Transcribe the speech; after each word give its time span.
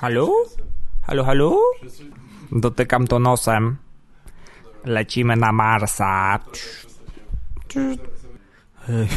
Halo? 0.00 0.32
Halo, 1.02 1.24
halo? 1.24 1.60
Dotykam 2.52 3.06
to 3.06 3.18
nosem. 3.18 3.76
Lecimy 4.84 5.36
na 5.36 5.52
Marsa. 5.52 6.38
Ej, 8.88 9.08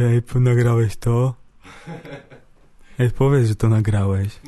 ej, 0.00 0.22
nagrałeś 0.34 0.96
to? 0.96 1.34
Ej, 2.98 3.10
powiedz, 3.10 3.48
że 3.48 3.54
to 3.54 3.68
nagrałeś. 3.68 4.40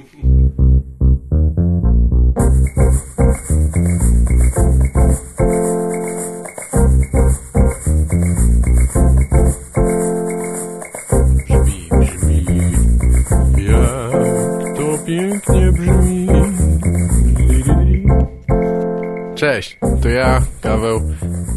Cześć, 19.45 19.79
to 20.03 20.09
ja, 20.09 20.43
Kaweł. 20.61 21.01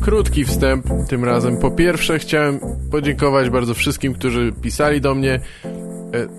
Krótki 0.03 0.45
wstęp 0.45 0.85
tym 1.09 1.23
razem. 1.25 1.57
Po 1.57 1.71
pierwsze 1.71 2.19
chciałem 2.19 2.59
podziękować 2.91 3.49
bardzo 3.49 3.73
wszystkim, 3.73 4.13
którzy 4.13 4.53
pisali 4.61 5.01
do 5.01 5.15
mnie. 5.15 5.33
E, 5.33 5.39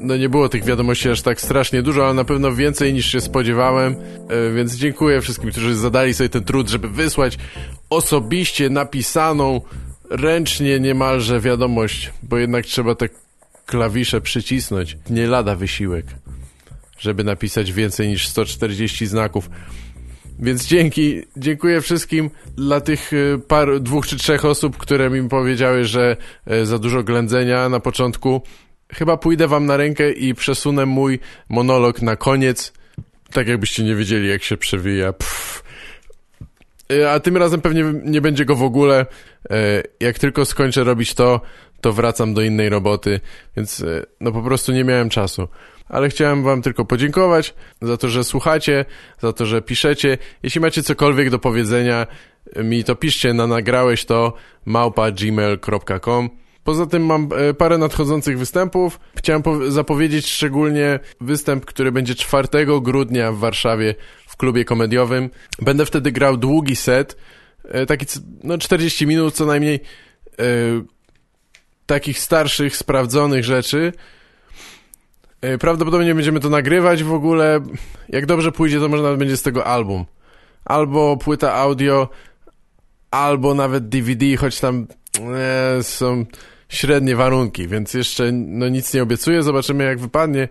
No 0.01 0.16
nie 0.16 0.29
było 0.29 0.48
tych 0.48 0.65
wiadomości 0.65 1.11
aż 1.11 1.23
tak 1.23 1.41
strasznie 1.41 1.83
dużo, 1.83 2.05
ale 2.05 2.15
na 2.15 2.24
pewno 2.24 2.52
więcej 2.52 2.95
niż 2.95 3.07
się 3.07 3.21
spodziewałem, 3.21 3.97
E, 4.29 4.52
więc 4.55 4.74
dziękuję 4.74 5.21
wszystkim, 5.21 5.51
którzy 5.51 5.77
zadali 5.77 6.15
sobie 6.15 6.29
ten 6.29 6.45
trud, 6.45 6.69
żeby 6.69 6.88
wysłać 6.88 7.38
osobiście 7.91 8.71
napisaną, 8.71 9.60
ręcznie 10.10 10.80
niemalże 10.80 11.41
wiadomość, 11.41 12.12
bo 12.23 12.38
jednak 12.38 12.66
trzeba 12.66 12.95
te 12.95 13.09
klawisze 13.66 14.21
przycisnąć. 14.21 14.96
Nie 15.10 15.27
lada 15.27 15.55
wysiłek, 15.57 16.07
żeby 16.99 17.24
napisać 17.24 17.73
więcej 17.73 18.09
niż 18.09 18.29
140 18.29 19.07
znaków. 19.07 19.51
Więc 20.38 20.66
dzięki, 20.66 21.23
dziękuję 21.37 21.80
wszystkim 21.80 22.30
dla 22.57 22.80
tych 22.80 23.13
y, 23.13 23.40
paru, 23.49 23.80
dwóch 23.80 24.07
czy 24.07 24.16
trzech 24.16 24.45
osób, 24.45 24.76
które 24.76 25.10
mi 25.10 25.29
powiedziały, 25.29 25.85
że 25.85 26.16
y, 26.52 26.66
za 26.66 26.79
dużo 26.79 27.02
ględzenia 27.02 27.68
na 27.68 27.80
początku. 27.80 28.43
Chyba 28.93 29.16
pójdę 29.16 29.48
wam 29.48 29.66
na 29.66 29.76
rękę 29.76 30.13
i 30.13 30.35
przesunę 30.35 30.87
mój 30.87 31.18
monolog 31.48 32.02
na 32.02 32.16
koniec, 32.16 32.73
tak 33.32 33.48
jakbyście 33.48 33.85
nie 33.85 33.95
wiedzieli, 33.95 34.29
jak 34.29 34.43
się 34.43 34.57
przewija. 34.57 35.13
Pff. 35.13 35.65
Y, 36.93 37.10
A 37.10 37.20
tym 37.20 37.37
razem 37.37 37.60
pewnie 37.60 37.85
nie 38.04 38.20
będzie 38.20 38.45
go 38.45 38.57
w 38.57 38.63
ogóle. 38.63 39.07
Jak 40.01 40.18
tylko 40.18 40.45
skończę 40.45 40.85
robić 40.85 41.15
to, 41.15 41.41
to 41.80 41.93
wracam 41.93 42.35
do 42.35 42.43
innej 42.43 42.68
roboty, 42.68 43.20
więc 43.57 43.85
no 44.20 44.32
po 44.32 44.43
prostu 44.43 44.73
nie 44.73 44.85
miałem 44.85 45.09
czasu. 45.09 45.48
Ale 45.89 46.09
chciałem 46.09 46.43
wam 46.43 46.63
tylko 46.63 46.85
podziękować 46.85 47.55
za 47.83 47.97
to, 47.97 48.09
że 48.09 48.25
słuchacie, 48.25 48.85
za 49.21 49.33
to, 49.33 49.47
że 49.47 49.63
piszecie. 49.63 50.19
Jeśli 50.43 50.61
macie 50.61 50.83
cokolwiek 50.83 51.31
do 51.31 51.39
powiedzenia 51.39 52.07
y, 52.57 52.65
mi, 52.65 52.85
to 52.85 52.95
piszcie 52.95 53.35
na 53.35 53.47
nagrałeś 53.47 54.05
to 54.05 54.33
małpa 54.65 55.11
gmail.com. 55.11 56.31
Poza 56.65 56.87
tym 56.87 57.07
mam 57.07 57.29
e, 57.37 57.55
parę 57.55 57.79
nadchodzących 57.79 58.39
występów. 58.39 59.01
Chciałem 59.16 59.43
po- 59.43 59.71
zapowiedzieć 59.71 60.27
szczególnie 60.27 61.01
występ, 61.21 61.65
który 61.65 61.93
będzie 61.93 62.15
4 62.15 62.49
grudnia 62.81 63.33
w 63.33 63.39
Warszawie 63.39 63.95
w 64.27 64.37
klubie 64.37 64.65
komediowym. 64.65 65.31
Będę 65.62 65.87
wtedy 65.87 66.12
grał 66.12 66.37
długi 66.37 66.77
set, 66.77 67.16
e, 67.65 67.87
taki 67.87 68.06
no 68.44 68.59
40 68.59 69.06
minut 69.06 69.34
co 69.34 69.47
najmniej 69.47 69.81
e, 70.39 70.44
takich 71.87 72.19
starszych, 72.19 72.77
sprawdzonych 72.77 73.44
rzeczy. 73.44 73.93
E, 75.41 75.59
Prawdopodobnie 75.59 76.15
będziemy 76.15 76.41
to 76.41 76.50
nagrywać 76.50 77.05
w 77.05 77.12
ogóle. 77.12 77.61
Jak 78.09 78.27
dobrze 78.27 78.53
pójdzie, 78.53 78.81
to 78.81 78.89
może 78.89 79.03
nawet 79.03 79.19
będzie 79.19 79.37
z 79.37 79.43
tego 79.43 79.67
album. 79.67 80.05
Albo 80.65 81.17
płyta 81.17 81.55
audio, 81.55 82.09
albo 83.11 83.55
nawet 83.55 83.89
DVD, 83.89 84.37
choć 84.37 84.61
tam 84.61 84.87
e, 85.34 85.82
są 85.82 86.25
średnie 86.69 87.16
warunki, 87.16 87.69
więc 87.69 87.94
jeszcze 87.94 88.32
no, 88.32 88.69
nic 88.69 88.94
nie 88.94 89.03
obiecuję, 89.03 89.43
zobaczymy 89.43 89.84
jak 89.84 89.98
wypadnie. 89.98 90.48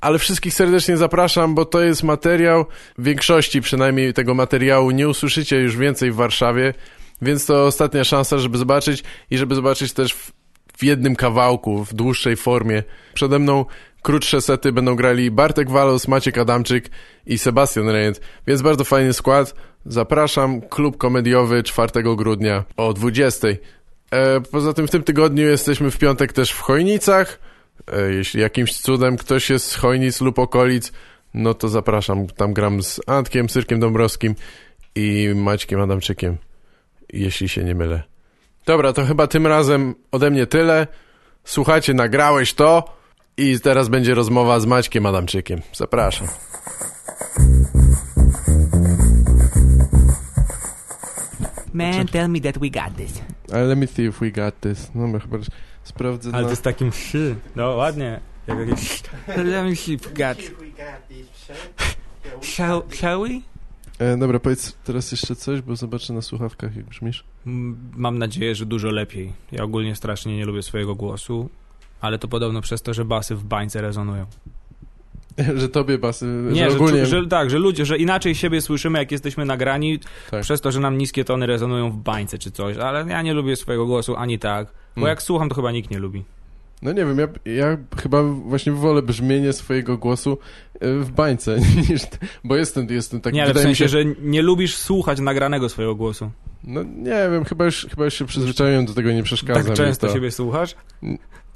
Ale 0.00 0.18
wszystkich 0.18 0.54
serdecznie 0.54 0.96
zapraszam, 0.96 1.54
bo 1.54 1.64
to 1.64 1.80
jest 1.80 2.02
materiał, 2.02 2.66
w 2.98 3.04
większości 3.04 3.60
przynajmniej 3.60 4.14
tego 4.14 4.34
materiału 4.34 4.90
nie 4.90 5.08
usłyszycie 5.08 5.56
już 5.56 5.76
więcej 5.76 6.10
w 6.10 6.14
Warszawie, 6.14 6.74
więc 7.22 7.46
to 7.46 7.66
ostatnia 7.66 8.04
szansa, 8.04 8.38
żeby 8.38 8.58
zobaczyć 8.58 9.04
i 9.30 9.38
żeby 9.38 9.54
zobaczyć 9.54 9.92
też 9.92 10.12
w, 10.12 10.32
w 10.76 10.84
jednym 10.84 11.16
kawałku, 11.16 11.84
w 11.84 11.94
dłuższej 11.94 12.36
formie. 12.36 12.82
Przede 13.14 13.38
mną 13.38 13.64
krótsze 14.06 14.40
sety 14.40 14.72
będą 14.72 14.96
grali 14.96 15.30
Bartek 15.30 15.70
Walos, 15.70 16.08
Maciek 16.08 16.38
Adamczyk 16.38 16.90
i 17.26 17.38
Sebastian 17.38 17.88
Rejent, 17.88 18.20
więc 18.46 18.62
bardzo 18.62 18.84
fajny 18.84 19.12
skład. 19.12 19.54
Zapraszam, 19.86 20.60
klub 20.60 20.96
komediowy 20.96 21.62
4 21.62 22.16
grudnia 22.16 22.64
o 22.76 22.92
20. 22.92 23.48
E, 23.48 24.40
poza 24.40 24.72
tym 24.72 24.86
w 24.86 24.90
tym 24.90 25.02
tygodniu 25.02 25.46
jesteśmy 25.46 25.90
w 25.90 25.98
piątek 25.98 26.32
też 26.32 26.50
w 26.50 26.60
Chojnicach. 26.60 27.38
E, 27.92 28.12
jeśli 28.12 28.40
jakimś 28.40 28.76
cudem 28.76 29.16
ktoś 29.16 29.50
jest 29.50 29.66
z 29.66 29.76
Chojnic 29.76 30.20
lub 30.20 30.38
okolic, 30.38 30.92
no 31.34 31.54
to 31.54 31.68
zapraszam. 31.68 32.26
Tam 32.26 32.52
gram 32.52 32.82
z 32.82 33.00
Antkiem, 33.06 33.48
Cyrkiem 33.48 33.80
Dąbrowskim 33.80 34.34
i 34.94 35.32
Maćkiem 35.34 35.80
Adamczykiem, 35.80 36.36
jeśli 37.12 37.48
się 37.48 37.64
nie 37.64 37.74
mylę. 37.74 38.02
Dobra, 38.66 38.92
to 38.92 39.04
chyba 39.04 39.26
tym 39.26 39.46
razem 39.46 39.94
ode 40.12 40.30
mnie 40.30 40.46
tyle. 40.46 40.86
Słuchajcie, 41.44 41.94
nagrałeś 41.94 42.54
to 42.54 42.96
i 43.36 43.60
teraz 43.60 43.88
będzie 43.88 44.14
rozmowa 44.14 44.60
z 44.60 44.66
Maćkiem 44.66 45.06
Adamczykiem. 45.06 45.60
Zapraszam. 45.72 46.28
Man, 51.74 52.06
tell 52.06 52.28
me 52.28 52.40
that 52.40 52.58
we 52.58 52.70
got 52.70 52.96
this. 52.96 53.22
Ale 53.52 53.64
let 53.64 53.78
me 53.78 53.86
see 53.86 54.06
if 54.06 54.20
we 54.20 54.30
got 54.30 54.60
this. 54.60 54.90
No, 54.94 55.18
chyba 55.20 55.38
sprawdzę 55.84 56.30
Ale 56.32 56.42
na... 56.42 56.44
to 56.44 56.50
jest 56.50 56.62
takim 56.62 56.92
szy. 56.92 57.36
No 57.56 57.68
ładnie. 57.68 58.20
Jak 58.46 58.58
jakieś... 58.58 59.02
Let 59.44 59.64
me 59.64 59.76
see 59.76 59.92
if 59.92 60.08
we 60.08 60.14
got... 60.14 60.38
Shall, 62.42 62.82
shall 62.90 63.20
we? 63.20 63.40
E, 63.98 64.16
dobra, 64.16 64.40
powiedz 64.40 64.76
teraz 64.84 65.12
jeszcze 65.12 65.36
coś, 65.36 65.60
bo 65.60 65.76
zobaczę 65.76 66.12
na 66.12 66.22
słuchawkach, 66.22 66.76
jak 66.76 66.84
brzmisz. 66.84 67.24
Mm, 67.46 67.78
Mam 67.96 68.18
nadzieję, 68.18 68.54
że 68.54 68.66
dużo 68.66 68.90
lepiej. 68.90 69.32
Ja 69.52 69.64
ogólnie 69.64 69.96
strasznie 69.96 70.36
nie 70.36 70.44
lubię 70.44 70.62
swojego 70.62 70.94
głosu, 70.94 71.48
ale 72.06 72.18
to 72.18 72.28
podobno 72.28 72.60
przez 72.60 72.82
to, 72.82 72.94
że 72.94 73.04
basy 73.04 73.34
w 73.36 73.44
bańce 73.44 73.80
rezonują. 73.80 74.26
że 75.56 75.68
tobie 75.68 75.98
basy... 75.98 76.26
Nie, 76.52 76.64
że 76.64 76.70
że, 76.70 76.76
ogólnie... 76.76 77.02
czu- 77.02 77.06
że 77.06 77.26
tak, 77.26 77.50
że 77.50 77.58
ludzie, 77.58 77.86
że 77.86 77.96
inaczej 77.98 78.34
siebie 78.34 78.60
słyszymy, 78.60 78.98
jak 78.98 79.12
jesteśmy 79.12 79.44
nagrani, 79.44 79.98
Tak. 80.30 80.42
przez 80.42 80.60
to, 80.60 80.72
że 80.72 80.80
nam 80.80 80.98
niskie 80.98 81.24
tony 81.24 81.46
rezonują 81.46 81.90
w 81.90 81.96
bańce 81.96 82.38
czy 82.38 82.50
coś, 82.50 82.76
ale 82.76 83.04
ja 83.08 83.22
nie 83.22 83.34
lubię 83.34 83.56
swojego 83.56 83.86
głosu 83.86 84.16
ani 84.16 84.38
tak, 84.38 84.66
bo 84.66 85.00
Mm. 85.00 85.08
jak 85.08 85.22
słucham, 85.22 85.48
to 85.48 85.54
chyba 85.54 85.72
nikt 85.72 85.90
nie 85.90 85.98
lubi. 85.98 86.24
No 86.82 86.92
nie 86.92 87.04
wiem, 87.04 87.18
ja, 87.18 87.28
ja 87.52 87.76
chyba 88.02 88.22
właśnie 88.22 88.72
wolę 88.72 89.02
brzmienie 89.02 89.52
swojego 89.52 89.98
głosu 89.98 90.38
e, 90.80 90.94
w 90.98 91.10
bańce, 91.10 91.58
niż... 91.90 92.02
Bo 92.44 92.56
jestem, 92.56 92.86
jestem 92.90 93.20
tak... 93.20 93.34
nie, 93.34 93.42
ale 93.42 93.54
w 93.54 93.58
sensie, 93.58 93.88
że 93.88 93.98
nie 94.22 94.42
lubisz 94.42 94.76
słuchać 94.76 95.20
nagranego 95.20 95.68
swojego 95.68 95.94
głosu. 95.94 96.30
No 96.64 96.82
nie 96.82 97.28
wiem, 97.32 97.44
chyba 97.44 97.64
już, 97.64 97.86
chyba 97.90 98.04
już 98.04 98.14
się 98.14 98.26
przyzwyczaiłem 98.26 98.86
do 98.86 98.94
tego, 98.94 99.12
nie 99.12 99.22
przeszkadza 99.22 99.64
tak 99.64 99.72
często 99.76 100.06
to. 100.06 100.12
siebie 100.12 100.30
słuchasz? 100.30 100.74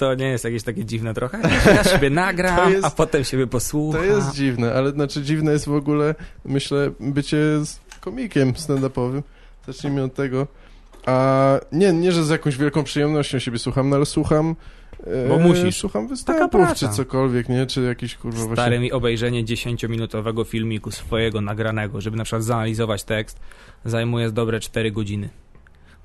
To 0.01 0.15
nie 0.15 0.27
jest 0.29 0.45
jakieś 0.45 0.63
takie 0.63 0.85
dziwne 0.85 1.15
trochę? 1.15 1.39
Ja 1.77 1.85
siebie 1.85 2.09
To 2.09 2.15
nagram, 2.15 2.73
jest- 2.73 2.85
a 2.85 2.91
potem 2.91 3.25
siebie 3.25 3.47
posłucham. 3.47 4.01
To 4.01 4.07
jest 4.07 4.35
dziwne, 4.35 4.75
ale 4.75 4.91
znaczy 4.91 5.23
dziwne 5.23 5.53
jest 5.53 5.67
w 5.69 5.75
ogóle, 5.75 6.15
myślę, 6.45 6.91
bycie 7.01 7.37
z 7.65 7.81
komikiem 8.01 8.53
stand-upowym. 8.53 9.23
Zacznijmy 9.67 10.03
od 10.03 10.15
tego. 10.15 10.47
A 11.07 11.59
nie, 11.73 11.93
nie, 11.93 12.13
że 12.13 12.25
z 12.25 12.31
jakąś 12.31 12.57
wielką 12.57 12.85
przyjemnością 12.85 13.39
siebie 13.39 13.59
słucham, 13.59 13.89
no 13.89 13.97
ale 13.97 14.07
słucham... 14.07 14.57
e, 15.07 15.29
Bo 15.29 15.39
musisz. 15.39 15.77
Słucham 15.81 16.09
występów, 16.09 16.75
czy 16.77 16.89
cokolwiek, 16.89 17.49
nie? 17.49 17.67
Czy 17.67 17.83
jakiś 17.83 18.15
kurwa 18.17 18.39
Stary 18.39 18.55
właśnie... 18.55 18.79
mi 18.79 18.93
obejrzenie 18.93 19.45
10-minutowego 19.45 20.47
filmiku 20.47 20.91
swojego 20.91 21.41
nagranego, 21.41 22.01
żeby 22.01 22.17
na 22.17 22.25
przykład 22.25 22.45
zanalizować 22.45 23.05
tekst, 23.05 23.41
zajmuje 23.85 24.31
dobre 24.31 24.61
4 24.61 24.91
godziny. 24.91 25.29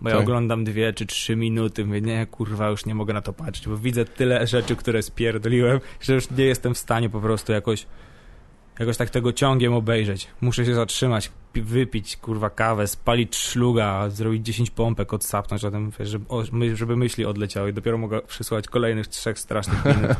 Bo 0.01 0.09
ja 0.09 0.15
Tak. 0.15 0.23
oglądam 0.23 0.63
2 0.63 0.93
czy 0.95 1.05
3 1.05 1.35
minuty, 1.35 1.85
mówię, 1.85 2.01
nie, 2.01 2.25
kurwa, 2.25 2.69
już 2.69 2.85
nie 2.85 2.95
mogę 2.95 3.13
na 3.13 3.21
to 3.21 3.33
patrzeć, 3.33 3.67
bo 3.67 3.77
widzę 3.77 4.05
tyle 4.05 4.47
rzeczy, 4.47 4.75
które 4.75 5.01
spierdoliłem, 5.01 5.79
że 6.01 6.13
już 6.13 6.31
nie 6.31 6.45
jestem 6.45 6.73
w 6.73 6.77
stanie 6.77 7.09
po 7.09 7.21
prostu 7.21 7.51
jakoś 7.51 7.85
jakoś 8.79 8.97
tak 8.97 9.09
tego 9.09 9.33
ciągiem 9.33 9.73
obejrzeć. 9.73 10.27
Muszę 10.41 10.65
się 10.65 10.75
zatrzymać, 10.75 11.31
pi- 11.53 11.61
wypić, 11.61 12.17
kurwa, 12.17 12.49
kawę, 12.49 12.87
spalić 12.87 13.35
szluga, 13.35 14.09
zrobić 14.09 14.45
10 14.45 14.69
pompek, 14.69 15.13
odsapnąć, 15.13 15.61
zatem, 15.61 15.91
wiesz, 15.99 16.09
żeby, 16.09 16.25
o, 16.29 16.43
żeby 16.73 16.97
myśli 16.97 17.25
odleciały. 17.25 17.73
Dopiero 17.73 17.97
mogę 17.97 18.21
przysłać 18.21 18.67
kolejnych 18.67 19.07
trzech 19.07 19.39
strasznych 19.39 19.85
minut. 19.95 20.17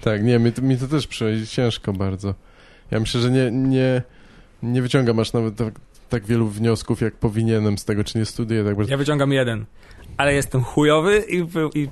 Tak, 0.00 0.22
nie, 0.24 0.38
mi 0.38 0.52
to, 0.52 0.62
mi 0.62 0.76
to 0.78 0.88
też 0.88 1.06
przychodzi 1.06 1.46
ciężko 1.46 1.92
bardzo. 1.92 2.34
Ja 2.90 3.00
myślę, 3.00 3.20
że 3.20 3.30
nie, 3.30 3.50
nie, 3.50 4.02
nie 4.62 4.82
wyciągam 4.82 5.18
aż 5.18 5.32
nawet 5.32 5.56
tak, 5.56 5.74
tak 6.08 6.26
wielu 6.26 6.48
wniosków, 6.48 7.00
jak 7.00 7.14
powinienem 7.14 7.78
z 7.78 7.84
tego, 7.84 8.04
czy 8.04 8.18
nie 8.18 8.24
studiuję 8.24 8.64
tak 8.64 8.76
bardzo. 8.76 8.90
Ja 8.90 8.96
wyciągam 8.96 9.32
jeden, 9.32 9.64
ale 10.16 10.34
jestem 10.34 10.62
chujowy 10.62 11.24
i, 11.28 11.46
i 11.74 11.88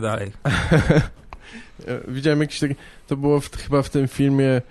dalej. 0.00 0.32
E, 1.86 2.00
Widziałem 2.08 2.40
jakiś 2.40 2.60
taki, 2.60 2.74
to 3.06 3.16
było 3.16 3.40
w, 3.40 3.56
chyba 3.56 3.82
w 3.82 3.90
tym 3.90 4.08
filmie 4.08 4.48
e, 4.48 4.62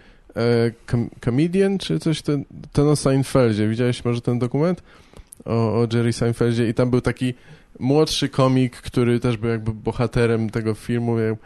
com 0.92 1.10
Comedian, 1.26 1.78
czy 1.78 2.00
coś, 2.00 2.22
ten, 2.22 2.46
ten 2.72 2.88
o 2.88 2.96
Seinfeldzie. 2.96 3.68
Widziałeś 3.68 4.06
może 4.06 4.22
ten 4.22 4.40
dokument? 4.40 4.84
O, 5.46 5.52
o 5.52 5.88
Jerry 5.94 6.14
Seinfeldzie 6.14 6.70
i 6.70 6.74
tam 6.74 6.90
był 6.90 7.02
taki 7.02 7.34
młodszy 7.80 8.30
komik, 8.30 8.76
który 8.76 9.20
też 9.20 9.38
był 9.38 9.50
jakby 9.50 9.72
bohaterem 9.72 10.50
tego 10.50 10.74
filmu, 10.74 11.20
jakby 11.20 11.38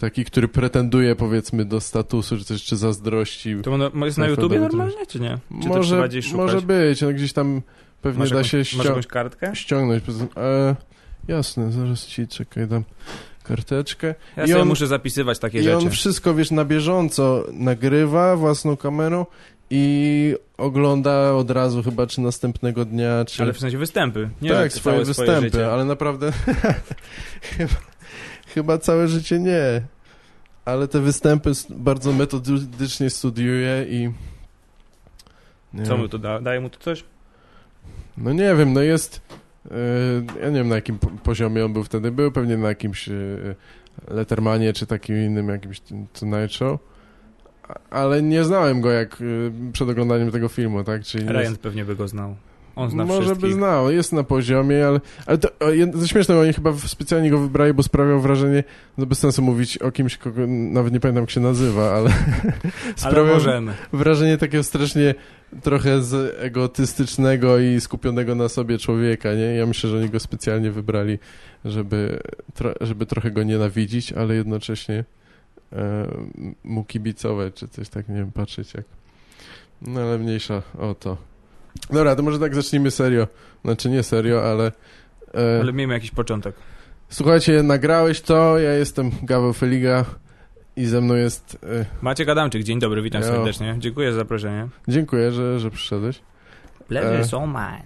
taki, 0.00 0.24
który 0.24 0.48
pretenduje 0.48 1.16
powiedzmy 1.16 1.64
do 1.64 1.80
statusu, 1.80 2.38
czy 2.38 2.44
coś, 2.44 2.62
czy 2.64 2.76
zazdrości. 2.76 3.56
To 3.62 3.72
ono 3.72 4.06
jest 4.06 4.18
na 4.18 4.26
YouTubie 4.26 4.60
normalnie, 4.60 5.06
czy 5.06 5.20
nie? 5.20 5.38
Czy 5.62 5.68
może, 5.68 6.08
może 6.34 6.62
być, 6.62 7.02
no 7.02 7.12
gdzieś 7.12 7.32
tam 7.32 7.62
pewnie 8.02 8.18
masz 8.18 8.30
da 8.30 8.36
jakąś, 8.36 8.50
się 8.50 8.58
masz 8.58 8.68
ścią 8.68 8.82
jakąś 8.82 9.06
kartkę? 9.06 9.56
ściągnąć. 9.56 10.04
E, 10.36 10.76
jasne, 11.28 11.72
zaraz 11.72 12.06
ci, 12.06 12.28
czekaj, 12.28 12.66
dam 12.66 12.84
karteczkę. 13.42 14.14
Ja 14.36 14.44
I 14.44 14.48
sobie 14.48 14.62
on- 14.62 14.68
muszę 14.68 14.86
zapisywać 14.86 15.38
takie 15.38 15.58
I 15.58 15.62
rzeczy. 15.62 15.76
on 15.76 15.90
wszystko, 15.90 16.34
wiesz, 16.34 16.50
na 16.50 16.64
bieżąco 16.64 17.44
nagrywa 17.52 18.36
własną 18.36 18.76
kamerą 18.76 19.26
i 19.70 20.34
ogląda 20.58 21.32
od 21.34 21.50
razu 21.50 21.82
chyba, 21.82 22.06
czy 22.06 22.20
następnego 22.20 22.84
dnia, 22.84 23.24
czy... 23.24 23.42
Ale 23.42 23.52
w 23.52 23.58
sensie 23.58 23.78
występy. 23.78 24.28
Nie 24.42 24.50
tak, 24.50 24.72
swoje 24.72 25.04
występy, 25.04 25.40
życie. 25.40 25.72
ale 25.72 25.84
naprawdę 25.84 26.32
chyba, 27.56 27.74
chyba 28.58 28.78
całe 28.78 29.08
życie 29.08 29.38
nie. 29.38 29.82
Ale 30.64 30.88
te 30.88 31.00
występy 31.00 31.50
bardzo 31.70 32.12
metodycznie 32.12 33.10
studiuje 33.10 33.86
i... 33.88 34.10
Co 35.84 35.96
mu 35.96 36.08
to 36.08 36.18
da? 36.18 36.40
Daje 36.40 36.60
mu 36.60 36.70
to 36.70 36.78
coś? 36.78 37.04
No 38.18 38.32
nie 38.32 38.54
wiem, 38.54 38.72
no 38.72 38.80
jest... 38.80 39.20
e, 39.70 40.40
ja 40.42 40.50
nie 40.50 40.58
wiem 40.58 40.68
na 40.68 40.74
jakim 40.74 40.98
po- 40.98 41.10
poziomie 41.10 41.64
on 41.64 41.72
był 41.72 41.84
wtedy. 41.84 42.10
Był 42.10 42.32
pewnie 42.32 42.56
na 42.56 42.68
jakimś 42.68 43.08
e, 43.08 43.12
Lettermanie 44.08 44.72
czy 44.72 44.86
takim 44.86 45.16
innym 45.16 45.48
jakimś 45.48 45.80
Tonight 46.20 46.52
Show. 46.52 46.80
Ale 47.90 48.22
nie 48.22 48.44
znałem 48.44 48.80
go 48.80 48.90
jak 48.90 49.14
e, 49.20 49.24
przed 49.72 49.88
oglądaniem 49.88 50.30
tego 50.30 50.48
filmu, 50.48 50.84
tak? 50.84 51.02
Czyli 51.02 51.28
Ryan 51.28 51.56
pewnie 51.62 51.84
by 51.84 51.96
go 51.96 52.08
znał. 52.08 52.36
On 52.78 52.90
zna 52.90 53.04
Może 53.04 53.20
wszystkich. 53.22 53.48
by 53.50 53.54
znał, 53.54 53.90
jest 53.90 54.12
na 54.12 54.24
poziomie, 54.24 54.86
ale, 54.86 55.00
ale 55.26 55.38
to, 55.38 55.48
to 56.00 56.06
śmieszne, 56.06 56.38
oni 56.40 56.52
chyba 56.52 56.72
specjalnie 56.72 57.30
go 57.30 57.38
wybrali, 57.38 57.74
bo 57.74 57.82
sprawiał 57.82 58.20
wrażenie, 58.20 58.64
no 58.98 59.06
bez 59.06 59.18
sensu 59.18 59.42
mówić 59.42 59.78
o 59.78 59.92
kimś, 59.92 60.16
kogo 60.16 60.46
nawet 60.46 60.92
nie 60.92 61.00
pamiętam 61.00 61.22
jak 61.22 61.30
się 61.30 61.40
nazywa, 61.40 61.90
ale 61.94 62.10
Ale 62.10 62.94
sprawiał 62.96 63.34
możemy. 63.34 63.72
wrażenie 63.92 64.38
takiego 64.38 64.64
strasznie 64.64 65.14
trochę 65.62 66.02
z 66.02 66.36
egotystycznego 66.40 67.58
i 67.58 67.80
skupionego 67.80 68.34
na 68.34 68.48
sobie 68.48 68.78
człowieka, 68.78 69.34
nie? 69.34 69.54
Ja 69.54 69.66
myślę, 69.66 69.90
że 69.90 69.96
oni 69.96 70.10
go 70.10 70.20
specjalnie 70.20 70.70
wybrali, 70.70 71.18
żeby, 71.64 72.20
tro, 72.54 72.74
żeby 72.80 73.06
trochę 73.06 73.30
go 73.30 73.42
nienawidzić, 73.42 74.12
ale 74.12 74.34
jednocześnie 74.34 75.04
e, 75.72 76.08
mu 76.64 76.84
kibicować, 76.84 77.54
czy 77.54 77.68
coś 77.68 77.88
tak, 77.88 78.08
nie 78.08 78.14
wiem, 78.14 78.32
patrzeć 78.32 78.74
jak... 78.74 78.84
No 79.82 80.00
ale 80.00 80.18
mniejsza 80.18 80.62
o 80.78 80.94
to. 80.94 81.16
Dobra, 81.90 82.16
to 82.16 82.22
może 82.22 82.38
tak 82.38 82.54
zacznijmy 82.54 82.90
serio. 82.90 83.26
Znaczy 83.64 83.88
nie 83.90 84.02
serio, 84.02 84.50
ale... 84.50 84.72
E, 85.34 85.60
Ale 85.60 85.72
miejmy 85.72 85.94
jakiś 85.94 86.10
początek. 86.10 86.54
Słuchajcie, 87.08 87.62
nagrałeś 87.62 88.20
to, 88.20 88.58
ja 88.58 88.72
jestem 88.72 89.10
Gaweł 89.22 89.52
Feliga 89.52 90.04
i 90.76 90.86
ze 90.86 91.00
mną 91.00 91.14
jest... 91.14 91.58
E, 91.62 91.84
Maciek 92.02 92.28
Adamczyk, 92.28 92.62
dzień 92.62 92.78
dobry, 92.78 93.02
witam 93.02 93.22
Jo. 93.22 93.28
serdecznie. 93.28 93.76
Dziękuję 93.78 94.12
za 94.12 94.18
zaproszenie. 94.18 94.68
dziękuję, 94.88 95.32
że, 95.32 95.60
że 95.60 95.70
przyszedłeś. 95.70 96.20
Pleasure 96.88 97.18
E. 97.20 97.24
so 97.24 97.46
mine. 97.46 97.82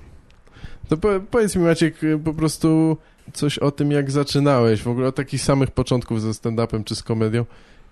To 0.88 0.96
po, 0.96 1.08
powiedz 1.30 1.56
mi 1.56 1.64
Maciek 1.64 2.04
y, 2.04 2.18
po 2.24 2.34
prostu 2.34 2.96
coś 3.32 3.58
o 3.58 3.70
tym, 3.70 3.90
jak 3.90 4.10
zaczynałeś, 4.10 4.82
w 4.82 4.88
ogóle 4.88 5.08
od 5.08 5.14
takich 5.14 5.42
samych 5.42 5.70
początków 5.70 6.20
ze 6.22 6.28
stand-upem 6.30 6.84
czy 6.84 6.94
z 6.96 7.02
komedią. 7.02 7.44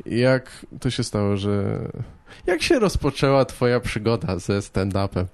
Jak 0.06 0.66
to 0.80 0.90
się 0.90 1.04
stało, 1.04 1.36
że... 1.36 1.78
Jak 2.46 2.62
się 2.62 2.78
rozpoczęła 2.78 3.44
twoja 3.44 3.80
przygoda 3.80 4.38
ze 4.38 4.58
stand-upem? 4.58 5.24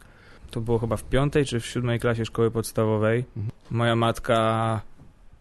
To 0.50 0.60
było 0.60 0.78
chyba 0.78 0.96
w 0.96 1.04
piątej 1.04 1.44
czy 1.44 1.60
w 1.60 1.66
siódmej 1.66 2.00
klasie 2.00 2.25
szkoły 2.25 2.50
podstawowej. 2.50 3.25
Mhm. 3.37 3.52
Moja 3.70 3.96
matka 3.96 4.81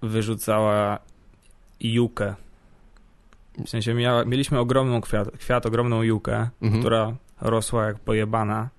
wyrzucała 0.01 0.99
jukę. 1.79 2.35
W 3.65 3.69
sensie 3.69 3.93
miała, 3.93 4.25
mieliśmy 4.25 4.59
ogromną 4.59 5.01
kwiat, 5.01 5.31
kwiat, 5.37 5.65
ogromną 5.65 6.01
jukę, 6.03 6.49
Mhm. 6.61 6.81
która 6.81 7.15
rosła 7.41 7.85
jak 7.85 7.99
pojebana. 7.99 8.69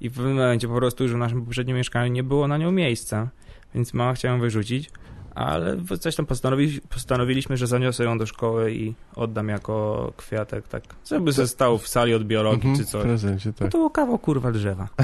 I 0.00 0.08
w 0.10 0.14
pewnym 0.14 0.34
momencie 0.34 0.68
po 0.68 0.74
prostu 0.74 1.04
już 1.04 1.12
w 1.12 1.16
naszym 1.16 1.44
poprzednim 1.44 1.76
mieszkaniu 1.76 2.12
nie 2.12 2.22
było 2.22 2.48
na 2.48 2.58
nią 2.58 2.72
miejsca. 2.72 3.28
Więc 3.74 3.94
mama 3.94 4.12
chciała 4.14 4.34
ją 4.34 4.40
wyrzucić, 4.40 4.90
ale 5.34 5.76
coś 6.00 6.16
tam 6.16 6.26
postanowi, 6.26 6.80
postanowiliśmy, 6.80 7.56
że 7.56 7.66
zaniosę 7.66 8.04
ją 8.04 8.18
do 8.18 8.26
szkoły 8.26 8.72
i 8.72 8.94
oddam 9.16 9.48
jako 9.48 10.12
kwiatek, 10.16 10.68
tak. 10.68 10.82
Żeby 11.10 11.32
ze 11.32 11.48
stał 11.48 11.78
w 11.78 11.88
sali 11.88 12.14
od 12.14 12.24
biologii 12.24 12.68
Mhm, 12.70 12.76
czy 12.76 12.84
W 12.84 12.88
coś. 12.90 13.02
prezencie, 13.02 13.48
No 13.48 13.52
tak. 13.58 13.72
to 13.72 13.78
było 13.78 13.90
kawał 13.90 14.18
kurwa 14.18 14.52
drzewa. 14.52 14.88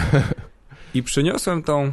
I 0.94 1.02
przyniosłem 1.02 1.62
tą, 1.62 1.92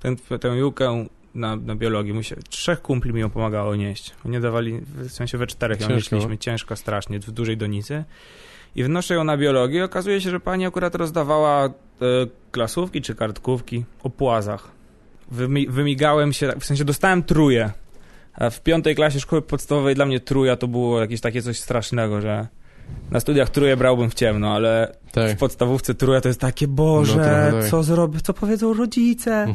tę, 0.00 0.38
tę 0.38 0.48
jukę 0.48 1.06
na, 1.34 1.56
na 1.56 1.74
biologii. 1.74 2.12
Musia, 2.12 2.36
trzech 2.48 2.82
kumpli 2.82 3.12
mi 3.12 3.20
ją 3.20 3.30
pomagało 3.30 3.76
nieść. 3.76 4.14
Nie 4.24 4.40
dawali, 4.40 4.80
w 4.96 5.10
sensie 5.10 5.38
we 5.38 5.46
czterech 5.46 5.80
ją 5.80 5.88
Ciężko. 5.88 6.16
nieśliśmy, 6.16 6.38
ciężko 6.38 6.76
strasznie, 6.76 7.20
w 7.20 7.30
dużej 7.30 7.56
donicy. 7.56 8.04
I 8.76 8.84
wnoszę 8.84 9.14
ją 9.14 9.24
na 9.24 9.36
biologię 9.36 9.78
i 9.78 9.82
okazuje 9.82 10.20
się, 10.20 10.30
że 10.30 10.40
pani 10.40 10.66
akurat 10.66 10.94
rozdawała 10.94 11.66
e, 11.66 11.70
klasówki 12.50 13.02
czy 13.02 13.14
kartkówki 13.14 13.84
o 14.02 14.10
płazach. 14.10 14.70
Wymi, 15.30 15.66
wymigałem 15.68 16.32
się, 16.32 16.52
w 16.60 16.64
sensie 16.64 16.84
dostałem 16.84 17.22
truje. 17.22 17.70
A 18.34 18.50
w 18.50 18.62
piątej 18.62 18.94
klasie 18.94 19.20
szkoły 19.20 19.42
podstawowej 19.42 19.94
dla 19.94 20.06
mnie 20.06 20.20
truja 20.20 20.56
to 20.56 20.68
było 20.68 21.00
jakieś 21.00 21.20
takie 21.20 21.42
coś 21.42 21.58
strasznego, 21.58 22.20
że 22.20 22.48
na 23.10 23.20
studiach 23.20 23.50
truje 23.50 23.76
brałbym 23.76 24.10
w 24.10 24.14
ciemno, 24.14 24.54
ale 24.54 24.96
Tak. 25.12 25.30
w 25.36 25.38
podstawówce 25.38 25.94
truja 25.94 26.20
to 26.20 26.28
jest 26.28 26.40
takie, 26.40 26.68
Boże, 26.68 27.50
No 27.52 27.60
tak. 27.60 27.70
co 27.70 27.82
zrobię, 27.82 28.20
co 28.20 28.34
powiedzą 28.34 28.74
rodzice? 28.74 29.46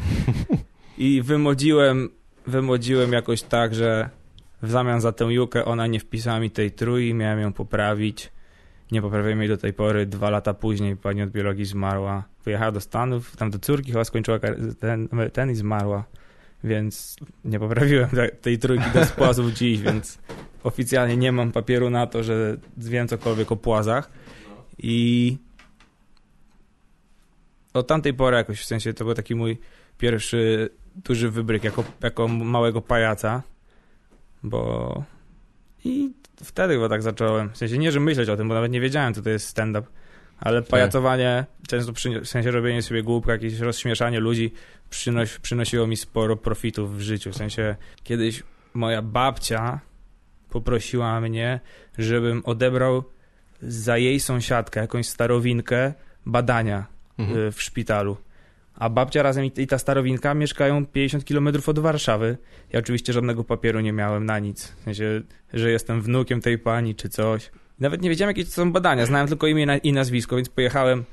I 0.98 1.22
wymodziłem, 1.22 2.08
wymodziłem 2.46 3.12
jakoś 3.12 3.42
tak, 3.42 3.74
że 3.74 4.10
w 4.62 4.70
zamian 4.70 5.00
za 5.00 5.12
tę 5.12 5.24
jukę 5.24 5.64
ona 5.64 5.86
nie 5.86 6.00
wpisała 6.00 6.40
mi 6.40 6.50
tej 6.50 6.70
trój, 6.70 7.14
miałem 7.14 7.40
ją 7.40 7.52
poprawić. 7.52 8.32
Nie 8.92 9.02
poprawiłem 9.02 9.38
jej 9.40 9.48
do 9.48 9.56
tej 9.56 9.72
pory. 9.72 10.06
Dwa 10.06 10.30
lata 10.30 10.54
później 10.54 10.96
pani 10.96 11.22
od 11.22 11.30
biologii 11.30 11.64
zmarła. 11.64 12.24
Wyjechała 12.44 12.72
do 12.72 12.80
Stanów, 12.80 13.36
tam 13.36 13.50
do 13.50 13.58
córki 13.58 13.92
chyba 13.92 14.04
skończyła 14.04 14.38
ten, 14.80 15.08
ten 15.32 15.50
i 15.50 15.54
zmarła. 15.54 16.04
Więc 16.64 17.16
nie 17.44 17.58
poprawiłem 17.58 18.10
te- 18.10 18.28
tej 18.28 18.58
trójki 18.58 18.90
do 18.94 19.04
spłazów 19.04 19.52
dziś, 19.58 19.80
więc 19.80 20.18
oficjalnie 20.62 21.16
nie 21.16 21.32
mam 21.32 21.52
papieru 21.52 21.90
na 21.90 22.06
to, 22.06 22.22
że 22.22 22.56
wiem 22.76 23.08
cokolwiek 23.08 23.52
o 23.52 23.56
płazach. 23.56 24.10
I 24.78 25.36
od 27.74 27.86
tamtej 27.86 28.14
pory 28.14 28.36
jakoś, 28.36 28.60
w 28.60 28.64
sensie 28.64 28.94
to 28.94 29.04
był 29.04 29.14
taki 29.14 29.34
mój 29.34 29.58
pierwszy 29.98 30.70
duży 31.04 31.30
wybryk 31.30 31.64
jako, 31.64 31.84
jako 32.02 32.28
małego 32.28 32.82
pajaca, 32.82 33.42
bo 34.42 35.04
i 35.84 36.12
wtedy 36.44 36.74
chyba 36.74 36.88
tak 36.88 37.02
zacząłem. 37.02 37.50
W 37.50 37.56
sensie 37.56 37.78
nie, 37.78 37.92
że 37.92 38.00
myśleć 38.00 38.28
o 38.28 38.36
tym, 38.36 38.48
bo 38.48 38.54
nawet 38.54 38.72
nie 38.72 38.80
wiedziałem, 38.80 39.14
co 39.14 39.22
to 39.22 39.30
jest 39.30 39.46
stand-up, 39.46 39.88
ale 40.40 40.62
pajacowanie, 40.62 41.44
często 41.68 41.92
przyni- 41.92 42.20
w 42.20 42.28
sensie 42.28 42.50
robienie 42.50 42.82
sobie 42.82 43.02
głupka, 43.02 43.32
jakieś 43.32 43.58
rozśmieszanie 43.58 44.20
ludzi 44.20 44.52
przynoś, 44.90 45.38
przynosiło 45.38 45.86
mi 45.86 45.96
sporo 45.96 46.36
profitów 46.36 46.96
w 46.96 47.00
życiu. 47.00 47.30
W 47.32 47.36
sensie 47.36 47.76
kiedyś 48.02 48.42
moja 48.74 49.02
babcia 49.02 49.80
poprosiła 50.50 51.20
mnie, 51.20 51.60
żebym 51.98 52.42
odebrał 52.44 53.02
za 53.62 53.98
jej 53.98 54.20
sąsiadkę, 54.20 54.80
jakąś 54.80 55.06
starowinkę, 55.08 55.92
badania 56.26 56.86
Mhm. 57.18 57.38
y, 57.38 57.52
w 57.52 57.62
szpitalu. 57.62 58.16
A 58.74 58.90
babcia 58.90 59.22
razem 59.22 59.44
i, 59.44 59.52
i 59.56 59.66
ta 59.66 59.78
starowinka 59.78 60.34
mieszkają 60.34 60.86
50 60.86 61.24
km 61.24 61.48
od 61.66 61.78
Warszawy. 61.78 62.38
Ja 62.72 62.78
oczywiście 62.78 63.12
żadnego 63.12 63.44
papieru 63.44 63.80
nie 63.80 63.92
miałem 63.92 64.26
na 64.26 64.38
nic. 64.38 64.68
W 64.80 64.82
sensie, 64.84 65.22
że 65.52 65.70
jestem 65.70 66.02
wnukiem 66.02 66.40
tej 66.40 66.58
pani 66.58 66.94
czy 66.94 67.08
coś. 67.08 67.50
Nawet 67.80 68.02
nie 68.02 68.08
wiedziałem, 68.10 68.30
jakie 68.30 68.44
to 68.44 68.50
są 68.50 68.72
badania. 68.72 69.06
Znałem 69.06 69.28
tylko 69.28 69.46
imię 69.46 69.80
i 69.82 69.92
nazwisko, 69.92 70.36
więc 70.36 70.48
pojechałem, 70.48 71.04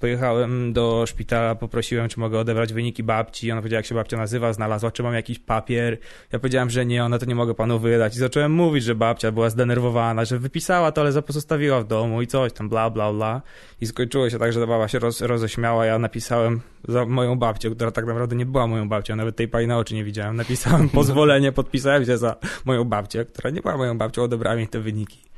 pojechałem 0.00 0.72
do 0.72 1.04
szpitala, 1.06 1.54
poprosiłem, 1.54 2.08
czy 2.08 2.20
mogę 2.20 2.38
odebrać 2.38 2.72
wyniki 2.72 3.02
babci. 3.02 3.52
Ona 3.52 3.60
powiedziała, 3.60 3.78
jak 3.78 3.86
się 3.86 3.94
babcia 3.94 4.16
nazywa, 4.16 4.52
znalazła, 4.52 4.90
czy 4.90 5.02
mam 5.02 5.14
jakiś 5.14 5.38
papier. 5.38 5.98
Ja 6.32 6.38
powiedziałem, 6.38 6.70
że 6.70 6.86
nie, 6.86 7.04
ona 7.04 7.18
to 7.18 7.26
nie 7.26 7.34
mogę 7.34 7.54
panu 7.54 7.78
wydać. 7.78 8.16
I 8.16 8.18
zacząłem 8.18 8.52
mówić, 8.52 8.84
że 8.84 8.94
babcia 8.94 9.32
była 9.32 9.50
zdenerwowana, 9.50 10.24
że 10.24 10.38
wypisała 10.38 10.92
to, 10.92 11.00
ale 11.00 11.22
pozostawiła 11.22 11.80
w 11.80 11.86
domu 11.86 12.22
i 12.22 12.26
coś 12.26 12.52
tam, 12.52 12.68
bla, 12.68 12.90
bla, 12.90 13.12
bla. 13.12 13.42
I 13.80 13.86
skończyło 13.86 14.30
się 14.30 14.38
tak, 14.38 14.52
że 14.52 14.60
ta 14.60 14.66
baba 14.66 14.88
się 14.88 14.98
roz, 14.98 15.20
roześmiała. 15.20 15.86
Ja 15.86 15.98
napisałem 15.98 16.60
za 16.88 17.06
moją 17.06 17.38
babcię, 17.38 17.70
która 17.70 17.90
tak 17.90 18.06
naprawdę 18.06 18.36
nie 18.36 18.46
była 18.46 18.66
moją 18.66 18.88
babcią, 18.88 19.16
nawet 19.16 19.36
tej 19.36 19.48
pani 19.48 19.66
na 19.66 19.78
oczy 19.78 19.94
nie 19.94 20.04
widziałem. 20.04 20.36
Napisałem 20.36 20.88
pozwolenie, 20.98 21.52
podpisałem 21.52 22.04
się 22.04 22.18
za 22.18 22.36
moją 22.64 22.84
babcię, 22.84 23.24
która 23.24 23.50
nie 23.50 23.60
była 23.60 23.76
moją 23.76 23.98
babcią, 23.98 24.22
odebrała 24.22 24.56
mi 24.56 24.68
te 24.68 24.80
wyniki. 24.80 25.30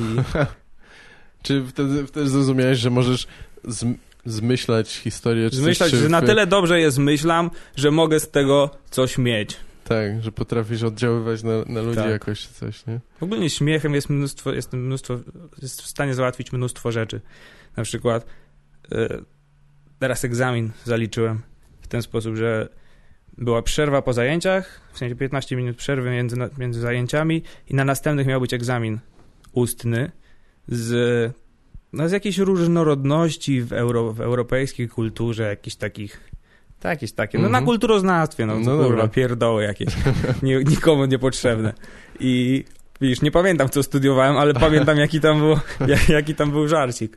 I 0.00 0.04
Czy 1.42 1.64
wtedy, 1.66 2.06
wtedy 2.06 2.28
zrozumiałeś, 2.28 2.78
że 2.78 2.90
możesz 2.90 3.26
zm- 3.64 3.94
zmyślać 4.24 4.92
historię? 4.96 5.50
Czy 5.50 5.56
coś, 5.56 5.64
zmyślać, 5.64 5.90
czy 5.90 5.96
że 5.96 6.08
na 6.08 6.22
tyle 6.22 6.46
dobrze 6.46 6.80
je 6.80 6.90
zmyślam, 6.90 7.50
że 7.76 7.90
mogę 7.90 8.20
z 8.20 8.30
tego 8.30 8.70
coś 8.90 9.18
mieć. 9.18 9.56
Tak, 9.84 10.22
że 10.22 10.32
potrafisz 10.32 10.82
oddziaływać 10.82 11.42
na, 11.42 11.50
na 11.66 11.82
ludzi 11.82 11.96
Tak. 11.96 12.10
jakoś 12.10 12.46
coś, 12.46 12.86
nie? 12.86 13.00
Ogólnie 13.20 13.50
śmiechem 13.50 13.94
jest 13.94 14.10
mnóstwo, 14.10 14.52
jest 14.52 14.72
mnóstwo, 14.72 15.18
jest 15.62 15.82
w 15.82 15.86
stanie 15.86 16.14
załatwić 16.14 16.52
mnóstwo 16.52 16.92
rzeczy. 16.92 17.20
Na 17.76 17.82
przykład 17.82 18.26
e, 18.92 19.08
teraz 19.98 20.24
egzamin 20.24 20.70
zaliczyłem 20.84 21.40
w 21.80 21.86
ten 21.86 22.02
sposób, 22.02 22.36
że 22.36 22.68
była 23.38 23.62
przerwa 23.62 24.02
po 24.02 24.12
zajęciach, 24.12 24.80
w 24.92 24.98
sensie 24.98 25.16
15 25.16 25.56
minut 25.56 25.76
przerwy 25.76 26.10
między, 26.10 26.36
między 26.58 26.80
zajęciami 26.80 27.42
i 27.68 27.74
na 27.74 27.84
następnych 27.84 28.26
miał 28.26 28.40
być 28.40 28.54
egzamin 28.54 28.98
ustny 29.52 30.10
z, 30.68 31.32
no, 31.92 32.08
z 32.08 32.12
jakiejś 32.12 32.38
różnorodności 32.38 33.62
w, 33.62 33.72
euro, 33.72 34.12
w 34.12 34.20
europejskiej 34.20 34.88
kulturze, 34.88 35.42
jakichś 35.42 35.76
takich 35.76 36.30
tak, 36.80 36.90
jakieś 36.90 37.12
takie, 37.12 37.38
no 37.38 37.42
na 37.44 37.48
Mhm. 37.48 37.64
kulturoznawstwie, 37.64 38.46
no, 38.46 38.60
No 38.60 38.76
kurwa, 38.84 39.08
pierdoły 39.08 39.62
jakieś, 39.62 39.88
nie, 40.42 40.58
nikomu 40.64 41.04
niepotrzebne. 41.04 41.72
I 42.20 42.64
widzisz, 43.00 43.22
nie 43.22 43.30
pamiętam 43.30 43.68
co 43.68 43.82
studiowałem, 43.82 44.36
ale 44.36 44.54
pamiętam 44.54 44.98
jaki 44.98 45.20
tam 45.20 45.38
był, 45.38 45.56
jak- 45.88 46.08
jaki 46.18 46.34
tam 46.34 46.50
był 46.50 46.68
żarcik. 46.68 47.16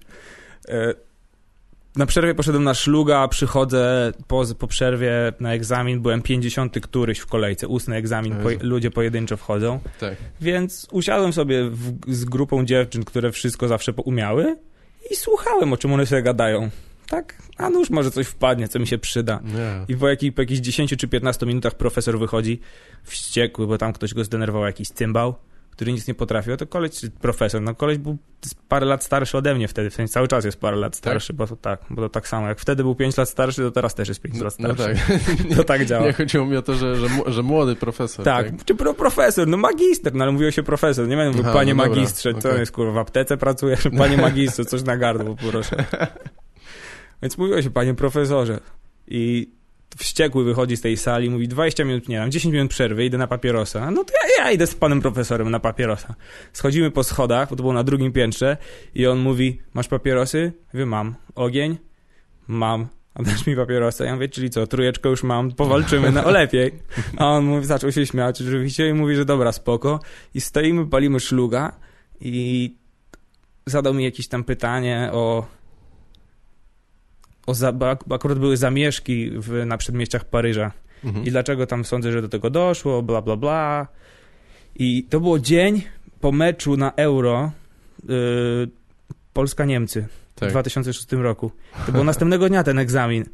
Na 1.96 2.06
przerwie 2.06 2.36
poszedłem 2.36 2.64
na 2.64 2.74
szluga, 2.74 3.28
przychodzę 3.28 4.12
po, 4.28 4.44
po 4.60 4.68
przerwie 4.68 5.12
na 5.40 5.54
egzamin, 5.54 6.02
byłem 6.02 6.22
50 6.22 6.80
któryś 6.82 7.20
w 7.20 7.26
kolejce, 7.26 7.68
ustny 7.68 7.96
egzamin, 7.96 8.36
po, 8.36 8.50
ludzie 8.62 8.92
pojedynczo 8.92 9.38
wchodzą, 9.38 9.80
Tak. 10.00 10.16
więc 10.42 10.88
usiadłem 10.92 11.34
sobie 11.34 11.70
w, 11.70 11.94
z 12.08 12.26
grupą 12.26 12.66
dziewczyn, 12.66 13.04
które 13.04 13.32
wszystko 13.32 13.68
zawsze 13.68 13.94
umiały 13.94 14.58
i 15.12 15.16
słuchałem, 15.16 15.74
o 15.74 15.78
czym 15.78 15.94
one 15.94 16.06
sobie 16.06 16.22
gadają. 16.22 16.70
Tak, 17.10 17.36
a 17.58 17.70
nuż 17.70 17.90
może 17.90 18.12
coś 18.12 18.28
wpadnie, 18.28 18.68
co 18.68 18.80
mi 18.80 18.88
się 18.88 18.98
przyda. 18.98 19.40
Nie. 19.44 19.86
I 19.96 19.98
po, 19.98 20.10
jakich, 20.10 20.34
po 20.34 20.42
jakichś 20.42 20.60
10 20.60 20.96
czy 20.98 21.08
15 21.08 21.46
minutach 21.46 21.76
profesor 21.76 22.20
wychodzi 22.20 22.60
wściekły, 23.04 23.68
bo 23.68 23.78
tam 23.78 23.94
ktoś 23.94 24.14
go 24.14 24.24
zdenerwował, 24.24 24.68
jakiś 24.68 24.90
cymbał, 24.90 25.36
który 25.76 25.94
nic 25.94 26.08
nie 26.08 26.14
potrafił. 26.14 26.58
To 26.58 26.68
koleś, 26.68 26.92
profesor, 27.22 27.62
no 27.62 27.76
koleś 27.76 27.98
był 27.98 28.18
parę 28.68 28.86
lat 28.86 29.04
starszy 29.04 29.38
ode 29.38 29.56
mnie 29.56 29.68
wtedy, 29.68 29.90
w 29.90 29.94
sensie 29.94 30.14
cały 30.14 30.28
czas 30.28 30.46
jest 30.46 30.60
parę 30.60 30.78
lat 30.78 30.96
starszy, 30.96 31.34
bo 31.34 31.48
to 31.48 31.56
tak, 31.56 31.86
bo 31.90 32.02
to 32.02 32.10
tak 32.10 32.28
samo, 32.28 32.48
jak 32.48 32.60
wtedy 32.60 32.84
był 32.84 32.96
5 32.96 33.18
lat 33.18 33.30
starszy, 33.30 33.62
to 33.62 33.72
teraz 33.72 33.96
też 33.96 34.08
jest 34.08 34.22
5 34.22 34.36
No, 34.38 34.44
lat 34.44 34.60
no 34.60 34.74
starszy. 34.74 34.96
tak. 35.08 35.58
To 35.58 35.64
tak 35.64 35.86
działa. 35.86 36.06
Nie 36.06 36.14
chodziło 36.14 36.46
mi 36.46 36.58
o 36.58 36.62
to, 36.62 36.76
że, 36.76 36.96
że, 36.96 37.08
że 37.28 37.44
młody 37.44 37.76
profesor. 37.76 38.26
Tak, 38.26 38.66
czy 38.66 38.76
pro 38.76 38.94
profesor, 38.94 39.48
no 39.48 39.58
magister, 39.58 40.14
no 40.14 40.24
ale 40.24 40.32
mówiło 40.32 40.52
się 40.52 40.64
profesor, 40.64 41.08
nie 41.08 41.16
będę 41.16 41.38
mówił, 41.38 41.54
panie 41.54 41.74
no 41.74 41.84
dobra, 41.84 41.96
magistrze, 41.96 42.34
co 42.34 42.50
okej. 42.50 42.60
jest 42.60 42.72
kurwa, 42.72 42.94
w 42.94 42.98
aptece 42.98 43.38
pracujesz, 43.38 43.84
panie 43.98 44.18
magistrze, 44.18 44.66
coś 44.66 44.84
na 44.84 44.98
gardło, 44.98 45.36
proszę. 45.36 45.76
Więc 47.22 47.38
mówiło 47.38 47.62
się, 47.62 47.70
panie 47.70 47.94
profesorze. 47.94 48.60
I 49.08 49.52
wściekły 49.98 50.44
wychodzi 50.44 50.78
z 50.78 50.82
tej 50.82 50.98
sali, 50.98 51.30
mówi 51.30 51.48
20 51.48 51.86
minut, 51.86 52.10
nie 52.10 52.16
wiem, 52.16 52.32
10 52.32 52.54
minut 52.54 52.70
przerwy, 52.70 53.06
idę 53.06 53.18
na 53.18 53.28
papierosa. 53.28 53.92
No 53.92 54.04
to 54.04 54.14
ja, 54.14 54.44
ja 54.44 54.52
idę 54.52 54.68
z 54.68 54.76
panem 54.76 55.02
profesorem 55.02 55.52
na 55.52 55.60
papierosa. 55.60 56.16
Schodzimy 56.54 56.92
po 56.92 57.04
schodach, 57.04 57.50
bo 57.50 57.56
to 57.56 57.64
było 57.64 57.74
na 57.74 57.84
drugim 57.84 58.12
piętrze 58.12 58.58
i 58.96 59.08
on 59.08 59.20
mówi, 59.20 59.62
masz 59.74 59.88
papierosy? 59.88 60.54
Mówię, 60.74 60.86
mam. 60.86 61.16
Ogień? 61.36 61.78
Mam. 62.48 62.88
A 63.14 63.24
dasz 63.24 63.48
mi 63.48 63.56
papierosa? 63.56 64.06
Ja 64.06 64.14
mówię, 64.14 64.30
czyli 64.30 64.50
co, 64.50 64.68
trójeczkę 64.68 65.10
już 65.10 65.24
mam, 65.24 65.52
powalczymy 65.52 66.12
na 66.12 66.26
o 66.26 66.32
lepiej. 66.32 66.72
A 67.18 67.28
on 67.28 67.46
mówi, 67.46 67.66
zaczął 67.66 67.92
się 67.92 68.06
śmiać 68.06 68.42
oczywiście 68.42 68.90
i 68.90 68.94
mówi, 68.94 69.16
że 69.16 69.26
dobra, 69.26 69.52
spoko. 69.52 70.00
I 70.34 70.42
stoimy, 70.42 70.86
palimy 70.86 71.20
szluga 71.20 71.80
i 72.22 72.76
zadał 73.66 73.94
mi 73.94 74.04
jakieś 74.04 74.28
tam 74.28 74.44
pytanie 74.44 75.10
o... 75.14 75.46
o 77.46 77.54
bo 77.74 77.90
ak- 77.90 78.04
bo 78.08 78.16
akurat 78.16 78.40
były 78.40 78.58
zamieszki 78.58 79.32
w, 79.36 79.66
na 79.66 79.78
przedmieściach 79.78 80.26
Paryża. 80.26 80.72
Mhm. 81.04 81.26
I 81.26 81.32
dlaczego 81.32 81.68
tam 81.68 81.86
sądzę, 81.86 82.12
że 82.12 82.22
do 82.22 82.30
tego 82.30 82.50
doszło, 82.50 83.02
bla, 83.04 83.22
bla, 83.22 83.36
bla. 83.36 83.88
I 84.76 85.04
to 85.04 85.20
było 85.20 85.40
dzień 85.40 85.82
po 86.22 86.32
meczu 86.32 86.78
na 86.78 86.92
Euro 86.96 87.52
yy, 88.04 88.68
Polska-Niemcy 89.34 90.08
w 90.36 90.40
Tak. 90.40 90.50
2006 90.50 91.12
roku. 91.12 91.52
To 91.86 91.92
było 91.92 92.04
następnego 92.04 92.50
dnia 92.50 92.64
ten 92.64 92.80
egzamin. 92.80 93.26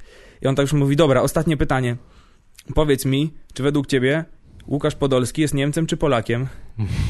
I 0.41 0.47
on 0.47 0.55
tak 0.55 0.63
już 0.63 0.73
mówi, 0.73 0.95
dobra, 0.95 1.21
ostatnie 1.21 1.57
pytanie. 1.57 1.95
Powiedz 2.75 3.05
mi, 3.05 3.33
czy 3.53 3.63
według 3.63 3.87
ciebie 3.87 4.25
Łukasz 4.67 4.95
Podolski 4.95 5.41
jest 5.41 5.53
Niemcem 5.53 5.87
czy 5.87 5.97
Polakiem? 5.97 6.47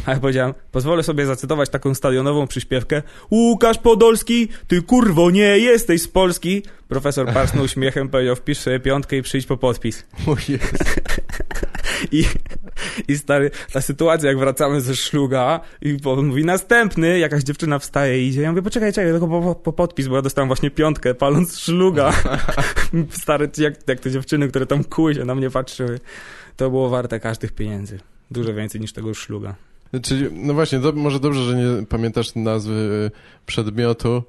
A 0.05 0.11
ja 0.11 0.19
powiedziałem, 0.19 0.53
pozwolę 0.71 1.03
sobie 1.03 1.25
zacytować 1.25 1.69
taką 1.69 1.95
stadionową 1.95 2.47
przyśpiewkę. 2.47 3.01
Łukasz 3.31 3.77
Podolski, 3.77 4.47
ty 4.67 4.81
kurwo 4.81 5.31
nie 5.31 5.57
jesteś 5.57 6.01
z 6.01 6.07
Polski. 6.07 6.63
Profesor 6.87 7.33
parsnął 7.33 7.67
śmiechem, 7.67 8.09
powiedział, 8.09 8.35
wpisz 8.35 8.57
sobie 8.57 8.79
piątkę 8.79 9.17
i 9.17 9.21
przyjdź 9.21 9.45
po 9.45 9.57
podpis. 9.57 10.05
O. 10.27 10.35
I, 12.11 12.25
I 13.07 13.17
stary, 13.17 13.51
ta 13.73 13.81
sytuacja, 13.81 14.29
jak 14.29 14.39
wracamy 14.39 14.81
ze 14.81 14.95
szluga 14.95 15.59
i 15.81 15.97
on 16.05 16.27
mówi 16.27 16.45
następny, 16.45 17.19
jakaś 17.19 17.43
dziewczyna 17.43 17.79
wstaje 17.79 18.23
i 18.23 18.27
idzie. 18.27 18.41
Ja 18.41 18.49
mówię, 18.49 18.61
poczekaj, 18.61 18.93
czekaj, 18.93 19.11
tylko 19.11 19.27
po, 19.27 19.55
po 19.55 19.73
podpis, 19.73 20.07
bo 20.07 20.15
ja 20.15 20.21
dostałem 20.21 20.47
właśnie 20.49 20.71
piątkę, 20.71 21.13
paląc 21.13 21.59
szluga. 21.59 22.13
Stary, 23.21 23.49
jak, 23.57 23.87
jak 23.87 23.99
te 23.99 24.11
dziewczyny, 24.11 24.47
które 24.47 24.65
tam 24.65 24.83
kuły 24.83 25.15
się 25.15 25.25
na 25.25 25.35
mnie 25.35 25.49
patrzyły, 25.49 25.99
to 26.61 26.69
było 26.69 26.89
warte 26.89 27.19
każdych 27.19 27.51
pieniędzy. 27.51 27.99
Dużo 28.31 28.53
więcej 28.53 28.81
niż 28.81 28.93
tego 28.93 29.13
szluga. 29.13 29.55
Czyli, 30.03 30.29
no 30.33 30.53
właśnie, 30.53 30.79
do, 30.79 30.91
może 30.91 31.19
dobrze, 31.19 31.43
że 31.43 31.55
nie 31.55 31.85
pamiętasz 31.85 32.35
nazwy 32.35 32.73
y, 32.73 33.11
przedmiotu, 33.45 34.23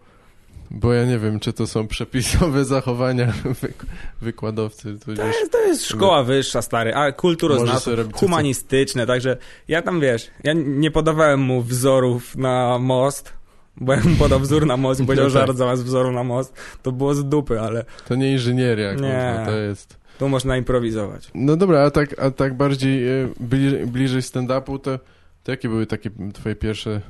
bo 0.71 0.93
ja 0.93 1.05
nie 1.05 1.19
wiem, 1.19 1.41
czy 1.41 1.53
to 1.53 1.67
są 1.67 1.89
przepisowe 1.89 2.65
zachowania 2.75 3.33
wyk 3.63 3.87
wykładowcy. 4.21 4.99
To 5.05 5.13
jest, 5.13 5.53
to 5.53 5.61
jest 5.61 5.87
szkoła 5.87 6.23
wyższa, 6.23 6.63
stary, 6.63 6.95
a 6.95 7.13
chce. 7.13 7.97
humanistyczne, 8.13 9.07
także 9.07 9.37
ja 9.69 9.83
tam, 9.83 10.01
wiesz, 10.01 10.31
ja 10.45 10.53
nie 10.57 10.91
podawałem 10.91 11.41
mu 11.41 11.63
wzorów 11.63 12.37
na 12.37 12.79
most, 12.79 13.33
bo 13.77 13.93
jak 13.93 14.05
mu 14.05 14.17
podał 14.17 14.41
wzór 14.41 14.67
na 14.67 14.77
most 14.77 15.01
i 15.01 15.05
powiedział 15.07 15.27
No 15.27 15.33
tak. 15.33 15.47
żart 15.47 15.59
zamiast 15.59 15.85
wzoru 15.85 16.13
na 16.13 16.25
most, 16.25 16.55
to 16.83 16.93
było 16.93 17.15
z 17.15 17.25
dupy, 17.29 17.61
ale 17.61 17.85
To 18.09 18.15
nie 18.15 18.33
inżynieria, 18.33 18.93
Nie. 18.93 18.99
kurwa, 18.99 19.45
to 19.47 19.57
jest... 19.57 20.02
tu 20.23 20.29
można 20.29 20.57
improwizować. 20.57 21.31
No 21.35 21.57
dobra, 21.57 21.81
a 21.83 21.91
tak, 21.91 22.19
a 22.19 22.31
tak 22.31 22.57
bardziej 22.57 23.09
y, 23.09 23.29
bliżej, 23.41 23.87
bliżej 23.87 24.23
stand-upu, 24.23 24.79
to, 24.79 24.99
to 25.43 25.51
jakie 25.51 25.69
były 25.69 25.87
takie 25.87 26.11
twoje 26.35 26.57
pierwsze 26.57 27.01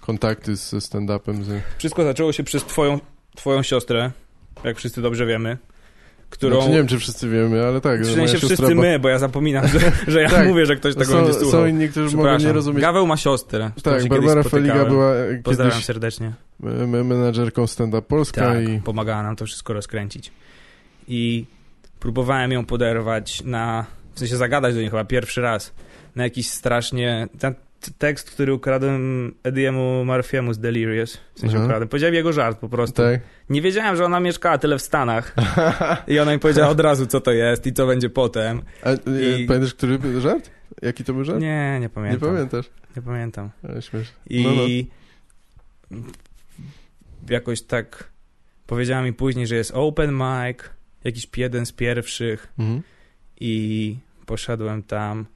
kontakty 0.00 0.56
ze 0.56 0.76
stand-upem? 0.76 1.42
Z... 1.42 1.62
Wszystko 1.78 2.04
zaczęło 2.04 2.32
się 2.32 2.44
przez 2.44 2.64
twoją, 2.64 3.00
twoją 3.36 3.62
siostrę, 3.62 4.10
jak 4.64 4.76
wszyscy 4.76 5.02
dobrze 5.02 5.26
wiemy, 5.26 5.58
którą... 6.30 6.56
Znaczy, 6.56 6.70
nie 6.70 6.76
wiem, 6.76 6.86
czy 6.86 6.98
wszyscy 6.98 7.28
wiemy, 7.28 7.66
ale 7.66 7.80
tak. 7.80 8.00
w 8.02 8.14
sensie 8.14 8.38
wszyscy 8.38 8.74
bo- 8.74 8.82
my, 8.82 8.98
bo 8.98 9.08
ja 9.08 9.18
zapominam, 9.18 9.68
że, 9.68 9.78
że 10.06 10.22
ja 10.22 10.30
Tak. 10.36 10.48
mówię, 10.48 10.66
że 10.66 10.76
ktoś 10.76 10.94
tego 10.94 11.12
są, 11.12 11.16
będzie 11.16 11.32
słuchał. 11.32 11.50
są 11.60 11.66
inni, 11.66 11.88
którzy 11.88 12.16
mogą 12.16 12.38
nie 12.38 12.52
rozumieć. 12.52 12.82
Gaweł 12.82 13.06
ma 13.06 13.16
siostrę. 13.16 13.70
Tak, 13.82 14.08
Barbara 14.08 14.42
Feliga 14.42 14.84
była 14.84 15.14
e, 15.14 15.42
Pozdrawiam 15.42 15.72
kiedyś 15.72 15.86
serdecznie. 15.86 16.32
e, 16.64 16.86
menadżerką 16.86 17.66
stand-up 17.66 18.02
Polska 18.02 18.40
Tak, 18.40 18.68
i... 18.68 18.80
pomagała 18.80 19.22
nam 19.22 19.36
to 19.36 19.46
wszystko 19.46 19.72
rozkręcić. 19.72 20.32
I 21.08 21.46
próbowałem 22.00 22.52
ją 22.52 22.66
poderwać 22.66 23.42
na, 23.44 23.86
w 24.14 24.18
sensie 24.18 24.36
zagadać 24.36 24.74
do 24.74 24.80
niej 24.80 24.90
chyba 24.90 25.04
pierwszy 25.04 25.40
raz, 25.40 25.74
na 26.16 26.24
jakiś 26.24 26.50
strasznie, 26.50 27.28
ten 27.38 27.54
tekst, 27.98 28.30
który 28.30 28.54
ukradłem 28.54 29.34
Ediemu 29.42 30.04
Murphy'emu 30.04 30.52
z 30.52 30.58
Delirious, 30.58 31.18
w 31.34 31.40
sensie 31.40 31.56
Aha. 31.56 31.64
ukradłem, 31.64 31.88
powiedziałem 31.88 32.14
jego 32.14 32.32
żart 32.32 32.58
po 32.58 32.68
prostu. 32.68 33.02
Tak. 33.02 33.20
Nie 33.50 33.62
wiedziałem, 33.62 33.96
że 33.96 34.04
ona 34.04 34.20
mieszkała 34.20 34.58
tyle 34.58 34.78
w 34.78 34.82
Stanach 34.82 35.34
i 36.08 36.18
ona 36.18 36.32
mi 36.32 36.38
powiedziała 36.38 36.68
od 36.68 36.80
razu, 36.80 37.06
co 37.06 37.20
to 37.20 37.32
jest 37.32 37.66
i 37.66 37.72
co 37.72 37.86
będzie 37.86 38.10
potem. 38.10 38.62
A, 38.82 38.88
e, 38.90 38.96
I- 39.40 39.46
Pamiętasz, 39.46 39.74
który 39.74 39.98
był 39.98 40.20
żart? 40.20 40.50
Jaki 40.82 41.04
to 41.04 41.12
był 41.12 41.24
żart? 41.24 41.40
Nie, 41.40 41.70
nie 41.74 41.80
Nie 41.80 41.88
pamiętam. 41.88 42.28
pamiętasz. 42.30 42.70
Nie 42.96 43.02
pamiętam. 43.02 43.50
Ale 43.68 43.82
śmieszne. 43.82 44.14
I 44.30 44.86
No, 45.90 46.00
jakoś 47.30 47.62
tak 47.62 48.10
powiedziała 48.66 49.02
mi 49.02 49.12
później, 49.12 49.46
że 49.46 49.56
jest 49.56 49.70
open 49.74 50.12
mic, 50.12 50.58
jakiś 51.04 51.28
jeden 51.36 51.66
z 51.66 51.72
pierwszych 51.72 52.52
Mhm. 52.58 52.82
i 53.40 53.96
poszedłem 54.26 54.82
tam, 54.82 55.26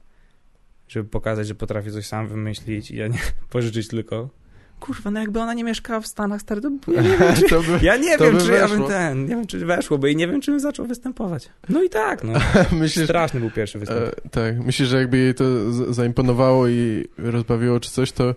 żeby 0.87 1.09
pokazać, 1.09 1.47
że 1.47 1.55
potrafię 1.55 1.91
coś 1.91 2.05
sam 2.05 2.27
wymyślić 2.27 2.91
i 2.91 2.95
ja 2.95 3.07
nie 3.07 3.19
pożyczyć 3.49 3.87
tylko. 3.87 4.29
Kurwa, 4.79 5.11
no 5.11 5.19
jakby 5.19 5.39
ona 5.39 5.53
nie 5.53 5.63
mieszkała 5.63 5.99
w 5.99 6.07
Stanach, 6.07 6.41
stary, 6.41 6.61
to 6.61 6.69
ja 6.91 7.01
nie 7.01 7.17
wiem, 7.17 7.35
czy, 7.35 7.55
by, 7.55 7.85
ja 7.85 7.97
nie 7.97 8.17
wiem, 8.17 8.37
czy 8.39 8.51
ja 8.51 8.59
bym 8.67 8.69
weszło. 8.69 8.87
ten, 8.87 9.21
nie 9.23 9.35
wiem, 9.35 9.47
czy 9.47 9.65
weszłoby 9.65 10.11
i 10.11 10.15
nie 10.15 10.27
wiem, 10.27 10.41
czy 10.41 10.51
bym 10.51 10.59
zaczął 10.59 10.85
występować. 10.85 11.49
No 11.69 11.83
i 11.83 11.89
tak, 11.89 12.23
no. 12.23 12.33
myślisz, 12.71 13.05
Straszny 13.05 13.39
był 13.39 13.51
pierwszy 13.51 13.79
występ. 13.79 13.99
e, 14.25 14.29
tak, 14.29 14.59
myślisz, 14.59 14.89
że 14.89 14.97
jakby 14.97 15.17
jej 15.17 15.33
to 15.33 15.43
zaimponowało 15.93 16.67
i 16.67 17.05
rozbawiło 17.17 17.79
czy 17.79 17.91
coś, 17.91 18.11
to 18.11 18.35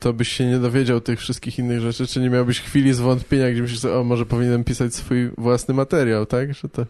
to 0.00 0.12
byś 0.12 0.28
się 0.28 0.46
nie 0.46 0.58
dowiedział 0.58 1.00
tych 1.00 1.18
wszystkich 1.18 1.58
innych 1.58 1.80
rzeczy, 1.80 2.06
czy 2.06 2.20
nie 2.20 2.30
miałbyś 2.30 2.60
chwili 2.60 2.92
zwątpienia, 2.92 3.50
gdzie 3.50 3.62
myślisz, 3.62 3.84
o, 3.84 4.04
może 4.04 4.26
powinienem 4.26 4.64
pisać 4.64 4.94
swój 4.94 5.30
własny 5.38 5.74
materiał, 5.74 6.26
tak? 6.26 6.54
Że 6.54 6.68
to, 6.68 6.86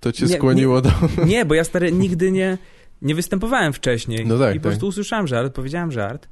to 0.00 0.12
cię 0.12 0.26
Nie, 0.26 0.36
skłoniło 0.36 0.80
do... 0.80 0.90
Nie, 1.26 1.44
bo 1.44 1.54
ja 1.54 1.64
stary 1.64 1.92
nigdy 1.92 2.32
nie, 2.32 2.58
nie 3.02 3.14
występowałem 3.14 3.72
wcześniej. 3.72 4.26
No 4.26 4.38
tak, 4.38 4.56
I 4.56 4.58
po 4.58 4.62
tak. 4.62 4.72
prostu 4.72 4.86
usłyszałem 4.86 5.26
żart, 5.26 5.54
powiedziałem 5.54 5.92
żart 5.92 6.28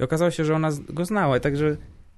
i 0.00 0.02
okazało 0.02 0.30
się, 0.30 0.44
że 0.44 0.54
ona 0.54 0.70
go 0.88 1.04
znała. 1.04 1.36
I 1.36 1.40
także 1.40 1.76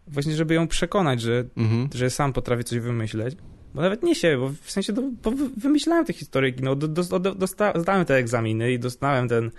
właśnie, 0.09 0.33
żeby 0.37 0.55
ją 0.55 0.69
przekonać, 0.69 1.21
że, 1.21 1.45
Mhm. 1.57 1.89
że 1.95 2.11
sam 2.11 2.33
potrafię 2.33 2.65
coś 2.65 2.79
wymyśleć, 2.79 3.37
Bo 3.75 3.81
nawet 3.83 4.03
nie 4.03 4.15
się, 4.15 4.37
bo 4.39 4.49
w 4.63 4.71
sensie 4.71 4.93
do, 4.93 5.03
bo 5.23 5.31
wy- 5.31 5.49
wymyślałem 5.57 6.05
te 6.05 6.13
historyjki, 6.13 6.63
no 6.63 6.77
do, 6.77 6.89
do, 6.89 7.19
do, 7.21 7.35
dosta, 7.35 7.73
zdałem 7.81 8.05
te 8.05 8.15
egzaminy 8.15 8.73
i 8.73 8.79
dostałem 8.79 9.29
ten, 9.29 9.51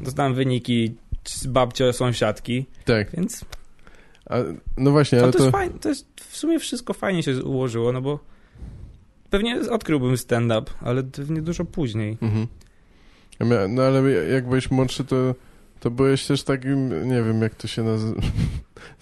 dostałem 0.00 0.34
wyniki 0.34 0.94
babcia 1.46 1.92
sąsiadki, 1.92 2.66
Tak. 2.84 3.10
więc 3.16 3.44
A, 4.26 4.36
no 4.76 4.90
właśnie, 4.90 5.22
ale 5.22 5.32
to, 5.32 5.38
to... 5.38 5.44
jest 5.44 5.52
fajne, 5.56 5.78
to 5.78 5.88
jest 5.88 6.06
w 6.20 6.36
sumie 6.36 6.58
wszystko 6.58 6.94
fajnie 6.94 7.22
się 7.22 7.44
ułożyło, 7.44 7.92
no 7.92 8.00
bo 8.00 8.18
pewnie 9.30 9.60
odkryłbym 9.70 10.16
stand-up, 10.16 10.70
ale 10.80 11.02
pewnie 11.02 11.42
dużo 11.42 11.64
później. 11.64 12.18
Mhm. 12.22 12.46
No 13.68 13.82
ale 13.82 14.10
jak 14.10 14.44
byłeś 14.48 14.70
młodszy, 14.70 15.04
to, 15.04 15.34
to 15.80 15.90
byłeś 15.90 16.26
też 16.26 16.42
takim, 16.42 17.08
nie 17.08 17.22
wiem 17.22 17.42
jak 17.42 17.54
to 17.54 17.68
się 17.68 17.82
nazywa, 17.82 18.20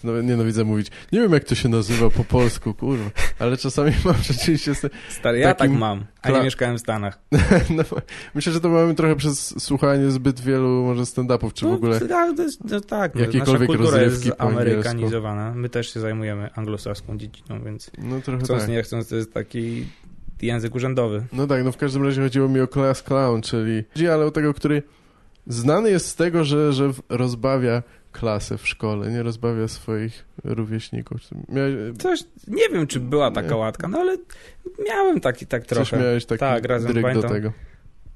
nienawidzę 0.23 0.63
mówić, 0.63 0.87
nie 1.11 1.19
wiem 1.19 1.33
jak 1.33 1.43
to 1.43 1.55
się 1.55 1.69
nazywa 1.69 2.09
po 2.09 2.23
polsku, 2.23 2.73
kurwa, 2.73 3.09
ale 3.39 3.57
czasami 3.57 3.91
mam 4.05 4.15
rzeczywiście, 4.15 4.75
st- 4.75 4.93
Stary, 5.09 5.39
ja 5.39 5.53
Takim 5.53 5.71
tak 5.71 5.79
mam, 5.79 6.05
a 6.21 6.31
nie 6.31 6.41
mieszkałem 6.41 6.77
w 6.77 6.79
Stanach. 6.79 7.19
no, 7.77 7.83
myślę, 8.35 8.53
że 8.53 8.61
to 8.61 8.69
mamy 8.69 8.95
trochę 8.95 9.15
przez 9.15 9.63
słuchanie 9.63 10.11
zbyt 10.11 10.39
wielu 10.39 10.83
może 10.83 11.05
stand-upów, 11.05 11.53
czy 11.53 11.65
w 11.65 11.71
ogóle, 11.71 11.99
No, 12.09 12.15
ale 12.15 12.35
to 12.35 12.43
jest, 12.43 12.63
no, 12.63 12.81
tak, 12.81 13.15
no, 13.15 13.21
nasza 13.21 13.31
Jakiekolwiek 13.31 13.67
kultura 13.67 14.01
jest 14.01 14.31
amerykanizowana. 14.37 15.53
My 15.55 15.69
też 15.69 15.93
się 15.93 15.99
zajmujemy 15.99 16.49
anglosaską 16.55 17.17
dziedziną, 17.17 17.63
więc 17.63 17.91
no 17.97 18.21
trochę 18.21 18.43
chcąc 18.43 18.61
tak. 18.61 18.69
nie 18.69 18.83
chcąc 18.83 19.07
to 19.07 19.15
jest 19.15 19.33
taki 19.33 19.85
język 20.41 20.75
urzędowy. 20.75 21.25
No 21.33 21.47
tak, 21.47 21.63
no 21.63 21.71
w 21.71 21.77
każdym 21.77 22.03
razie 22.03 22.21
chodziło 22.21 22.49
mi 22.49 22.59
o 22.59 22.67
class 22.67 23.03
clown, 23.03 23.41
czyli, 23.41 23.83
ale 24.13 24.25
o 24.25 24.31
tego, 24.31 24.53
który 24.53 24.83
znany 25.47 25.89
jest 25.91 26.05
z 26.07 26.15
tego, 26.15 26.43
że, 26.43 26.73
że 26.73 26.91
rozbawia 27.09 27.83
klasę 28.11 28.57
w 28.57 28.67
szkole, 28.67 29.11
nie 29.11 29.23
rozbawia 29.23 29.67
swoich 29.67 30.25
rówieśników. 30.43 31.21
Miałeś, 31.49 31.73
Coś, 31.99 32.19
nie 32.47 32.69
wiem, 32.69 32.87
czy 32.87 32.99
była 32.99 33.31
taka 33.31 33.47
Nie. 33.49 33.55
łatka, 33.55 33.87
no 33.87 33.99
ale 33.99 34.17
miałem 34.87 35.19
taki, 35.19 35.47
tak 35.47 35.65
coś 35.65 35.89
trochę. 35.89 36.03
miałeś 36.03 36.25
taki 36.25 36.39
Tak, 36.39 36.65
razem 36.65 36.91
dryg 36.91 37.03
do 37.03 37.07
pamiętam. 37.09 37.31
tego. 37.31 37.53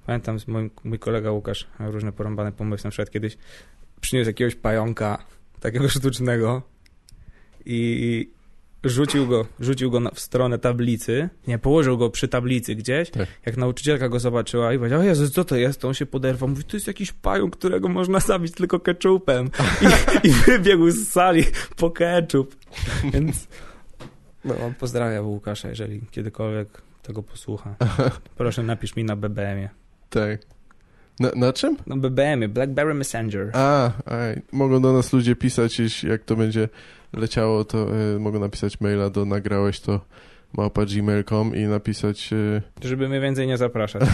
Pamiętam, 0.06 0.38
moim, 0.48 0.70
mój 0.84 1.00
kolega 1.00 1.32
Łukasz, 1.32 1.68
miał 1.80 1.92
różne 1.92 2.12
porąbane 2.12 2.52
pomysły, 2.52 2.88
na 2.88 2.92
przykład 2.92 3.10
kiedyś 3.10 3.38
przyniósł 4.02 4.30
jakiegoś 4.30 4.56
pająka, 4.56 5.18
takiego 5.60 5.90
sztucznego 6.00 6.62
i 7.66 8.30
rzucił 8.84 9.28
go, 9.28 9.46
rzucił 9.60 9.92
go 9.92 10.00
na, 10.00 10.12
w 10.12 10.20
stronę 10.20 10.60
tablicy, 10.60 11.30
nie, 11.48 11.60
położył 11.60 11.98
go 11.98 12.10
przy 12.10 12.28
tablicy 12.28 12.76
gdzieś, 12.76 13.10
Tak. 13.10 13.28
jak 13.46 13.58
nauczycielka 13.58 14.10
go 14.10 14.20
zobaczyła 14.20 14.74
i 14.74 14.78
powiedziała, 14.78 15.02
o 15.02 15.06
Jezu, 15.06 15.30
co 15.30 15.46
to 15.46 15.56
jest? 15.56 15.82
To 15.82 15.88
on 15.88 15.94
się 15.94 16.06
poderwał, 16.06 16.50
mówi, 16.50 16.64
to 16.64 16.78
jest 16.78 16.88
jakiś 16.88 17.12
pająk, 17.12 17.58
którego 17.58 17.90
można 17.90 18.20
zabić 18.30 18.54
tylko 18.54 18.80
keczupem 18.80 19.50
i, 20.24 20.28
i 20.28 20.32
wybiegł 20.32 20.90
z 20.90 21.08
sali 21.08 21.44
po 21.78 21.92
keczup, 21.92 22.56
więc 23.14 23.48
no, 24.46 24.56
on 24.66 24.74
pozdrawia 24.74 25.22
Łukasza, 25.22 25.70
jeżeli 25.70 26.02
kiedykolwiek 26.12 26.82
tego 27.02 27.24
posłucha. 27.24 27.76
Proszę 28.38 28.64
napisz 28.64 28.96
mi 28.96 29.04
na 29.04 29.16
BBM-ie. 29.16 29.70
Tak. 30.10 30.42
Na, 31.22 31.32
na 31.36 31.54
czym? 31.54 31.78
No 31.88 31.98
BBM-ie, 31.98 32.50
Blackberry 32.50 32.94
Messenger. 32.94 33.52
A, 33.54 33.92
aj, 34.06 34.42
mogą 34.52 34.82
do 34.82 34.94
nas 34.94 35.14
ludzie 35.14 35.36
pisać, 35.36 35.80
jeśli 35.80 36.10
jak 36.10 36.24
to 36.24 36.36
będzie 36.36 36.70
leciało, 37.14 37.66
to 37.66 37.88
y, 38.16 38.20
mogą 38.20 38.40
napisać 38.40 38.82
maila 38.82 39.10
do 39.10 39.26
nagrałeś 39.26 39.80
to 39.80 40.02
małpa 40.58 40.86
gmail.com 40.86 41.56
i 41.56 41.64
napisać 41.64 42.34
y, 42.34 42.62
Żeby 42.84 43.10
mnie 43.10 43.20
więcej 43.22 43.48
nie 43.48 43.58
zapraszać. 43.58 44.02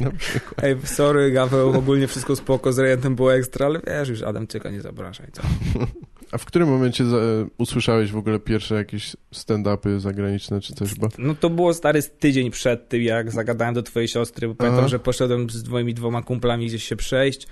na 0.00 0.10
przykład. 0.10 0.64
Ej, 0.64 0.76
sorry, 0.84 1.30
Gaweł, 1.30 1.70
ogólnie 1.70 2.06
wszystko 2.06 2.36
spoko, 2.36 2.72
z 2.72 2.78
rejentem 2.78 3.14
było 3.14 3.34
ekstra, 3.34 3.66
ale 3.66 3.80
wiesz, 3.86 4.08
już 4.08 4.22
Adamczyka 4.22 4.70
nie 4.70 4.80
zapraszaj, 4.80 5.26
co? 5.32 5.42
A 6.34 6.38
w 6.38 6.44
którym 6.44 6.68
momencie 6.68 7.04
za, 7.04 7.16
y, 7.16 7.20
usłyszałeś 7.58 8.12
w 8.12 8.16
ogóle 8.16 8.38
pierwsze 8.38 8.74
jakieś 8.74 9.16
stand-upy 9.34 9.98
zagraniczne 9.98 10.60
czy 10.60 10.74
coś? 10.74 10.94
Bo... 10.94 11.08
No 11.18 11.34
to 11.34 11.50
było 11.50 11.74
stary 11.74 12.02
tydzień 12.02 12.50
przed 12.50 12.88
tym, 12.88 13.02
jak 13.02 13.30
zagadałem 13.30 13.74
do 13.74 13.82
twojej 13.82 14.08
siostry, 14.08 14.48
bo 14.48 14.54
pamiętam, 14.54 14.80
Aha. 14.80 14.88
że 14.88 14.98
poszedłem 14.98 15.50
z 15.50 15.68
moimi 15.68 15.94
dwoma 15.94 16.22
kumplami 16.22 16.66
gdzieś 16.66 16.84
się 16.84 16.96
przejść 16.96 17.46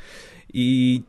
i 0.54 1.00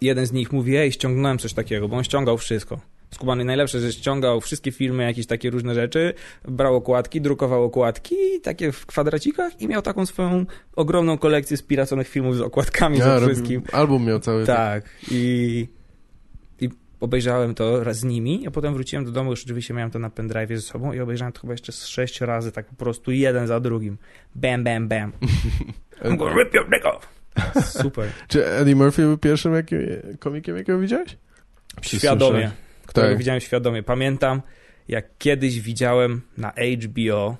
jeden 0.00 0.26
z 0.26 0.32
nich 0.32 0.52
mówi, 0.52 0.76
ej, 0.76 0.92
ściągnąłem 0.92 1.38
coś 1.38 1.52
takiego, 1.52 1.88
bo 1.88 1.96
on 1.96 2.04
ściągał 2.04 2.38
wszystko. 2.38 2.80
Skubany 3.10 3.44
najlepsze, 3.44 3.80
że 3.80 3.92
ściągał 3.92 4.40
wszystkie 4.40 4.72
filmy, 4.72 5.04
jakieś 5.04 5.26
takie 5.26 5.50
różne 5.50 5.74
rzeczy, 5.74 6.14
brał 6.48 6.76
okładki, 6.76 7.20
drukował 7.20 7.64
okładki, 7.64 8.14
takie 8.42 8.72
w 8.72 8.86
kwadracikach 8.86 9.60
i 9.60 9.68
miał 9.68 9.82
taką 9.82 10.06
swoją 10.06 10.46
ogromną 10.76 11.18
kolekcję 11.18 11.56
spiraconych 11.56 12.08
filmów 12.08 12.36
z 12.36 12.40
okładkami 12.40 12.98
Ja, 12.98 13.20
ze 13.20 13.26
wszystkim. 13.26 13.62
album 13.72 14.04
miał 14.06 14.20
cały. 14.20 14.46
Tak. 14.46 14.84
I 15.10 15.66
obejrzałem 17.02 17.54
to 17.54 17.84
raz 17.84 17.96
z 17.96 18.04
nimi, 18.04 18.46
a 18.46 18.50
potem 18.50 18.74
wróciłem 18.74 19.04
do 19.04 19.10
domu, 19.10 19.30
już 19.30 19.44
oczywiście 19.44 19.74
miałem 19.74 19.90
to 19.90 19.98
na 19.98 20.10
pendrive 20.10 20.48
ze 20.48 20.60
sobą 20.60 20.92
i 20.92 21.00
obejrzałem 21.00 21.32
to 21.32 21.40
chyba 21.40 21.52
jeszcze 21.52 21.72
z 21.72 21.86
sześć 21.86 22.20
razy, 22.20 22.52
tak 22.52 22.66
po 22.66 22.74
prostu 22.76 23.10
jeden 23.10 23.46
za 23.46 23.60
drugim. 23.60 23.98
Bam, 24.34 24.64
bam, 24.64 24.88
bam. 24.88 25.12
I'm 26.04 26.16
gonna 26.16 26.42
rip 26.42 26.54
your 26.54 26.70
dick 26.70 26.86
off. 26.86 27.08
Super. 27.64 28.08
Czy 28.28 28.46
Eddie 28.46 28.76
Murphy 28.76 29.02
był 29.02 29.18
pierwszym 29.18 29.54
jaki, 29.54 29.76
komikiem, 30.18 30.56
jakiego 30.56 30.78
widziałeś? 30.78 31.16
Świadomie. 31.82 32.50
Którego 32.86 33.10
Tak. 33.10 33.18
widziałem 33.18 33.40
świadomie. 33.40 33.82
Pamiętam, 33.82 34.42
jak 34.88 35.18
kiedyś 35.18 35.60
widziałem 35.60 36.20
na 36.38 36.52
HBO, 36.52 37.36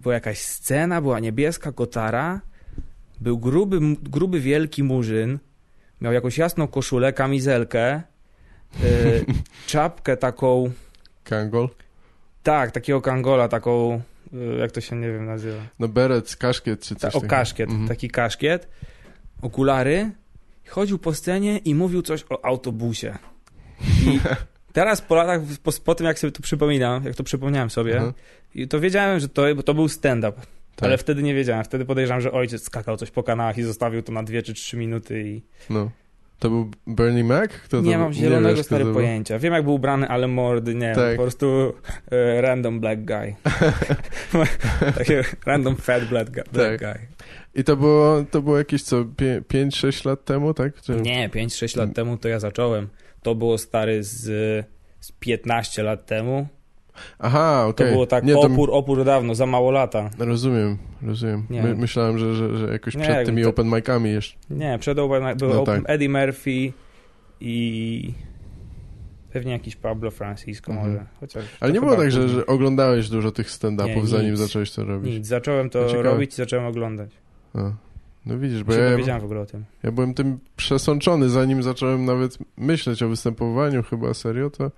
była 0.00 0.14
jakaś 0.14 0.38
scena, 0.38 1.00
była 1.00 1.20
niebieska 1.20 1.72
kotara, 1.72 2.40
był 3.20 3.38
gruby, 3.38 3.78
gruby 4.02 4.40
wielki 4.40 4.82
murzyn, 4.82 5.38
miał 6.00 6.12
jakąś 6.12 6.38
jasną 6.38 6.68
koszulę, 6.68 7.12
kamizelkę, 7.12 8.02
czapkę 9.66 10.16
taką, 10.16 10.70
Kangol? 11.24 11.68
tak, 12.42 12.70
takiego 12.70 13.00
kangola, 13.00 13.48
taką, 13.48 14.00
y, 14.34 14.58
jak 14.58 14.72
to 14.72 14.80
się, 14.80 14.96
nie 14.96 15.08
wiem, 15.12 15.26
nazywa. 15.26 15.62
No 15.78 15.88
beret, 15.88 16.36
kaszkiet 16.36 16.80
czy 16.82 16.94
Ta, 16.94 17.00
coś 17.00 17.10
o 17.10 17.12
takiego. 17.20 17.30
kaszkiet, 17.30 17.70
Mhm. 17.70 17.88
taki 17.88 18.08
kaszkiet, 18.10 18.68
okulary, 19.42 20.10
chodził 20.68 20.98
po 20.98 21.14
scenie 21.14 21.58
i 21.58 21.74
mówił 21.74 22.02
coś 22.02 22.24
o 22.30 22.44
autobusie. 22.44 23.18
I 24.06 24.20
teraz 24.72 25.00
po 25.00 25.14
latach, 25.14 25.40
po, 25.62 25.72
po 25.84 25.94
tym 25.94 26.06
jak 26.06 26.18
sobie 26.18 26.32
to 26.32 26.42
przypominam, 26.42 27.04
jak 27.04 27.14
to 27.14 27.24
przypomniałem 27.24 27.70
sobie, 27.70 28.02
i 28.54 28.68
to 28.68 28.80
wiedziałem, 28.80 29.20
że 29.20 29.28
to, 29.28 29.42
bo 29.56 29.62
to 29.62 29.74
był 29.74 29.88
stand-up, 29.88 30.32
tak. 30.76 30.86
ale 30.86 30.98
wtedy 30.98 31.22
nie 31.22 31.34
wiedziałem. 31.34 31.64
Wtedy 31.64 31.84
podejrzewam, 31.84 32.20
że 32.20 32.32
ojciec 32.32 32.62
skakał 32.62 32.96
coś 32.96 33.10
po 33.10 33.22
kanałach 33.22 33.58
i 33.58 33.62
zostawił 33.62 34.02
to 34.02 34.12
na 34.12 34.22
dwie 34.22 34.42
czy 34.42 34.54
trzy 34.54 34.76
minuty 34.76 35.22
i 35.22 35.42
No. 35.70 35.90
To 36.40 36.50
był 36.50 36.70
Bernie 36.86 37.24
Mac? 37.24 37.50
Kto 37.50 37.76
to 37.76 37.82
nie 37.82 37.98
mam 37.98 38.12
zielonego 38.12 38.48
wiesz, 38.56 38.66
kto 38.66 38.76
stary 38.76 38.92
pojęcia. 38.92 39.38
Wiem 39.38 39.52
jak 39.52 39.64
był 39.64 39.74
ubrany, 39.74 40.08
ale 40.08 40.28
mordy 40.28 40.74
nie. 40.74 40.94
Tak. 40.94 41.16
Po 41.16 41.22
prostu 41.22 41.72
e, 42.10 42.40
random 42.40 42.80
black 42.80 43.00
guy. 43.00 43.34
Taki 44.98 45.12
random 45.46 45.76
fat 45.76 46.04
black, 46.04 46.30
gu- 46.30 46.50
black 46.52 46.80
Tak. 46.80 46.80
guy. 46.80 47.06
I 47.54 47.64
to 47.64 47.76
było, 47.76 48.24
to 48.30 48.42
było 48.42 48.58
jakieś 48.58 48.82
co, 48.82 49.04
5-6 49.04 50.06
lat 50.06 50.24
temu, 50.24 50.54
tak? 50.54 50.82
Czy... 50.82 50.92
Nie, 50.92 51.28
5-6 51.28 51.78
lat 51.78 51.94
temu 51.94 52.16
to 52.16 52.28
ja 52.28 52.38
zacząłem. 52.40 52.88
To 53.22 53.34
było 53.34 53.58
stary 53.58 54.02
z, 54.04 54.20
z 55.00 55.12
15 55.12 55.82
lat 55.82 56.06
temu. 56.06 56.46
Aha, 57.18 57.62
To 57.64 57.68
okej. 57.68 57.92
było 57.92 58.06
tak 58.06 58.24
Nie, 58.24 58.32
to- 58.32 58.40
opór, 58.40 58.68
opór 58.72 59.04
dawno, 59.04 59.34
za 59.34 59.46
mało 59.46 59.70
lata. 59.70 60.10
Rozumiem, 60.18 60.78
rozumiem. 61.02 61.46
My, 61.50 61.74
myślałem, 61.74 62.18
że, 62.18 62.34
że, 62.34 62.56
że 62.58 62.72
jakoś 62.72 62.94
Nie, 62.94 63.00
przed 63.02 63.14
jakby 63.14 63.26
tymi 63.32 63.42
to- 63.42 63.48
open 63.48 63.66
micami 63.68 64.10
jeszcze. 64.10 64.36
Nie, 64.50 64.78
przed 64.80 64.98
open, 64.98 65.36
był 65.38 65.48
No 65.48 65.62
open 65.62 65.82
tak. 65.82 65.90
Eddie 65.90 66.08
Murphy 66.08 66.72
i 67.40 68.12
pewnie 69.32 69.52
jakiś 69.52 69.76
Pablo 69.76 70.10
Francisco 70.10 70.72
Mhm. 70.72 70.90
może. 70.92 71.06
Chociaż 71.20 71.44
Ale 71.60 71.70
to 71.70 71.74
nie 71.74 71.80
było 71.80 71.96
tak, 71.96 72.10
że, 72.10 72.28
że 72.28 72.46
oglądałeś 72.46 73.08
dużo 73.08 73.32
tych 73.32 73.50
stand-upów, 73.50 74.06
zanim 74.06 74.36
zacząłeś 74.36 74.72
to 74.72 74.84
robić? 74.84 75.14
Nic, 75.14 75.26
zacząłem 75.26 75.70
to 75.70 75.82
To 75.82 75.86
ciekawe. 75.90 76.10
robić 76.10 76.32
i 76.32 76.36
zacząłem 76.36 76.66
oglądać. 76.66 77.10
A. 77.54 77.72
No 78.26 78.38
widzisz, 78.38 78.64
bo 78.64 78.72
Bo 78.72 78.78
ja, 78.78 78.96
wiedziałem 78.96 79.20
w 79.22 79.24
ogóle 79.24 79.40
o 79.40 79.46
tym. 79.46 79.64
ja 79.82 79.92
byłem 79.92 80.14
tym 80.14 80.38
przesączony, 80.56 81.28
zanim 81.28 81.62
zacząłem 81.62 82.04
nawet 82.04 82.38
myśleć 82.56 83.02
o 83.02 83.08
występowaniu 83.08 83.82
chyba 83.82 84.14
serio, 84.14 84.50
to, 84.50 84.70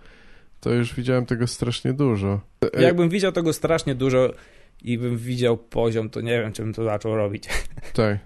to 0.62 0.70
już 0.70 0.94
widziałem 0.94 1.26
tego 1.26 1.46
strasznie 1.46 1.92
dużo. 1.92 2.40
E, 2.74 2.82
Jakbym 2.82 3.08
widział 3.08 3.32
tego 3.32 3.52
strasznie 3.52 3.94
dużo 3.94 4.32
i 4.82 4.98
bym 4.98 5.18
widział 5.18 5.56
poziom, 5.56 6.10
to 6.10 6.20
nie 6.20 6.40
wiem, 6.40 6.52
czy 6.52 6.62
bym 6.62 6.72
to 6.72 6.84
zaczął 6.84 7.16
robić. 7.16 7.48
Tak. 7.92 8.18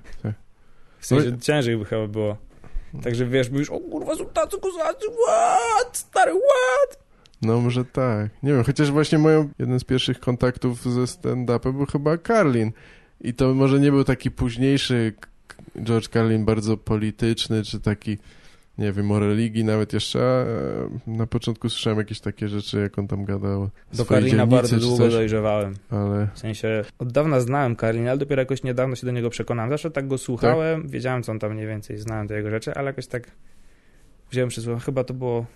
W 0.99 1.07
sensie 1.07 1.31
No 1.31 1.37
ciężej 1.37 1.77
by 1.77 1.85
chyba 1.85 2.07
było. 2.07 2.37
Także 3.03 3.27
wiesz, 3.27 3.49
już, 3.49 3.71
o 3.71 3.81
kurwa, 3.81 4.17
są 4.17 4.27
tacy 4.27 4.57
kozacy, 4.61 5.07
what? 5.27 5.97
Stary, 5.97 6.33
what? 6.33 6.99
No 7.43 7.61
może 7.61 7.85
tak. 7.85 8.31
Nie 8.43 8.53
wiem, 8.53 8.65
chociaż 8.65 8.91
właśnie 8.91 9.19
moją, 9.19 9.49
jeden 9.59 9.81
z 9.81 9.85
pierwszych 9.85 10.21
kontaktów 10.21 10.83
ze 10.83 11.01
stand-upem 11.03 11.73
był 11.73 11.87
chyba 11.87 12.19
Carlin. 12.19 12.73
I 13.21 13.35
to 13.35 13.55
może 13.55 13.81
nie 13.81 13.91
był 13.91 14.05
taki 14.05 14.31
późniejszy 14.31 15.15
George 15.83 16.09
Carlin, 16.09 16.45
bardzo 16.45 16.77
polityczny, 16.77 17.63
czy 17.63 17.81
taki, 17.81 18.19
nie 18.79 18.93
wiem, 18.93 19.11
o 19.11 19.19
religii 19.19 19.65
nawet 19.65 19.93
jeszcze. 19.93 20.47
Na 21.07 21.27
początku 21.27 21.69
słyszałem 21.69 21.99
jakieś 21.99 22.21
takie 22.21 22.49
rzeczy, 22.49 22.81
jak 22.81 22.99
on 22.99 23.09
tam 23.09 23.25
gadał. 23.25 23.71
Do 23.95 24.05
Karlina 24.05 24.47
bardzo 24.47 24.77
długo 24.77 24.97
coś, 25.05 25.13
dojrzewałem. 25.13 25.75
Ale 25.91 26.29
W 26.35 26.39
sensie 26.39 26.85
od 26.99 27.13
dawna 27.13 27.41
znałem 27.41 27.77
Karlina, 27.77 28.11
ale 28.11 28.19
dopiero 28.19 28.43
jakoś 28.43 28.63
niedawno 28.63 28.97
się 28.97 29.07
do 29.07 29.13
niego 29.13 29.31
przekonałem. 29.31 29.71
Zawsze 29.71 29.91
tak 29.91 30.09
go 30.09 30.19
słuchałem, 30.19 30.89
wiedziałem 30.89 31.23
co 31.23 31.33
on 31.33 31.39
tam 31.39 31.53
mniej 31.53 31.67
więcej, 31.67 31.99
znałem 31.99 32.29
te 32.29 32.35
jego 32.37 32.51
rzeczy, 32.51 32.75
ale 32.75 32.87
jakoś 32.87 33.07
tak 33.07 33.31
wziąłem 34.31 34.49
przysłuchałem. 34.49 34.81
Chyba 34.81 35.05
to 35.05 35.15
było 35.15 35.47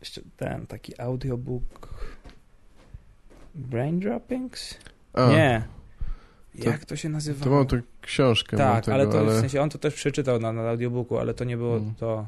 jeszcze 0.00 0.20
ten 0.36 0.66
taki 0.66 1.00
audiobook. 1.00 1.88
Brain 3.54 4.00
Droppings? 4.00 4.78
A, 5.12 5.28
Nie. 5.30 5.62
To- 6.62 6.70
Jak 6.70 6.84
to 6.84 6.96
się 6.96 7.08
nazywa? 7.08 7.44
To 7.44 7.50
mam 7.50 7.66
tu 7.66 7.76
książkę. 8.00 8.56
Tak, 8.56 8.84
tego, 8.84 8.94
ale 8.94 9.06
to 9.06 9.24
w 9.24 9.32
sensie 9.32 9.60
on 9.62 9.70
to 9.70 9.78
też 9.78 9.94
przeczytał 9.94 10.40
na, 10.40 10.52
na 10.52 10.68
audiobooku, 10.70 11.18
ale 11.18 11.34
to 11.34 11.44
nie 11.44 11.56
było 11.56 11.76
Mm. 11.76 11.94
to. 11.94 12.26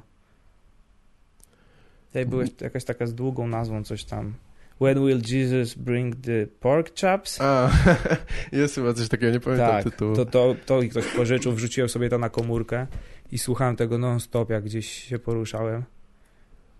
Tutaj 2.10 2.26
była 2.26 2.44
jakaś 2.60 2.84
taka 2.84 3.06
z 3.06 3.14
długą 3.14 3.48
nazwą 3.48 3.84
coś 3.84 4.04
tam. 4.04 4.34
When 4.80 5.06
will 5.06 5.20
Jesus 5.28 5.74
bring 5.74 6.16
the 6.16 6.46
pork 6.60 7.00
chops? 7.00 7.40
A, 7.40 7.70
jest 8.52 8.74
chyba 8.74 8.94
coś 8.94 9.08
takiego, 9.08 9.32
nie 9.32 9.40
pamiętam 9.40 9.70
tak, 9.70 9.84
tytułu. 9.84 10.16
to, 10.16 10.26
to, 10.26 10.54
to 10.66 10.80
ktoś 10.90 11.06
pożyczył, 11.06 11.52
wrzuciłem 11.52 11.88
sobie 11.88 12.08
to 12.08 12.18
na 12.18 12.28
komórkę 12.28 12.86
i 13.32 13.38
słuchałem 13.38 13.76
tego 13.76 13.98
non-stop, 13.98 14.50
jak 14.50 14.64
gdzieś 14.64 14.90
się 14.90 15.18
poruszałem. 15.18 15.82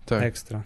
tak. 0.05 0.23
Ekstra. 0.23 0.63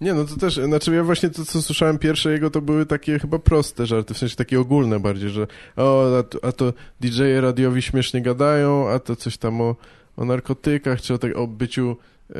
Nie, 0.00 0.14
no 0.14 0.24
to 0.24 0.36
też, 0.36 0.54
znaczy 0.54 0.94
ja 0.94 1.04
właśnie 1.04 1.30
to, 1.30 1.44
co 1.44 1.62
słyszałem 1.62 1.98
pierwsze 1.98 2.32
jego, 2.32 2.50
to 2.50 2.60
były 2.60 2.86
takie 2.86 3.18
chyba 3.18 3.38
proste 3.38 3.86
żarty, 3.86 4.14
w 4.14 4.18
sensie 4.18 4.36
takie 4.36 4.60
ogólne 4.60 5.00
bardziej, 5.00 5.30
że 5.30 5.46
o, 5.76 6.18
a 6.18 6.22
to, 6.22 6.38
a 6.44 6.52
to 6.52 6.72
DJ-e 7.00 7.40
radiowi 7.40 7.82
śmiesznie 7.82 8.22
gadają, 8.22 8.88
a 8.88 8.98
to 8.98 9.16
coś 9.16 9.38
tam 9.38 9.60
o, 9.60 9.76
o 10.16 10.24
narkotykach, 10.24 11.00
czy 11.02 11.14
o, 11.14 11.18
tak, 11.18 11.36
o 11.36 11.46
byciu 11.46 11.96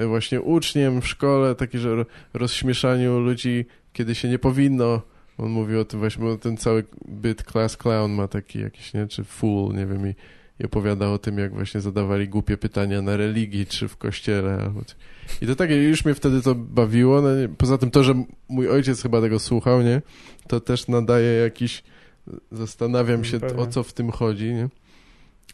właśnie 0.07 0.41
uczniem 0.41 1.01
w 1.01 1.09
szkole, 1.09 1.55
takie, 1.55 1.79
że 1.79 1.95
ro- 1.95 2.07
rozśmieszaniu 2.35 3.19
ludzi, 3.21 3.65
kiedy 3.93 4.15
się 4.15 4.29
nie 4.29 4.39
powinno. 4.39 5.03
On 5.39 5.51
mówi 5.51 5.77
o 5.77 5.85
tym 5.85 6.01
właśnie, 6.01 6.25
bo 6.25 6.37
ten 6.37 6.57
cały 6.57 6.85
byt 7.09 7.43
Class 7.43 7.77
Clown 7.77 8.13
ma 8.13 8.29
taki 8.29 8.61
jakiś, 8.61 8.95
nie, 8.95 9.07
czy 9.07 9.25
Fool, 9.25 9.75
nie 9.75 9.87
wiem, 9.87 10.09
i, 10.09 10.15
i 10.61 10.65
opowiada 10.65 11.09
o 11.09 11.19
tym, 11.19 11.39
jak 11.39 11.55
właśnie 11.55 11.81
zadawali 11.81 12.29
głupie 12.29 12.57
pytania 12.57 13.03
na 13.03 13.17
religii, 13.17 13.67
czy 13.67 13.89
w 13.89 13.97
kościele, 13.97 14.59
albo. 14.63 14.81
I 15.43 15.47
to 15.47 15.57
takie, 15.57 15.83
już 15.83 16.05
mnie 16.05 16.15
wtedy 16.15 16.43
to 16.43 16.55
bawiło. 16.55 17.23
No, 17.23 17.29
poza 17.59 17.79
tym 17.79 17.91
to, 17.91 18.05
że 18.05 18.25
mój 18.49 18.69
ojciec 18.69 19.03
chyba 19.03 19.21
tego 19.21 19.39
słuchał, 19.39 19.83
nie? 19.83 20.03
To 20.49 20.61
też 20.61 20.89
nadaje 20.89 21.33
jakiś... 21.33 21.83
Zastanawiam 22.53 23.25
się, 23.25 23.41
Pewnie. 23.41 23.63
o 23.63 23.67
co 23.67 23.83
w 23.83 23.93
tym 23.93 24.11
chodzi, 24.11 24.55
nie? 24.55 24.69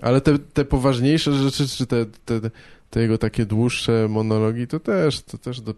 Ale 0.00 0.20
te, 0.20 0.38
te 0.38 0.64
poważniejsze 0.64 1.32
rzeczy, 1.32 1.68
czy 1.68 1.86
te, 1.86 2.06
te, 2.06 2.40
te 2.90 3.00
jego 3.00 3.18
takie 3.18 3.46
dłuższe 3.46 4.08
monologi, 4.08 4.66
to 4.66 4.80
też, 4.80 5.22
to 5.22 5.38
też 5.38 5.60
do, 5.60 5.74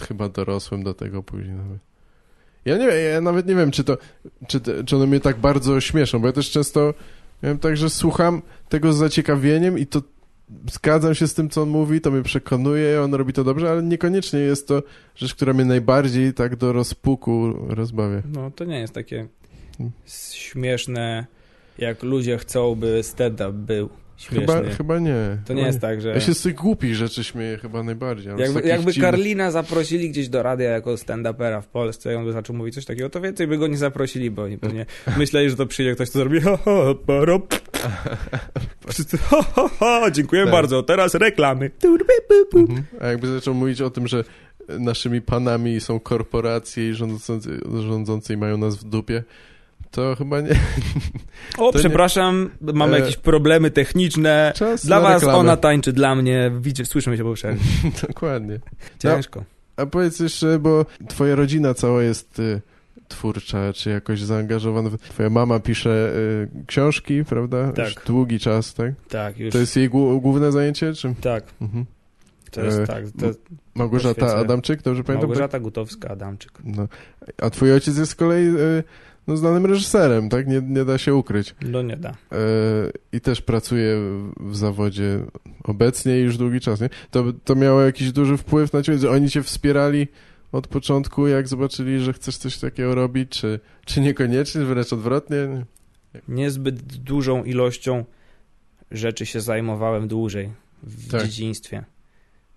chyba 0.00 0.28
dorosłem 0.28 0.82
do 0.82 0.94
tego 0.94 1.22
później 1.22 1.54
nawet. 1.54 1.78
Ja 2.64 2.76
nie 2.76 2.86
wiem, 2.86 3.12
ja 3.14 3.20
nawet 3.20 3.46
nie 3.46 3.54
wiem, 3.54 3.70
czy 3.70 3.84
to, 3.84 3.98
czy, 4.46 4.60
czy 4.86 4.96
one 4.96 5.06
mnie 5.06 5.20
tak 5.20 5.38
bardzo 5.38 5.80
śmieszą, 5.80 6.18
bo 6.18 6.26
ja 6.26 6.32
też 6.32 6.50
często 6.50 6.94
miałem 7.42 7.58
tak, 7.58 7.76
że 7.76 7.90
słucham 7.90 8.42
tego 8.68 8.92
z 8.92 8.96
zaciekawieniem 8.96 9.78
i 9.78 9.86
to 9.86 10.02
zgadzam 10.72 11.14
się 11.14 11.28
z 11.28 11.34
tym, 11.34 11.50
co 11.50 11.62
on 11.62 11.68
mówi, 11.68 12.00
to 12.00 12.10
mnie 12.10 12.22
przekonuje, 12.22 13.02
on 13.02 13.14
robi 13.14 13.32
to 13.32 13.44
dobrze, 13.44 13.70
ale 13.70 13.82
niekoniecznie 13.82 14.38
jest 14.38 14.68
to 14.68 14.82
rzecz, 15.16 15.34
która 15.34 15.52
mnie 15.52 15.64
najbardziej 15.64 16.34
tak 16.34 16.56
do 16.56 16.72
rozpuku 16.72 17.54
rozbawia. 17.68 18.22
No 18.32 18.50
to 18.50 18.64
nie 18.64 18.80
jest 18.80 18.94
takie 18.94 19.28
Hmm. 19.78 19.92
śmieszne, 20.06 21.26
jak 21.78 22.02
ludzie 22.02 22.38
chcą, 22.38 22.74
by 22.74 23.02
stand-up 23.02 23.52
był 23.52 23.88
śmieszny. 24.20 24.46
Chyba, 24.46 24.70
chyba 24.76 24.98
nie. 24.98 25.38
To 25.44 25.52
nie 25.52 25.60
Chyba 25.60 25.66
jest 25.66 25.80
tak, 25.80 26.00
że... 26.00 26.08
Ja 26.08 26.20
się 26.20 26.34
z 26.34 26.42
tych 26.42 26.54
głupich 26.54 26.94
rzeczy 26.94 27.24
śmieję 27.24 27.58
chyba 27.58 27.82
najbardziej. 27.82 28.32
Jakby, 28.38 28.60
jakby 28.68 28.94
Karlina 28.94 29.50
zaprosili 29.50 30.10
gdzieś 30.10 30.28
do 30.28 30.42
radia 30.42 30.70
jako 30.70 30.90
stand-upera 30.94 31.62
w 31.62 31.66
Polsce 31.66 32.12
i 32.12 32.16
on 32.16 32.24
by 32.24 32.32
zaczął 32.32 32.56
mówić 32.56 32.74
coś 32.74 32.84
takiego, 32.84 33.10
to 33.10 33.20
więcej 33.20 33.46
by 33.46 33.58
go 33.58 33.66
nie 33.66 33.76
zaprosili, 33.76 34.30
bo 34.30 34.42
oni 34.42 34.58
pewnie 34.58 34.86
myśleli, 35.18 35.50
że 35.50 35.56
to 35.56 35.66
przyjdzie 35.66 35.94
ktoś, 35.94 36.10
kto 36.10 36.18
zrobi 36.18 36.40
ha, 36.40 36.58
ha, 36.64 36.94
parop. 37.06 37.54
Wszyscy 38.88 39.18
ha, 39.18 39.42
ha, 39.54 39.70
ha, 39.78 40.10
dziękuję 40.10 40.42
Tak. 40.42 40.52
bardzo, 40.52 40.82
teraz 40.82 41.14
reklamy. 41.14 41.70
Mhm. 42.54 42.84
A 43.00 43.06
jakby 43.06 43.26
zaczął 43.26 43.54
mówić 43.54 43.80
o 43.80 43.90
tym, 43.90 44.08
że 44.08 44.24
naszymi 44.68 45.20
panami 45.20 45.80
są 45.80 46.00
korporacje 46.00 46.90
i 46.90 46.94
rządzący, 46.94 47.60
rządzący 47.80 48.34
i 48.34 48.36
mają 48.36 48.58
nas 48.58 48.76
w 48.76 48.84
dupie, 48.84 49.22
to 49.90 50.14
chyba 50.16 50.40
nie. 50.40 50.48
O, 51.58 51.72
To 51.72 51.78
nie- 51.78 51.84
przepraszam, 51.84 52.50
mamy 52.60 52.96
E, 52.96 53.00
jakieś 53.00 53.16
problemy 53.16 53.70
techniczne. 53.70 54.52
Czas 54.56 54.86
Dla 54.86 55.00
was 55.00 55.14
reklamę. 55.22 55.38
ona 55.38 55.56
tańczy, 55.56 55.92
dla 55.92 56.14
mnie, 56.14 56.52
widzicie, 56.60 56.86
słyszymy 56.86 57.16
się 57.16 57.24
po. 57.24 57.36
Dokładnie. 58.08 58.58
Ciężko. 58.98 59.44
A 59.76 59.86
powiedz 59.86 60.20
jeszcze, 60.20 60.58
bo 60.58 60.86
twoja 61.08 61.34
rodzina 61.34 61.74
cała 61.74 62.02
jest 62.02 62.38
y, 62.38 62.60
twórcza, 63.08 63.72
czy 63.72 63.90
jakoś 63.90 64.20
zaangażowana. 64.20 64.90
Twoja 65.10 65.30
mama 65.30 65.60
pisze 65.60 66.12
y, 66.14 66.64
książki, 66.66 67.24
prawda? 67.24 67.72
Tak. 67.72 67.86
Już 67.86 67.94
długi 68.06 68.38
czas, 68.38 68.74
tak? 68.74 68.92
Tak, 69.08 69.38
już. 69.38 69.52
To 69.52 69.58
jest 69.58 69.76
jej 69.76 69.90
głó- 69.90 70.20
główne 70.20 70.52
zajęcie, 70.52 70.94
czy? 70.94 71.14
Tak, 71.20 71.44
Mhm. 71.60 71.84
to 72.50 72.64
jest 72.64 72.78
E, 72.78 72.86
tak. 72.86 73.04
To 73.20 73.26
Małgorzata. 73.74 74.36
Adamczyk, 74.36 74.82
dobrze 74.82 75.04
pamiętam? 75.04 75.28
Małgorzata 75.28 75.60
Gutowska-Adamczyk. 75.60 76.50
No. 76.64 76.88
A 77.42 77.50
twój 77.50 77.72
ojciec 77.72 77.98
jest 77.98 78.10
z 78.10 78.14
kolei 78.14 78.46
y, 78.46 78.84
no, 79.30 79.36
znanym 79.36 79.66
reżyserem, 79.66 80.28
tak? 80.28 80.46
Nie, 80.46 80.62
nie 80.62 80.84
da 80.84 80.98
się 80.98 81.14
ukryć. 81.14 81.54
No 81.62 81.82
nie 81.82 81.96
da. 81.96 82.10
E, 82.10 82.14
I 83.12 83.20
też 83.20 83.42
pracuje 83.42 83.96
w 84.40 84.56
zawodzie 84.56 85.18
obecnie 85.64 86.18
już 86.18 86.36
długi 86.36 86.60
czas, 86.60 86.80
nie? 86.80 86.88
To, 87.10 87.24
to 87.44 87.54
miało 87.54 87.80
jakiś 87.80 88.12
duży 88.12 88.36
wpływ 88.36 88.72
na 88.72 88.82
ciebie, 88.82 88.98
że 88.98 89.10
oni 89.10 89.30
cię 89.30 89.42
wspierali 89.42 90.08
od 90.52 90.68
początku, 90.68 91.26
jak 91.26 91.48
zobaczyli, 91.48 92.00
że 92.00 92.12
chcesz 92.12 92.36
coś 92.36 92.58
takiego 92.58 92.94
robić, 92.94 93.28
czy, 93.30 93.60
czy 93.84 94.00
niekoniecznie, 94.00 94.64
wręcz 94.64 94.92
odwrotnie? 94.92 95.36
Niezbyt 96.28 96.82
dużą 96.96 97.44
ilością 97.44 98.04
rzeczy 98.90 99.26
się 99.26 99.40
zajmowałem 99.40 100.08
dłużej 100.08 100.50
w 100.82 101.10
Tak. 101.10 101.22
dzieciństwie. 101.24 101.84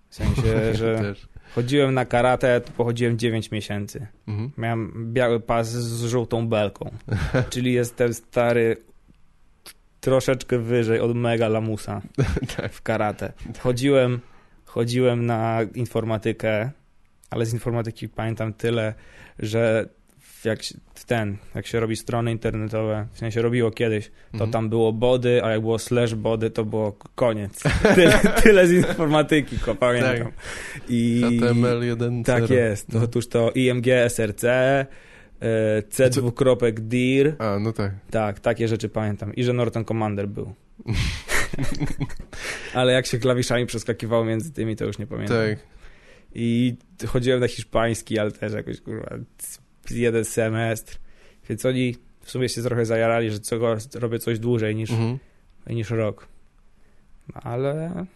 W 0.08 0.14
sensie, 0.14 0.42
że 0.74 0.98
Też. 0.98 1.28
Chodziłem 1.54 1.94
na 1.94 2.04
karate, 2.04 2.60
pochodziłem 2.76 3.18
9 3.18 3.50
miesięcy. 3.50 4.06
Mhm. 4.28 4.50
Miałem 4.58 5.12
biały 5.12 5.40
pas 5.40 5.68
z 5.68 6.04
żółtą 6.04 6.48
belką. 6.48 6.90
Czyli 7.50 7.72
jestem 7.72 8.14
stary 8.14 8.76
troszeczkę 10.00 10.58
wyżej 10.58 11.00
od 11.00 11.16
mega 11.16 11.48
lamusa 11.48 12.02
tak. 12.56 12.72
w 12.72 12.82
karate. 12.82 13.32
Chodziłem, 13.60 14.20
chodziłem 14.64 15.26
na 15.26 15.58
informatykę, 15.74 16.70
ale 17.30 17.46
z 17.46 17.52
informatyki 17.52 18.08
pamiętam 18.08 18.52
tyle, 18.52 18.94
że 19.38 19.88
jak 20.44 20.58
ten, 21.06 21.36
jak 21.54 21.66
się 21.66 21.80
robi 21.80 21.96
strony 21.96 22.32
internetowe, 22.32 23.06
w 23.12 23.18
sensie 23.18 23.42
robiło 23.42 23.70
kiedyś, 23.70 24.08
to 24.08 24.14
Mhm. 24.32 24.50
tam 24.50 24.68
było 24.68 24.92
body, 24.92 25.44
a 25.44 25.50
jak 25.50 25.60
było 25.60 25.78
slash 25.78 26.14
body, 26.14 26.50
to 26.50 26.64
było 26.64 26.92
koniec. 27.14 27.62
Tyle, 27.94 28.18
tyle 28.42 28.66
z 28.66 28.72
informatyki, 28.72 29.58
ko, 29.58 29.74
pamiętam. 29.74 30.16
Tak. 30.16 30.32
I 30.88 31.22
HTML1. 31.40 32.24
tak 32.24 32.50
jest. 32.50 32.92
No. 32.92 33.02
Otóż 33.02 33.28
to 33.28 33.50
IMG 33.54 33.86
SRC, 34.08 34.44
e, 34.44 34.86
C 35.90 36.10
dwukropek 36.10 36.80
DIR, 36.80 37.34
A, 37.38 37.58
no 37.58 37.72
tak. 37.72 37.92
tak, 38.10 38.40
takie 38.40 38.68
rzeczy 38.68 38.88
pamiętam. 38.88 39.34
I 39.34 39.44
że 39.44 39.52
Norton 39.52 39.84
Commander 39.84 40.28
był. 40.28 40.54
Ale 42.74 42.92
jak 42.92 43.06
się 43.06 43.18
klawiszami 43.18 43.66
przeskakiwało 43.66 44.24
między 44.24 44.52
tymi, 44.52 44.76
to 44.76 44.84
już 44.84 44.98
nie 44.98 45.06
pamiętam. 45.06 45.36
Tak. 45.36 45.58
I 46.34 46.76
chodziłem 47.06 47.40
na 47.40 47.48
hiszpański, 47.48 48.18
ale 48.18 48.32
też 48.32 48.52
jakoś, 48.52 48.80
kurwa, 48.80 49.08
c- 49.38 49.58
jeden 49.90 50.24
semestr. 50.24 50.98
Więc 51.48 51.64
oni 51.66 51.96
w 52.20 52.30
sumie 52.30 52.48
się 52.48 52.62
trochę 52.62 52.86
zajarali, 52.86 53.30
że 53.30 53.40
co, 53.40 53.58
robię 53.94 54.18
coś 54.18 54.38
dłużej 54.38 54.76
niż, 54.76 54.90
Mhm. 54.90 55.18
niż 55.66 55.90
rok. 55.90 56.28
Ale 57.34 58.06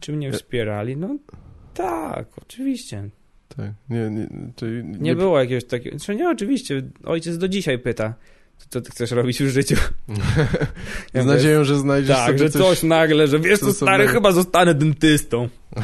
czy 0.00 0.12
mnie 0.12 0.32
wspierali? 0.32 0.96
No 0.96 1.16
tak, 1.74 2.26
oczywiście. 2.42 3.08
tak. 3.56 3.70
Nie, 3.90 4.10
nie, 4.10 4.28
czyli 4.56 4.84
Nie, 4.84 4.98
nie, 4.98 5.14
było 5.14 5.40
jakiegoś 5.40 5.64
takiego... 5.64 5.98
Znaczy 5.98 6.14
nie, 6.16 6.28
oczywiście. 6.30 6.82
Ojciec 7.04 7.38
do 7.38 7.48
dzisiaj 7.48 7.78
pyta, 7.78 8.14
co, 8.70 8.80
ty 8.80 8.90
chcesz 8.90 9.10
robić 9.10 9.42
w 9.42 9.48
życiu? 9.48 9.76
Ja 11.14 11.22
Z 11.22 11.26
nadzieją, 11.26 11.64
że 11.64 11.78
znajdziesz 11.78 12.16
Tak, 12.16 12.38
że 12.38 12.50
coś 12.50 12.82
nagle, 12.82 13.28
że 13.28 13.38
wiesz 13.40 13.58
co, 13.60 13.66
co 13.66 13.72
stary, 13.72 14.04
sobie- 14.04 14.14
chyba 14.14 14.32
zostanę 14.32 14.74
dentystą. 14.74 15.48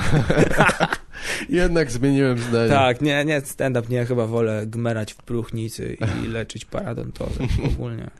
Jednak 1.48 1.90
zmieniłem 1.90 2.38
zdanie. 2.38 2.68
Tak, 2.68 3.00
nie, 3.00 3.24
nie, 3.24 3.40
stand-up 3.40 3.88
nie, 3.88 4.06
chyba 4.06 4.26
wolę 4.26 4.66
gmerać 4.66 5.12
w 5.12 5.16
próchnicy 5.16 5.96
i 6.24 6.26
leczyć 6.28 6.64
paradontozę 6.64 7.44
ogólnie. 7.74 8.10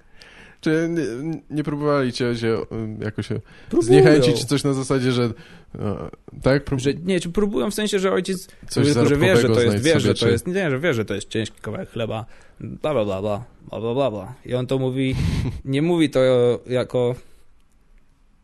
Czy 0.61 0.89
nie, 0.91 1.41
nie 1.51 1.65
próbowali 1.65 2.13
cię, 2.13 2.37
cię 2.37 2.57
um, 2.71 3.01
jakoś 3.01 3.29
próbują. 3.69 3.83
zniechęcić, 3.83 4.41
czy 4.41 4.47
coś 4.47 4.65
na 4.65 4.73
zasadzie, 4.73 5.13
że 5.13 5.33
no, 5.75 6.11
tak? 6.43 6.65
Prób... 6.65 6.81
Że, 6.81 6.95
nie, 6.95 7.21
czy 7.21 7.31
próbują 7.31 7.71
w 7.71 7.75
sensie, 7.75 7.99
że 7.99 8.13
ojciec 8.13 8.49
coś 8.69 8.97
mówi, 8.97 9.09
że 9.09 9.17
wie, 9.17 9.37
że 9.37 9.49
to 9.49 9.63
jest, 9.63 9.85
wie, 9.85 10.01
że 10.01 10.15
to 10.15 10.29
jest, 10.29 10.47
nie, 10.47 10.71
że 10.71 10.79
wie, 10.79 10.95
że 10.95 11.05
to 11.05 11.15
jest 11.15 11.29
ciężki 11.29 11.61
kawałek 11.61 11.91
chleba, 11.91 12.27
bla, 12.61 12.95
bla, 12.95 13.05
bla, 13.05 13.21
bla, 13.21 13.45
bla, 13.71 13.95
bla, 13.95 14.11
bla. 14.11 14.35
I 14.47 14.55
on 14.55 14.67
to 14.67 14.79
mówi, 14.79 15.15
nie 15.65 15.83
mówi 15.83 16.11
to 16.11 16.21
jako, 16.67 17.15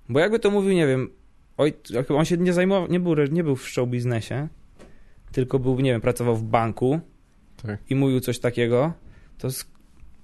bo 0.09 0.21
jakby 0.21 0.39
to 0.39 0.51
mówił, 0.51 0.73
nie 0.73 0.87
wiem, 0.87 1.11
oj, 1.57 1.73
on 2.09 2.25
się 2.25 2.37
nie 2.37 2.53
zajmował, 2.53 2.89
nie 2.89 3.01
był, 3.01 3.15
nie 3.15 3.45
był 3.45 3.57
w 3.57 3.69
show 3.69 3.89
biznesie, 3.89 4.49
tylko 5.33 5.59
był, 5.59 5.81
nie 5.81 5.93
wiem, 5.93 6.01
pracował 6.01 6.37
w 6.37 6.43
banku 6.43 7.01
tak. 7.63 7.79
i 7.91 7.95
mówił 7.95 8.21
coś 8.21 8.39
takiego, 8.39 8.93
to 9.39 9.49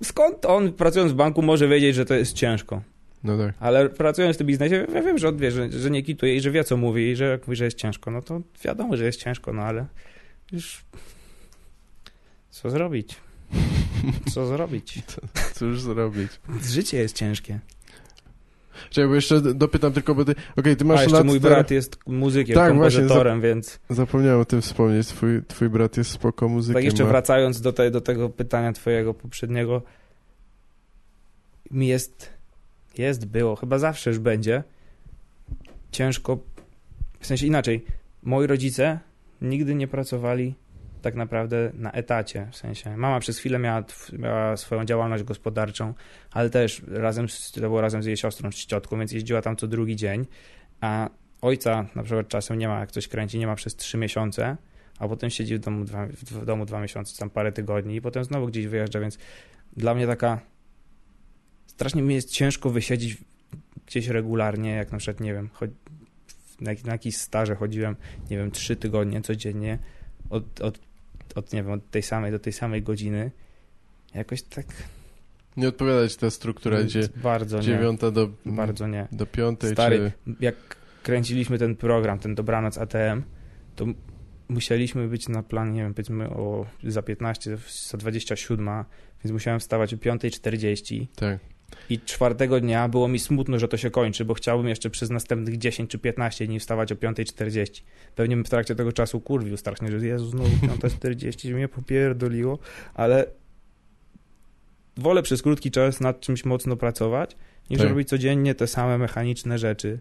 skąd 0.03 0.47
on 0.47 0.73
pracując 0.73 1.13
w 1.13 1.15
banku 1.15 1.43
może 1.43 1.69
wiedzieć, 1.69 1.95
że 1.95 2.05
to 2.05 2.15
jest 2.15 2.33
ciężko? 2.33 2.83
No 3.25 3.39
tak. 3.39 3.55
Ale 3.61 3.89
pracując 3.89 4.37
w 4.37 4.39
tym 4.39 4.47
biznesie, 4.47 4.87
ja 4.95 5.03
wiem, 5.03 5.19
że 5.19 5.29
on 5.29 5.37
wie, 5.37 5.51
że, 5.51 5.73
że 5.73 5.91
nie 5.91 6.03
kituje 6.03 6.37
i 6.37 6.41
że 6.41 6.51
wie, 6.51 6.65
co 6.65 6.77
mówi 6.77 7.11
i 7.11 7.17
że 7.17 7.25
jak 7.25 7.47
mówi, 7.47 7.57
że 7.57 7.65
jest 7.65 7.79
ciężko, 7.79 8.11
no 8.11 8.23
to 8.23 8.41
wiadomo, 8.65 8.97
że 8.97 9.05
jest 9.05 9.21
ciężko, 9.21 9.53
no 9.53 9.63
ale 9.63 9.87
już 10.53 10.85
co 12.51 12.71
zrobić? 12.71 13.17
Co 14.33 14.47
zrobić? 14.47 14.99
Cóż 15.59 15.81
zrobić? 15.81 16.31
Życie 16.63 16.99
jest 16.99 17.17
ciężkie. 17.17 17.59
Czekaj, 18.91 19.09
bo 19.09 19.15
jeszcze 19.15 19.41
dopytam 19.55 19.93
tylko, 19.93 20.15
bo 20.15 20.25
ty... 20.25 20.35
Okej, 20.57 20.77
ty 20.77 20.85
masz 20.85 20.99
A 20.99 21.03
jeszcze 21.03 21.17
lat... 21.17 21.27
mój 21.27 21.41
brat 21.41 21.71
jest 21.71 21.99
muzykiem, 22.07 22.55
Tak, 22.55 22.77
właśnie, 22.77 22.99
kompozytorem, 23.01 23.41
więc 23.41 23.81
Zapomniałem 23.91 24.41
o 24.41 24.45
tym 24.45 24.61
wspomnieć. 24.63 25.07
Twój, 25.07 25.43
twój 25.49 25.69
brat 25.69 25.97
jest 25.97 26.11
spoko 26.11 26.49
muzykiem. 26.49 26.75
tak 26.75 26.85
jeszcze 26.85 27.05
ma- 27.05 27.11
wracając 27.11 27.61
do, 27.61 27.73
te, 27.73 27.91
do 27.91 28.01
tego 28.01 28.29
pytania 28.29 28.73
twojego 28.73 29.15
poprzedniego, 29.15 29.83
mi 31.71 31.87
jest, 31.89 32.31
jest, 32.99 33.27
było, 33.27 33.57
chyba 33.57 33.79
zawsze 33.79 34.11
już 34.11 34.19
będzie 34.19 34.63
ciężko, 35.93 36.39
w 37.21 37.27
sensie 37.27 37.47
inaczej, 37.47 37.85
moi 38.23 38.47
rodzice 38.47 38.99
nigdy 39.43 39.75
nie 39.75 39.89
pracowali 39.89 40.55
tak 41.01 41.15
naprawdę 41.15 41.71
na 41.75 41.93
etacie, 41.93 42.49
w 42.51 42.57
sensie 42.57 42.97
mama 42.97 43.21
przez 43.21 43.39
chwilę 43.39 43.59
miała, 43.59 43.85
miała 44.19 44.57
swoją 44.57 44.85
działalność 44.85 45.25
gospodarczą, 45.25 45.95
ale 46.31 46.51
też 46.51 46.83
razem 46.89 47.29
z, 47.29 47.53
to 47.53 47.61
było 47.61 47.81
razem 47.81 48.03
z 48.03 48.07
jej 48.07 48.17
siostrą, 48.17 48.53
z 48.53 48.67
ciotką, 48.67 48.99
więc 48.99 49.13
jeździła 49.13 49.43
tam 49.43 49.57
co 49.57 49.67
drugi 49.67 49.97
dzień, 49.97 50.27
a 50.81 51.11
ojca 51.43 51.87
na 51.95 52.03
przykład 52.03 52.29
czasem 52.29 52.59
nie 52.59 52.69
ma, 52.69 52.81
jak 52.81 52.93
coś 52.93 53.09
kręci, 53.09 53.39
nie 53.39 53.47
ma 53.47 53.55
przez 53.55 53.77
trzy 53.77 53.99
miesiące, 53.99 54.57
a 54.99 55.09
potem 55.09 55.31
siedzi 55.31 55.57
w 55.57 55.59
domu 55.59 55.85
dwa, 55.85 56.07
w 56.07 56.45
domu 56.45 56.67
dwa 56.67 56.81
miesiące, 56.81 57.19
tam 57.19 57.31
parę 57.31 57.53
tygodni 57.53 57.95
i 57.97 58.01
potem 58.01 58.25
znowu 58.25 58.47
gdzieś 58.47 58.67
wyjeżdża, 58.67 59.01
więc 59.01 59.19
dla 59.77 59.95
mnie 59.95 60.07
taka 60.07 60.41
strasznie 61.67 62.03
mi 62.03 62.15
jest 62.15 62.31
ciężko 62.31 62.71
wysiedzieć 62.71 63.17
gdzieś 63.87 64.09
regularnie, 64.09 64.71
jak 64.71 64.93
na 64.93 64.99
przykład, 64.99 65.21
nie 65.21 65.35
wiem, 65.35 65.51
na, 66.61 66.71
na 66.85 66.93
jakieś 66.93 67.17
staże 67.17 67.55
chodziłem, 67.55 67.97
nie 68.31 68.37
wiem, 68.37 68.51
trzy 68.51 68.77
tygodnie 68.77 69.21
codziennie 69.21 69.79
od, 70.31 70.61
od, 70.61 70.81
od, 71.35 71.53
nie 71.53 71.63
wiem, 71.63 71.73
od 71.73 71.91
tej 71.91 72.03
samej 72.03 72.33
do 72.33 72.39
tej 72.39 72.53
samej 72.53 72.83
godziny. 72.83 73.31
Jakoś 74.15 74.43
tak 74.43 74.67
Nie 75.57 75.69
odpowiada 75.69 76.09
ci 76.09 76.17
ta 76.17 76.31
struktura, 76.31 76.83
gdzie 76.83 77.09
bardzo 77.17 77.57
nie, 77.57 77.63
dziewiąta 77.63 78.11
do, 78.11 78.31
bardzo 78.47 78.87
nie. 78.87 79.09
do 79.13 79.27
piątej, 79.27 79.73
Stary, 79.73 80.13
czy... 80.27 80.35
jak 80.41 80.55
kręciliśmy 81.03 81.59
ten 81.59 81.77
program, 81.77 82.19
ten 82.19 82.35
Dobranoc 82.35 82.79
ATM, 82.79 83.23
to 83.77 83.87
musieliśmy 84.49 85.09
być 85.09 85.29
na 85.29 85.43
planie, 85.43 85.73
nie 85.73 85.83
wiem, 85.83 85.95
powiedzmy 85.95 86.31
o 86.31 86.67
za 86.85 87.03
15, 87.03 87.57
za 87.89 87.99
27, 87.99 88.85
więc 89.25 89.33
musiałem 89.33 89.61
wstawać 89.61 89.95
o 89.95 89.97
5.40 89.97 91.07
Tak. 91.17 91.39
I 91.91 92.01
czwartego 92.01 92.61
dnia 92.61 92.89
było 92.89 93.09
mi 93.09 93.19
smutno, 93.19 93.59
że 93.59 93.69
to 93.69 93.77
się 93.77 93.91
kończy, 93.91 94.25
bo 94.25 94.35
chciałbym 94.35 94.69
jeszcze 94.69 94.91
przez 94.91 95.11
następnych 95.11 95.59
10 95.59 95.91
czy 95.91 95.99
15 95.99 96.47
dni 96.47 96.61
wstawać 96.61 96.93
o 96.93 96.95
5.40. 96.95 97.83
Pewnie 98.17 98.37
bym 98.37 98.45
w 98.45 98.49
trakcie 98.51 98.75
tego 98.75 98.93
czasu 98.93 99.21
kurwił 99.21 99.57
strasznie, 99.57 100.01
że 100.01 100.07
Jezu, 100.07 100.27
znowu 100.31 100.49
5.40, 100.67 101.49
że 101.49 101.55
mnie 101.55 101.69
popierdoliło, 101.69 102.59
ale 102.95 103.27
wolę 104.97 105.23
przez 105.23 105.43
krótki 105.43 105.71
czas 105.71 106.01
nad 106.01 106.21
czymś 106.21 106.45
mocno 106.45 106.77
pracować, 106.77 107.37
niż 107.71 107.79
Tak. 107.81 107.89
robić 107.89 108.09
codziennie 108.09 108.55
te 108.55 108.67
same 108.67 108.99
mechaniczne 108.99 109.59
rzeczy. 109.59 109.99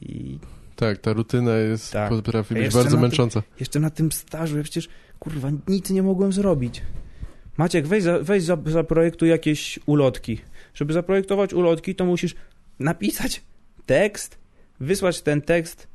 I 0.00 0.38
Tak, 0.76 0.98
ta 0.98 1.12
rutyna 1.12 1.56
jest, 1.56 1.92
Tak. 1.92 2.08
potrafi 2.10 2.54
być 2.54 2.62
bardzo 2.64 2.82
na 2.84 2.90
tym- 2.90 3.00
męcząca. 3.00 3.42
jeszcze 3.60 3.80
na 3.80 3.90
tym 3.90 4.12
stażu, 4.12 4.56
ja 4.56 4.62
przecież, 4.62 4.88
kurwa, 5.18 5.50
nic 5.68 5.90
nie 5.90 6.02
mogłem 6.02 6.32
zrobić. 6.32 6.82
Maciek, 7.56 7.86
weź, 7.86 8.02
za, 8.02 8.18
weź 8.18 8.42
za, 8.42 8.58
zaprojektuj 8.66 9.28
jakieś 9.28 9.78
ulotki. 9.86 10.38
Żeby 10.74 10.92
zaprojektować 10.92 11.54
ulotki, 11.54 11.94
to 11.94 12.04
musisz 12.04 12.34
napisać 12.78 13.42
tekst, 13.86 14.38
wysłać 14.80 15.22
ten 15.22 15.42
tekst 15.42 15.92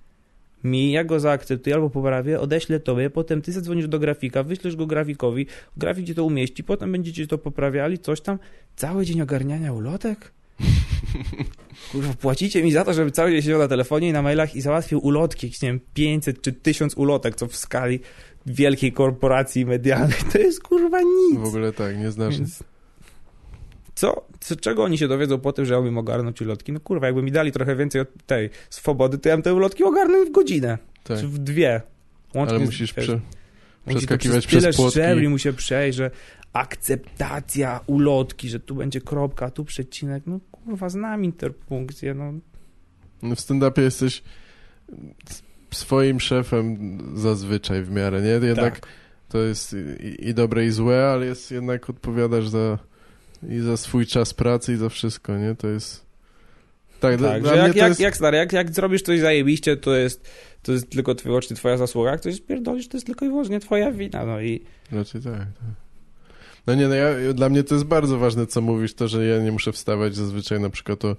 mi, 0.63 0.91
ja 0.91 1.03
go 1.03 1.19
zaakceptuję 1.19 1.75
albo 1.75 1.89
poprawię, 1.89 2.39
odeślę 2.39 2.79
tobie, 2.79 3.09
potem 3.09 3.41
ty 3.41 3.51
zadzwonisz 3.51 3.87
do 3.87 3.99
grafika, 3.99 4.43
wyślesz 4.43 4.75
go 4.75 4.85
grafikowi, 4.85 5.45
grafik 5.77 6.05
ci 6.05 6.15
to 6.15 6.23
umieści, 6.23 6.63
potem 6.63 6.91
będziecie 6.91 7.27
to 7.27 7.37
poprawiali, 7.37 7.99
coś 7.99 8.21
tam. 8.21 8.39
Cały 8.75 9.05
dzień 9.05 9.21
ogarniania 9.21 9.73
ulotek? 9.73 10.31
Kurwa, 11.91 12.13
płacicie 12.13 12.63
mi 12.63 12.71
za 12.71 12.85
to, 12.85 12.93
żeby 12.93 13.11
cały 13.11 13.31
dzień 13.31 13.41
siedział 13.41 13.59
na 13.59 13.67
telefonie 13.67 14.09
i 14.09 14.13
na 14.13 14.21
mailach 14.21 14.55
i 14.55 14.61
załatwił 14.61 14.99
ulotki, 14.99 15.47
nie 15.47 15.69
wiem, 15.69 15.79
500 15.93 16.41
czy 16.41 16.53
1000 16.53 16.93
ulotek, 16.93 17.35
co 17.35 17.47
w 17.47 17.55
skali 17.55 17.99
wielkiej 18.45 18.91
korporacji 18.91 19.65
medialnej 19.65 20.17
to 20.33 20.37
jest 20.37 20.63
kurwa 20.63 21.01
nic. 21.01 21.39
W 21.39 21.43
ogóle 21.43 21.73
tak, 21.73 21.97
nie 21.97 22.11
znasz. 22.11 22.35
Co, 23.95 24.26
co, 24.47 24.55
czego 24.55 24.83
oni 24.83 24.97
się 24.97 25.07
dowiedzą 25.07 25.39
po 25.39 25.53
tym, 25.53 25.65
że 25.65 25.73
ja 25.73 25.79
umiem 25.79 25.97
ogarnąć 25.97 26.41
ulotki? 26.41 26.71
No 26.73 26.79
kurwa, 26.79 27.05
jakby 27.05 27.23
mi 27.23 27.31
dali 27.31 27.51
trochę 27.51 27.75
więcej 27.75 28.01
od 28.01 28.07
tej 28.25 28.49
swobody, 28.69 29.17
to 29.17 29.29
ja 29.29 29.35
bym 29.35 29.43
te 29.43 29.53
ulotki 29.53 29.83
ogarnął 29.83 30.25
w 30.25 30.31
godzinę, 30.31 30.77
Tak. 31.03 31.19
czy 31.19 31.27
w 31.27 31.37
dwie. 31.39 31.81
Łącznie 32.35 32.55
Ale 32.55 32.65
z- 32.65 32.69
musisz 32.69 32.93
wiesz, 32.93 33.05
prze, 33.05 33.19
przeskakiwać 33.87 34.45
tyle 34.47 34.61
przez 34.61 34.75
płotki. 34.75 34.91
szczebli 34.91 35.27
mu 35.29 35.37
się 35.37 35.53
przejść, 35.53 35.97
że 35.97 36.11
akceptacja 36.53 37.79
ulotki, 37.87 38.49
że 38.49 38.59
tu 38.59 38.75
będzie 38.75 39.01
kropka, 39.01 39.51
tu 39.51 39.65
przecinek. 39.65 40.23
No 40.27 40.39
kurwa, 40.51 40.89
znam 40.89 41.23
interpunkcję, 41.25 42.13
no. 42.13 42.33
No 43.21 43.35
W 43.35 43.39
stand-upie 43.39 43.81
jesteś 43.81 44.23
swoim 45.71 46.19
szefem 46.19 46.77
zazwyczaj 47.17 47.83
w 47.83 47.91
miarę, 47.91 48.21
nie? 48.21 48.47
Jednak 48.47 48.79
tak. 48.79 48.89
to 49.29 49.37
jest 49.37 49.75
i, 50.19 50.27
i 50.29 50.33
dobre 50.33 50.65
i 50.65 50.71
złe, 50.71 51.05
ale 51.07 51.25
jest 51.25 51.51
jednak 51.51 51.89
odpowiadasz 51.89 52.47
za 52.47 52.79
i 53.49 53.59
za 53.59 53.77
swój 53.77 54.05
czas 54.05 54.33
pracy 54.33 54.73
i 54.73 54.75
za 54.75 54.89
wszystko, 54.89 55.37
nie? 55.37 55.55
To 55.55 55.67
jest 55.67 56.05
tak, 56.99 57.21
Tak, 57.21 57.41
dla 57.41 57.55
jak, 57.55 57.75
jak, 57.75 57.87
jest 57.89 57.99
jak 57.99 58.15
stary, 58.15 58.37
jak, 58.37 58.53
jak 58.53 58.73
zrobisz 58.73 59.01
coś 59.01 59.19
zajebiście, 59.19 59.77
to 59.77 59.95
jest, 59.95 60.29
to 60.63 60.71
jest 60.71 60.89
tylko 60.89 61.15
wyłącznie 61.23 61.55
twoja 61.55 61.77
zasługa, 61.77 62.11
jak 62.11 62.21
coś 62.21 62.41
pierdolisz, 62.41 62.87
to 62.87 62.97
jest 62.97 63.05
tylko 63.05 63.25
i 63.25 63.27
wyłącznie 63.27 63.59
twoja 63.59 63.91
wina, 63.91 64.25
no 64.25 64.41
i 64.41 64.63
raczej 64.91 65.21
tak, 65.21 65.33
tak. 65.33 65.87
No 66.67 66.75
nie, 66.75 66.87
no 66.87 66.95
ja, 66.95 67.33
dla 67.33 67.49
mnie 67.49 67.63
to 67.63 67.75
jest 67.75 67.85
bardzo 67.85 68.17
ważne, 68.17 68.47
co 68.47 68.61
mówisz, 68.61 68.93
to, 68.93 69.07
że 69.07 69.25
ja 69.25 69.39
nie 69.39 69.51
muszę 69.51 69.71
wstawać 69.71 70.15
zazwyczaj 70.15 70.59
na 70.59 70.69
przykład 70.69 71.05
o, 71.05 71.15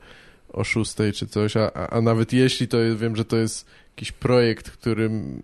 o 0.52 0.64
szóstej 0.64 1.12
czy 1.12 1.26
coś, 1.26 1.56
a, 1.56 1.72
a, 1.74 1.90
a 1.90 2.00
nawet 2.00 2.32
jeśli 2.32 2.68
to 2.68 2.78
jest, 2.78 2.98
wiem, 2.98 3.16
że 3.16 3.24
to 3.24 3.36
jest 3.36 3.66
jakiś 3.96 4.12
projekt, 4.12 4.70
którym 4.70 5.42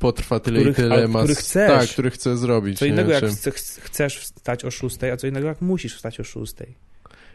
potrwa 0.00 0.40
tyle 0.40 0.58
Których- 0.60 0.78
i 0.78 0.82
tyle 0.82 1.08
ma... 1.08 1.18
który 1.18 1.34
chcesz. 1.34 1.68
Tak, 1.80 1.88
który 1.88 2.10
chcę 2.10 2.36
zrobić. 2.36 2.78
co 2.78 2.84
innego 2.86 3.12
jak 3.12 3.24
chce, 3.24 3.50
chcesz 3.80 4.18
wstać 4.18 4.64
o 4.64 4.70
szóstej, 4.70 5.10
a 5.10 5.16
co 5.16 5.26
innego 5.26 5.48
jak 5.48 5.60
musisz 5.60 5.96
wstać 5.96 6.20
o 6.20 6.24
szóstej. 6.24 6.74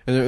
Ja 0.07 0.13
nie, 0.13 0.21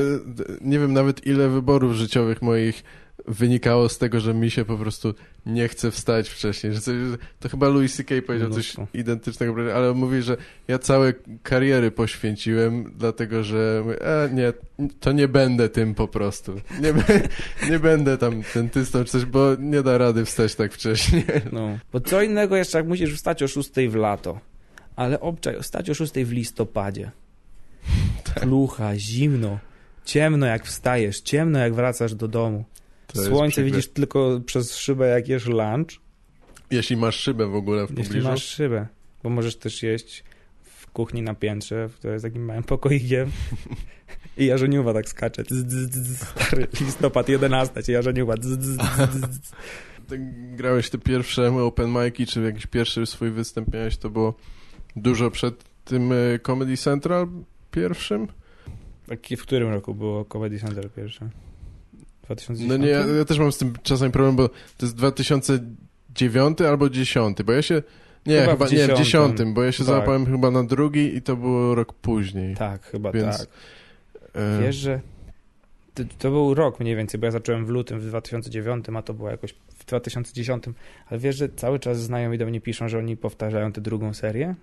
nie 0.61 0.79
wiem 0.79 0.93
nawet 0.93 1.27
ile 1.27 1.49
wyborów 1.49 1.93
życiowych 1.93 2.41
moich 2.41 2.83
wynikało 3.25 3.89
z 3.89 3.97
tego, 3.97 4.19
że 4.19 4.33
mi 4.33 4.51
się 4.51 4.65
po 4.65 4.77
prostu 4.77 5.13
nie 5.45 5.67
chce 5.67 5.91
wstać 5.91 6.29
wcześniej. 6.29 6.73
Że 6.73 6.81
coś, 6.81 6.95
to 7.39 7.49
chyba 7.49 7.67
Louis 7.67 7.95
C.K. 7.95 8.15
powiedział 8.27 8.49
coś 8.49 8.75
identycznego, 8.93 9.75
ale 9.75 9.93
mówi, 9.93 10.21
że 10.21 10.37
ja 10.67 10.79
całe 10.79 11.13
kariery 11.43 11.91
poświęciłem, 11.91 12.93
dlatego 12.95 13.43
że 13.43 13.83
e, 14.01 14.29
nie, 14.33 14.53
to 14.99 15.11
nie 15.11 15.27
będę 15.27 15.69
tym 15.69 15.95
po 15.95 16.07
prostu. 16.07 16.61
Nie, 16.81 16.93
nie 17.71 17.79
będę 17.79 18.17
tam 18.17 18.41
dentystą 18.53 19.03
czy 19.03 19.11
coś, 19.11 19.25
bo 19.25 19.55
nie 19.59 19.83
da 19.83 19.97
rady 19.97 20.25
wstać 20.25 20.55
tak 20.55 20.73
wcześnie. 20.73 21.23
No. 21.51 21.79
Bo 21.93 21.99
co 21.99 22.21
innego 22.21 22.55
jeszcze 22.55 22.77
jak 22.77 22.87
musisz 22.87 23.15
wstać 23.15 23.43
o 23.43 23.47
szóstej 23.47 23.89
w 23.89 23.95
lato, 23.95 24.39
ale 24.95 25.19
obczaj, 25.19 25.61
wstać 25.61 25.89
o 25.89 25.93
szóstej 25.93 26.25
w 26.25 26.31
listopadzie. 26.31 27.11
Tak. 28.23 28.43
Plucha, 28.43 28.97
zimno, 28.97 29.59
ciemno 30.05 30.45
jak 30.45 30.65
wstajesz, 30.65 31.21
ciemno 31.21 31.59
jak 31.59 31.73
wracasz 31.73 32.15
do 32.15 32.27
domu. 32.27 32.65
To 33.07 33.23
Słońce 33.23 33.63
widzisz 33.63 33.87
tylko 33.87 34.41
przez 34.45 34.75
szybę 34.75 35.07
jak 35.07 35.27
jesz 35.27 35.45
lunch, 35.45 35.87
Jeśli 36.71 36.97
masz 36.97 37.15
szybę 37.15 37.47
w 37.47 37.55
ogóle 37.55 37.87
w 37.87 37.89
jeśli 37.89 38.03
pobliżu. 38.03 38.27
masz 38.27 38.43
szybę. 38.43 38.87
Bo 39.23 39.29
możesz 39.29 39.55
też 39.55 39.83
jeść 39.83 40.23
w 40.63 40.87
kuchni 40.87 41.21
na 41.21 41.33
piętrze, 41.35 41.89
to 42.01 42.09
jest 42.09 42.25
takim 42.25 42.45
małym 42.45 42.63
pokoikiem. 42.63 43.31
I 44.37 44.45
jarzeniuwa 44.45 44.93
tak 44.93 45.09
skacze. 45.09 45.43
Dz, 45.43 45.63
dz, 45.63 45.89
dz, 45.89 46.19
Stary, 46.19 46.67
listopad 46.81 47.29
11, 47.29 47.83
ci 47.83 47.91
jarzeniuwa. 47.91 48.33
Grałeś 50.55 50.89
te 50.89 50.97
pierwsze 50.97 51.47
open 51.63 51.87
mic'i, 51.87 52.27
czy 52.27 52.41
jakiś 52.41 52.65
pierwszy 52.65 53.05
swój 53.05 53.31
występ 53.31 53.73
miałeś, 53.73 53.97
to 53.97 54.09
było 54.09 54.33
dużo 54.95 55.31
przed 55.31 55.63
tym 55.85 56.11
e, 56.11 56.39
Comedy 56.39 56.77
Central 56.77 57.27
pierwszym? 57.71 58.27
W 59.37 59.41
którym 59.41 59.69
roku 59.69 59.95
było 59.95 60.25
Comedy 60.25 60.59
Center 60.59 60.91
pierwsze? 60.93 61.29
2010? 62.27 62.69
No 62.69 62.77
nie, 62.85 62.91
ja, 62.91 63.05
ja 63.17 63.25
też 63.25 63.39
mam 63.39 63.51
z 63.51 63.57
tym 63.57 63.73
czasem 63.83 64.11
problem, 64.11 64.35
bo 64.35 64.49
to 64.49 64.85
jest 64.85 64.95
2009 64.95 66.61
albo 66.61 66.89
10, 66.89 67.43
bo 67.43 67.53
ja 67.53 67.61
się... 67.61 67.83
Nie, 68.25 68.39
Chyba 68.39 68.51
chyba, 68.51 68.65
w 68.65 68.71
nie, 68.71 68.77
w 68.77 68.97
10, 68.97 68.99
10, 69.37 69.53
bo 69.55 69.63
ja 69.63 69.71
się 69.71 69.77
tak. 69.77 69.87
załapałem 69.87 70.25
chyba 70.25 70.51
na 70.51 70.63
drugi 70.63 71.15
i 71.15 71.21
to 71.21 71.35
było 71.35 71.75
rok 71.75 71.93
później. 71.93 72.55
Tak, 72.55 72.83
chyba 72.83 73.11
Więc- 73.11 73.37
tak. 73.37 73.47
E, 74.33 74.61
Wiesz, 74.61 74.75
że 74.75 74.99
to, 75.93 76.03
to 76.19 76.31
był 76.31 76.53
rok 76.53 76.79
mniej 76.79 76.95
więcej, 76.95 77.19
bo 77.19 77.25
ja 77.25 77.31
zacząłem 77.31 77.65
w 77.65 77.69
lutym 77.69 77.99
w 77.99 78.05
2009, 78.05 78.85
a 78.95 79.01
to 79.01 79.13
było 79.13 79.29
jakoś 79.29 79.55
w 79.75 79.85
2010. 79.85 80.63
Ale 81.09 81.19
wiesz, 81.19 81.35
że 81.35 81.49
cały 81.49 81.79
czas 81.79 81.99
znajomi 81.99 82.37
do 82.37 82.45
mnie 82.45 82.61
piszą, 82.61 82.89
że 82.89 82.97
oni 82.97 83.17
powtarzają 83.17 83.71
tę 83.71 83.81
drugą 83.81 84.13
serię? 84.13 84.55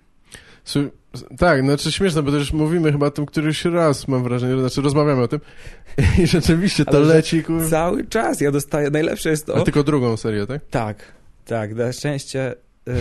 Tak, 1.39 1.63
znaczy 1.63 1.93
śmieszne, 1.93 2.23
bo 2.23 2.33
też 2.33 2.53
mówimy 2.53 2.93
chyba 2.93 3.07
o 3.07 3.11
tym 3.11 3.27
któryś 3.27 3.65
raz, 3.65 4.09
mam 4.09 4.23
wrażenie, 4.23 4.61
znaczy 4.61 4.81
rozmawiamy 4.81 5.23
o 5.23 5.29
tym 5.29 5.41
i 6.23 6.27
rzeczywiście 6.27 6.85
to 6.85 6.97
Ale 6.97 7.07
leci, 7.07 7.43
kur... 7.43 7.69
Cały 7.69 8.05
czas 8.05 8.41
ja 8.41 8.51
dostaję, 8.51 8.91
najlepsze 8.91 9.31
jest 9.31 9.47
to... 9.47 9.57
A 9.57 9.63
tylko 9.63 9.83
drugą 9.83 10.17
serię, 10.17 10.47
tak? 10.47 10.65
Tak, 10.71 11.13
tak, 11.45 11.75
na 11.75 11.93
szczęście 11.93 12.55
yy, 12.87 12.95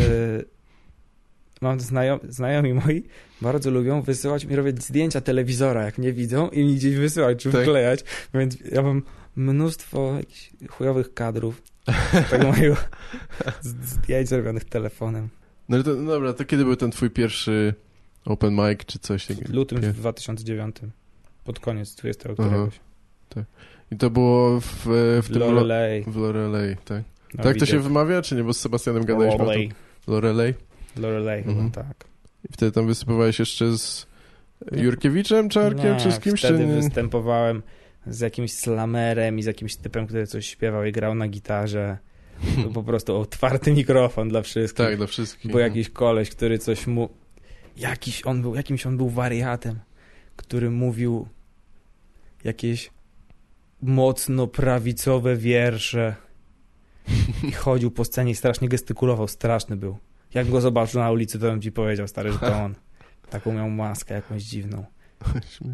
mam 1.62 1.80
znajom, 1.80 2.19
znajomi 2.30 2.74
moi, 2.74 3.04
bardzo 3.41 3.72
lubią 3.72 4.02
wysyłać 4.02 4.46
mi, 4.46 4.56
robić 4.56 4.84
zdjęcia 4.84 5.22
telewizora, 5.22 5.84
jak 5.84 5.98
mnie 5.98 6.13
widzą 6.13 6.50
i 6.50 6.65
mi 6.65 6.76
gdzieś 6.76 6.96
wysyłać, 6.96 7.43
czy 7.43 7.52
Tak. 7.52 7.62
wklejać, 7.62 8.04
więc 8.34 8.58
ja 8.72 8.82
mam 8.82 9.02
mnóstwo 9.36 10.13
jakichś 10.17 10.50
chujowych 10.69 11.13
kadrów 11.13 11.62
tego 12.30 12.52
mojego 12.52 12.76
zdjęć 13.62 14.30
zrobionych 14.30 14.65
telefonem. 14.65 15.30
No, 15.69 15.84
to, 15.84 15.93
no 15.95 16.12
dobra, 16.12 16.34
to 16.34 16.45
kiedy 16.45 16.63
był 16.65 16.76
ten 16.76 16.91
twój 16.91 17.10
pierwszy 17.10 17.73
open 18.26 18.54
mic, 18.54 18.86
czy 18.86 18.99
coś 18.99 19.26
W 19.28 19.54
lutym 19.54 19.78
Pie- 19.82 19.93
2009, 19.93 20.76
pod 21.43 21.60
koniec 21.60 21.95
20 21.95 22.23
Aha. 22.26 22.34
któregoś. 22.34 22.80
I 23.91 23.97
to 23.97 24.10
było 24.10 24.60
w, 24.60 24.86
w 25.23 25.28
tym... 25.28 25.39
Lo- 25.39 25.52
Lorelei. 25.52 26.04
w 26.08 26.15
Lorelei, 26.15 26.76
tak. 26.86 27.04
No, 27.34 27.43
tak 27.43 27.58
to 27.58 27.65
się 27.65 27.80
wymawia, 27.80 28.21
czy 28.21 28.36
nie? 28.36 28.43
Bo 28.43 28.54
z 28.54 28.60
Sebastianem 28.60 29.06
gadaliśmy 29.06 29.34
o 29.34 29.38
tym. 29.38 29.45
Lorelei. 29.47 29.71
Lorelei. 30.08 30.54
Lorelei 30.97 31.43
Mhm. 31.43 31.71
tak. 31.71 32.06
I 32.49 32.54
wtedy 32.54 32.71
tam 32.71 32.88
występowałeś 32.88 33.39
jeszcze 33.39 33.78
z 33.78 34.06
Jurkiewiczem, 34.71 35.49
Czarkiem, 35.49 35.97
czy 35.99 36.12
z 36.12 36.19
kimś, 36.19 36.41
czy 36.41 36.47
wtedy 36.47 36.65
nie? 36.65 36.73
występowałem 36.76 37.63
z 38.08 38.19
jakimś 38.19 38.54
slamerem 38.54 39.39
i 39.39 39.43
z 39.43 39.45
jakimś 39.45 39.76
typem, 39.76 40.08
który 40.08 40.28
coś 40.28 40.47
śpiewał 40.47 40.86
i 40.86 40.91
grał 40.91 41.15
na 41.15 41.28
gitarze. 41.28 41.97
Po 42.73 42.84
prostu 42.84 43.17
otwarty 43.17 43.71
mikrofon 43.71 44.29
dla 44.29 44.41
wszystkich. 44.41 44.86
Tak, 44.86 44.97
dla 44.97 45.08
wszystkich. 45.08 45.51
Był 45.51 45.60
jakiś 45.60 45.89
koleś, 45.89 46.29
który 46.29 46.60
coś 46.60 46.88
mu... 46.88 47.10
Jakiś 47.77 48.25
on 48.25 48.41
był, 48.41 48.56
jakimś 48.56 48.86
on 48.86 48.97
był 48.97 49.10
wariatem, 49.10 49.79
który 50.36 50.69
mówił 50.69 51.27
jakieś 52.43 52.91
mocno 53.82 54.47
prawicowe 54.47 55.36
wiersze 55.36 56.15
i 57.47 57.51
chodził 57.51 57.91
po 57.91 58.06
scenie 58.06 58.32
i 58.32 58.36
strasznie 58.36 58.69
gestykulował. 58.69 59.27
Straszny 59.27 59.75
był. 59.75 59.97
Jak 60.34 60.49
go 60.49 60.62
zobaczył 60.62 60.99
na 60.99 61.12
ulicy, 61.12 61.39
to 61.39 61.45
bym 61.45 61.62
ci 61.62 61.71
powiedział, 61.71 62.08
stary, 62.08 62.32
że 62.32 62.39
to 62.39 62.56
on. 62.65 62.75
Taką 63.29 63.53
miał 63.53 63.69
maskę 63.69 64.13
jakąś 64.13 64.43
dziwną. 64.43 64.86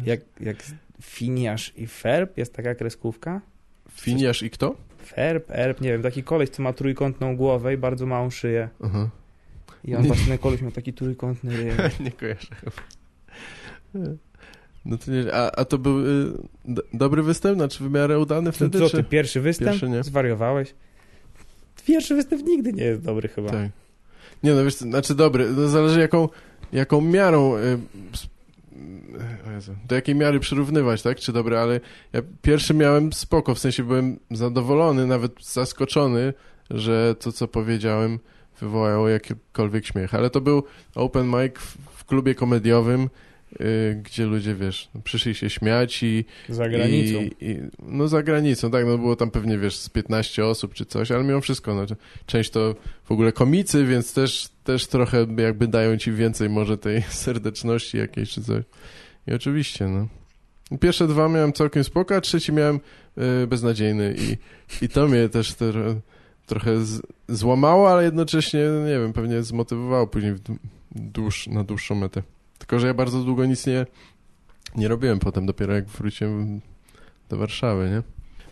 Jak, 0.04 0.20
jak 0.40 0.56
Finiasz 1.02 1.72
i 1.76 1.86
Ferb 1.86 2.38
jest 2.38 2.54
taka 2.54 2.74
kreskówka? 2.74 3.40
Finiasz 3.90 4.42
i 4.42 4.50
kto? 4.50 4.76
Ferb, 5.04 5.50
Erb, 5.50 5.80
nie 5.80 5.88
wiem, 5.92 6.02
taki 6.02 6.22
koleś, 6.22 6.50
co 6.50 6.62
ma 6.62 6.72
trójkątną 6.72 7.36
głowę 7.36 7.74
i 7.74 7.76
bardzo 7.76 8.06
małą 8.06 8.30
szyję. 8.30 8.68
Aha. 8.84 9.10
I 9.84 9.94
on 9.94 10.06
właśnie 10.06 10.38
koleś 10.38 10.62
miał 10.62 10.70
taki 10.70 10.92
trójkątny 10.92 11.56
ryj. 11.56 11.70
nie 12.04 12.12
kojarzę. 12.12 12.56
No 14.84 14.98
to 14.98 15.10
nie, 15.10 15.34
a, 15.34 15.50
a 15.50 15.64
to 15.64 15.78
był 15.78 16.06
y, 16.06 16.32
do, 16.64 16.82
dobry 16.92 17.22
występ, 17.22 17.56
znaczy 17.58 17.84
w 17.84 17.90
miarę 17.90 18.18
udany 18.18 18.52
wtedy, 18.52 18.78
Co 18.78 18.90
czy? 18.90 18.96
ty, 18.96 19.04
pierwszy 19.04 19.40
występ? 19.40 19.70
Pierwszy 19.70 19.88
nie. 19.88 20.02
Zwariowałeś? 20.02 20.74
Pierwszy 21.86 22.14
występ 22.14 22.42
nigdy 22.42 22.72
nie 22.72 22.84
jest 22.84 23.02
dobry 23.02 23.28
chyba. 23.28 23.50
Tak. 23.50 23.70
Nie 24.42 24.54
no, 24.54 24.64
wiesz, 24.64 24.74
znaczy 24.74 25.14
dobry, 25.14 25.50
no 25.56 25.68
zależy 25.68 26.00
jaką, 26.00 26.28
jaką 26.72 27.00
miarą, 27.00 27.56
y, 27.56 27.78
Jezu, 29.54 29.76
do 29.88 29.94
jakiej 29.94 30.14
miary 30.14 30.40
przyrównywać, 30.40 31.02
tak, 31.02 31.18
czy 31.18 31.32
dobry, 31.32 31.58
ale 31.58 31.80
ja 32.12 32.22
pierwszy 32.42 32.74
miałem 32.74 33.12
spoko, 33.12 33.54
w 33.54 33.58
sensie 33.58 33.84
byłem 33.84 34.18
zadowolony, 34.30 35.06
nawet 35.06 35.44
zaskoczony, 35.44 36.34
że 36.70 37.14
to, 37.14 37.32
co 37.32 37.48
powiedziałem, 37.48 38.18
wywołało 38.60 39.08
jakikolwiek 39.08 39.86
śmiech, 39.86 40.14
ale 40.14 40.30
to 40.30 40.40
był 40.40 40.62
open 40.94 41.26
mic 41.26 41.54
w, 41.58 41.76
w 41.96 42.04
klubie 42.04 42.34
komediowym, 42.34 43.08
y, 43.60 44.00
gdzie 44.04 44.26
ludzie, 44.26 44.54
wiesz, 44.54 44.90
przyszli 45.04 45.34
się 45.34 45.50
śmiać 45.50 46.02
i 46.02 46.24
Za 46.48 46.68
granicą. 46.68 47.18
i, 47.20 47.30
i, 47.40 47.56
no 47.78 48.08
za 48.08 48.22
granicą, 48.22 48.70
tak, 48.70 48.86
no 48.86 48.98
było 48.98 49.16
tam 49.16 49.30
pewnie, 49.30 49.58
wiesz, 49.58 49.76
z 49.76 49.88
15 49.88 50.44
osób 50.44 50.74
czy 50.74 50.84
coś, 50.86 51.10
ale 51.10 51.24
mimo 51.24 51.40
wszystko, 51.40 51.74
no, 51.74 51.86
część 52.26 52.50
to 52.50 52.74
w 53.04 53.12
ogóle 53.12 53.32
komicy, 53.32 53.86
więc 53.86 54.14
też, 54.14 54.48
też 54.64 54.86
trochę 54.86 55.26
jakby 55.36 55.68
dają 55.68 55.96
ci 55.96 56.12
więcej 56.12 56.48
może 56.48 56.78
tej 56.78 57.02
serdeczności 57.24 57.98
jakiejś 57.98 58.30
czy 58.30 58.42
coś. 58.42 58.64
I 59.26 59.32
oczywiście, 59.32 59.88
no. 59.88 60.08
Pierwsze 60.80 61.08
dwa 61.08 61.28
miałem 61.28 61.52
całkiem 61.52 61.84
spoko, 61.84 62.16
a 62.16 62.20
trzeci 62.20 62.52
miałem 62.52 62.80
y, 63.42 63.46
beznadziejny 63.46 64.14
i, 64.18 64.36
i 64.84 64.88
to 64.88 65.08
mnie 65.08 65.28
też 65.28 65.54
tro, 65.54 65.94
trochę 66.46 66.84
z, 66.84 67.02
złamało, 67.28 67.90
ale 67.90 68.04
jednocześnie, 68.04 68.60
nie 68.86 68.98
wiem, 68.98 69.12
pewnie 69.12 69.42
zmotywowało 69.42 70.06
później 70.06 70.34
dłuż, 70.90 71.46
na 71.46 71.64
dłuższą 71.64 71.94
metę. 71.94 72.22
Tylko, 72.70 72.80
że 72.80 72.86
ja 72.86 72.94
bardzo 72.94 73.22
długo 73.22 73.46
nic 73.46 73.66
nie, 73.66 73.86
nie 74.76 74.88
robiłem 74.88 75.18
potem, 75.18 75.46
dopiero 75.46 75.74
jak 75.74 75.86
wróciłem 75.86 76.60
do 77.28 77.36
Warszawy, 77.36 77.90
nie? 77.90 78.02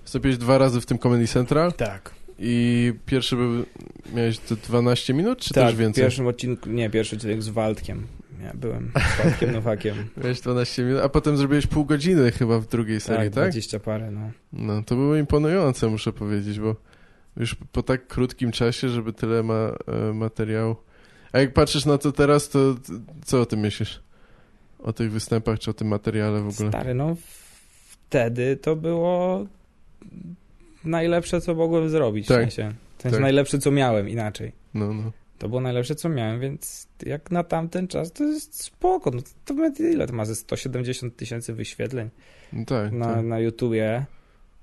Wystąpiłeś 0.02 0.38
dwa 0.38 0.58
razy 0.58 0.80
w 0.80 0.86
tym 0.86 0.98
Comedy 0.98 1.26
Central 1.26 1.72
Tak. 1.72 2.14
i 2.38 2.92
pierwszy 3.06 3.36
był, 3.36 3.64
miałeś 4.14 4.38
te 4.38 4.56
12 4.56 5.14
minut, 5.14 5.38
czy 5.38 5.54
tak, 5.54 5.64
też 5.64 5.74
w 5.74 5.78
więcej? 5.78 6.04
pierwszym 6.04 6.26
odcinku, 6.26 6.68
nie, 6.68 6.90
pierwszy 6.90 7.16
odcinek 7.16 7.42
z 7.42 7.48
Waldkiem. 7.48 8.06
Ja 8.42 8.52
byłem 8.54 8.92
z 9.14 9.22
Waldkiem 9.22 9.52
Nowakiem. 9.52 9.96
Miałeś 10.22 10.40
12 10.40 10.82
minut, 10.82 11.00
a 11.02 11.08
potem 11.08 11.36
zrobiłeś 11.36 11.66
pół 11.66 11.84
godziny 11.84 12.32
chyba 12.32 12.58
w 12.58 12.66
drugiej 12.66 13.00
serii, 13.00 13.30
tak, 13.30 13.34
tak? 13.34 13.50
20 13.50 13.78
parę, 13.80 14.10
no. 14.10 14.30
No, 14.52 14.82
to 14.82 14.94
było 14.96 15.16
imponujące, 15.16 15.88
muszę 15.88 16.12
powiedzieć, 16.12 16.60
bo 16.60 16.76
już 17.36 17.56
po 17.72 17.82
tak 17.82 18.06
krótkim 18.06 18.52
czasie, 18.52 18.88
żeby 18.88 19.12
tyle 19.12 19.42
ma, 19.42 19.72
e, 19.86 20.12
materiału. 20.12 20.76
A 21.32 21.38
jak 21.38 21.52
patrzysz 21.52 21.84
na 21.84 21.98
to 21.98 22.12
teraz, 22.12 22.48
to 22.48 22.76
co 23.24 23.40
o 23.40 23.46
tym 23.46 23.60
myślisz? 23.60 24.07
O 24.78 24.92
tych 24.92 25.12
występach, 25.12 25.58
czy 25.58 25.70
o 25.70 25.74
tym 25.74 25.88
materiale 25.88 26.40
w 26.40 26.48
ogóle? 26.48 26.68
Stary, 26.68 26.94
no 26.94 27.16
wtedy 28.08 28.56
to 28.56 28.76
było 28.76 29.46
najlepsze, 30.84 31.40
co 31.40 31.54
mogłem 31.54 31.88
zrobić. 31.88 32.26
Tak. 32.26 32.36
W 32.36 32.40
sensie, 32.40 32.74
w 32.98 33.02
sensie 33.02 33.16
Tak. 33.16 33.22
najlepsze, 33.22 33.58
co 33.58 33.70
miałem, 33.70 34.08
inaczej. 34.08 34.52
No, 34.74 34.94
no. 34.94 35.12
To 35.38 35.48
było 35.48 35.60
najlepsze, 35.60 35.94
co 35.94 36.08
miałem, 36.08 36.40
więc 36.40 36.88
jak 37.06 37.30
na 37.30 37.44
tamten 37.44 37.88
czas, 37.88 38.12
to 38.12 38.24
jest 38.24 38.62
spoko. 38.62 39.10
No, 39.10 39.22
to 39.44 39.54
ile 39.78 40.06
to 40.06 40.12
ma? 40.12 40.24
Ze 40.24 40.34
170 40.34 41.16
tysięcy 41.16 41.54
wyświetleń 41.54 42.10
no 42.52 42.64
tak, 42.64 42.92
na, 42.92 43.14
tak. 43.14 43.24
na 43.24 43.38
YouTubie. 43.38 44.06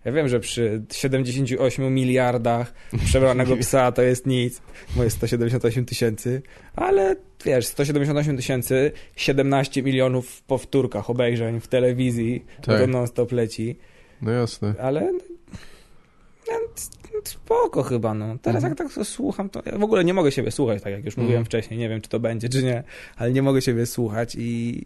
Ja 0.05 0.11
wiem, 0.11 0.27
że 0.27 0.39
przy 0.39 0.83
78 0.91 1.93
miliardach 1.93 2.73
przebranego 3.05 3.57
psa 3.61 3.91
to 3.91 4.01
jest 4.01 4.25
nic, 4.25 4.61
bo 4.95 5.03
jest 5.03 5.15
178 5.17 5.85
tysięcy, 5.85 6.41
ale 6.75 7.15
wiesz, 7.45 7.65
178 7.65 8.37
tysięcy, 8.37 8.91
17 9.15 9.83
milionów 9.83 10.29
w 10.29 10.41
powtórkach 10.43 11.09
obejrzeń 11.09 11.59
w 11.59 11.67
telewizji, 11.67 12.45
Tak. 12.61 12.79
to 12.81 12.87
non-stop 12.87 13.31
leci, 13.31 13.77
No 14.21 14.31
jasne. 14.31 14.73
ale 14.81 15.11
no, 16.47 16.53
spoko 17.23 17.83
chyba, 17.83 18.13
no. 18.13 18.37
Teraz 18.41 18.63
Mhm. 18.63 18.75
jak 18.79 18.95
tak 18.95 19.05
słucham, 19.07 19.49
to 19.49 19.61
ja 19.65 19.77
w 19.77 19.83
ogóle 19.83 20.03
nie 20.05 20.13
mogę 20.13 20.31
siebie 20.31 20.51
słuchać, 20.51 20.83
tak 20.83 20.93
jak 20.93 21.05
już 21.05 21.17
mówiłem 21.17 21.31
Mhm. 21.39 21.45
wcześniej, 21.45 21.79
nie 21.79 21.89
wiem, 21.89 22.01
czy 22.01 22.09
to 22.09 22.19
będzie, 22.19 22.49
czy 22.49 22.63
nie, 22.63 22.83
ale 23.17 23.31
nie 23.31 23.41
mogę 23.41 23.61
siebie 23.61 23.85
słuchać 23.85 24.35
i 24.39 24.81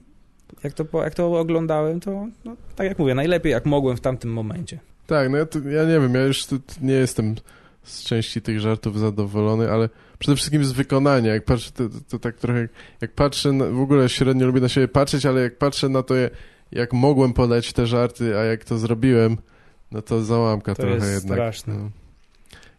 jak 0.63 0.73
to, 0.73 1.03
jak 1.03 1.13
to 1.15 1.39
oglądałem, 1.39 1.99
to 1.99 2.27
no, 2.45 2.55
tak 2.75 2.87
jak 2.87 2.99
mówię, 2.99 3.15
najlepiej 3.15 3.51
jak 3.51 3.65
mogłem 3.65 3.97
w 3.97 4.01
tamtym 4.01 4.31
momencie. 4.33 4.79
Tak, 5.09 5.29
no 5.29 5.37
ja, 5.37 5.45
to, 5.45 5.59
ja 5.59 5.83
nie 5.83 5.99
wiem, 5.99 6.13
ja 6.15 6.21
już 6.21 6.47
nie 6.81 6.93
jestem 6.93 7.35
z 7.83 8.03
części 8.03 8.41
tych 8.41 8.59
żartów 8.59 8.99
zadowolony, 8.99 9.71
ale 9.71 9.89
przede 10.19 10.35
wszystkim 10.35 10.65
z 10.65 10.71
wykonania. 10.71 11.33
Jak 11.33 11.45
patrzę, 11.45 11.71
to, 11.71 11.89
to, 11.89 11.95
to 12.09 12.19
tak 12.19 12.35
trochę, 12.35 12.67
jak, 13.01 13.11
patrzę, 13.11 13.51
na, 13.51 13.65
w 13.65 13.79
ogóle 13.81 14.09
średnio 14.09 14.47
lubię 14.47 14.61
na 14.61 14.69
siebie 14.69 14.87
patrzeć, 14.87 15.25
ale 15.25 15.41
jak 15.41 15.57
patrzę 15.57 15.89
na 15.89 16.03
to, 16.03 16.15
jak, 16.15 16.33
jak 16.71 16.93
mogłem 16.93 17.33
podać 17.33 17.73
te 17.73 17.87
żarty, 17.87 18.37
a 18.37 18.43
jak 18.43 18.63
to 18.63 18.77
zrobiłem, 18.77 19.37
no 19.91 20.01
to 20.01 20.23
załamka 20.23 20.75
To 20.75 20.81
trochę 20.81 20.95
jest 20.95 21.13
jednak. 21.13 21.37
straszne. 21.37 21.73
No. 21.73 21.89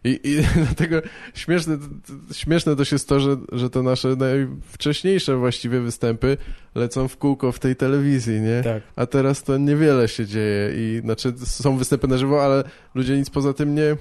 I, 0.03 0.19
I 0.23 0.43
dlatego 0.65 1.01
śmieszne, 1.33 1.77
śmieszne 2.31 2.75
też 2.75 2.91
jest 2.91 3.09
to, 3.09 3.19
że, 3.19 3.37
że 3.51 3.69
te 3.69 3.83
nasze 3.83 4.15
najwcześniejsze 4.15 5.37
właściwie 5.37 5.79
występy 5.79 6.37
lecą 6.75 7.07
w 7.07 7.17
kółko 7.17 7.51
w 7.51 7.59
tej 7.59 7.75
telewizji, 7.75 8.41
nie? 8.41 8.61
Tak. 8.63 8.83
A 8.95 9.05
teraz 9.05 9.43
to 9.43 9.57
niewiele 9.57 10.07
się 10.07 10.25
dzieje 10.25 10.69
i 10.75 11.01
znaczy 11.03 11.33
są 11.45 11.77
występy 11.77 12.07
na 12.07 12.17
żywo, 12.17 12.45
ale 12.45 12.63
ludzie 12.95 13.17
nic 13.17 13.29
poza 13.29 13.53
tym 13.53 13.75
nie, 13.75 13.97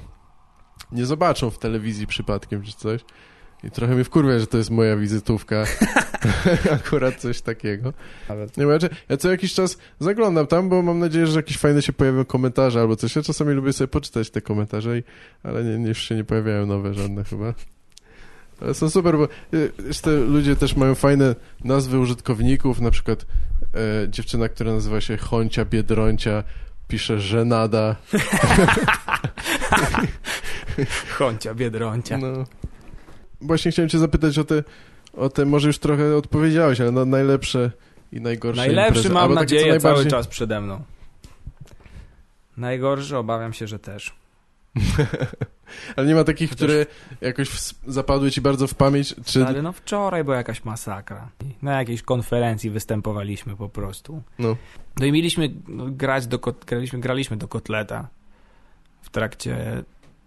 nie 0.92 1.06
zobaczą 1.06 1.50
w 1.50 1.58
telewizji 1.58 2.06
przypadkiem 2.06 2.62
czy 2.62 2.72
coś. 2.72 3.00
I 3.64 3.70
trochę 3.70 3.94
mnie 3.94 4.04
wkurwia, 4.04 4.38
że 4.38 4.46
to 4.46 4.58
jest 4.58 4.70
moja 4.70 4.96
wizytówka. 4.96 5.64
Akurat 6.85 7.16
coś 7.16 7.40
takiego. 7.40 7.92
Nawet. 8.28 8.56
Nie 8.56 8.66
wiem, 8.66 8.78
ja, 8.83 8.88
ja 9.09 9.16
co 9.16 9.30
jakiś 9.30 9.54
czas 9.54 9.78
zaglądam 10.00 10.46
tam, 10.46 10.68
bo 10.68 10.83
mam 10.83 10.98
nadzieję, 10.98 11.26
że 11.26 11.37
jakieś 11.37 11.59
fajne 11.59 11.83
się 11.83 11.92
pojawią 11.92 12.24
komentarze 12.24 12.80
albo 12.80 12.96
coś. 12.96 13.16
Ja 13.16 13.22
czasami 13.22 13.54
lubię 13.54 13.72
sobie 13.72 13.88
poczytać 13.88 14.30
te 14.30 14.40
komentarze, 14.40 14.98
i, 14.98 15.02
ale 15.42 15.64
nie, 15.64 15.78
nie, 15.78 15.88
już 15.88 16.02
się 16.02 16.14
nie 16.14 16.24
pojawiają 16.24 16.66
nowe 16.66 16.95
żadne 16.95 17.24
chyba. 17.24 17.55
Ale 18.61 18.74
są 18.74 18.90
super, 18.90 19.16
bo 19.16 19.28
y, 19.55 19.72
te 20.03 20.11
ludzie 20.11 20.57
też 20.57 20.76
mają 20.76 20.95
fajne 20.95 21.34
nazwy 21.64 21.99
użytkowników, 21.99 22.80
na 22.80 22.90
przykład 22.90 23.26
e, 23.74 24.09
dziewczyna, 24.09 24.49
która 24.49 24.72
nazywa 24.72 25.01
się 25.01 25.16
Choncia 25.16 25.64
Biedroncia, 25.64 26.45
pisze 26.88 27.20
żenada. 27.20 27.97
Choncia, 31.18 31.55
biedroncia. 31.55 32.18
No. 32.18 32.45
Właśnie 33.40 33.72
chciałem 33.72 33.88
cię 33.88 33.99
zapytać 33.99 34.38
o 34.38 34.45
te, 34.45 34.64
o 35.16 35.28
te, 35.28 35.44
może 35.44 35.66
już 35.66 35.78
trochę 35.78 36.16
odpowiedziałeś, 36.16 36.80
ale 36.80 36.90
na 36.92 37.04
najlepsze 37.04 37.70
i 38.12 38.20
najgorsze 38.20 38.61
Najlepszy 38.62 38.88
imprezy. 38.88 39.08
mam 39.14 39.22
Albo 39.22 39.34
nadzieję 39.34 39.62
cały 39.62 39.72
najbardziej- 39.72 40.11
czas 40.11 40.26
przede 40.26 40.61
mną. 40.61 40.82
Najgorszy 42.56 43.16
obawiam 43.16 43.52
się, 43.52 43.66
że 43.66 43.78
też. 43.78 44.14
Ale 45.96 46.06
nie 46.06 46.14
ma 46.14 46.24
takich, 46.24 46.50
które 46.50 46.86
jakoś 47.20 47.48
w, 47.48 47.74
zapadły 47.86 48.30
ci 48.30 48.40
bardzo 48.40 48.66
w 48.66 48.74
pamięć? 48.74 49.14
Czy... 49.24 49.46
Ale 49.46 49.62
no 49.62 49.72
wczoraj 49.72 50.24
była 50.24 50.36
jakaś 50.36 50.64
masakra. 50.64 51.28
Na 51.62 51.78
jakiejś 51.78 52.02
konferencji 52.02 52.70
występowaliśmy 52.70 53.56
po 53.56 53.68
prostu. 53.68 54.22
No. 54.38 54.56
No 55.00 55.06
i 55.06 55.12
mieliśmy 55.12 55.50
grać 55.90 56.26
do, 56.26 56.38
kot- 56.38 56.64
graliśmy, 56.66 57.00
graliśmy 57.00 57.36
do 57.36 57.48
kotleta 57.48 58.08
w 59.02 59.11
trakcie, 59.11 59.82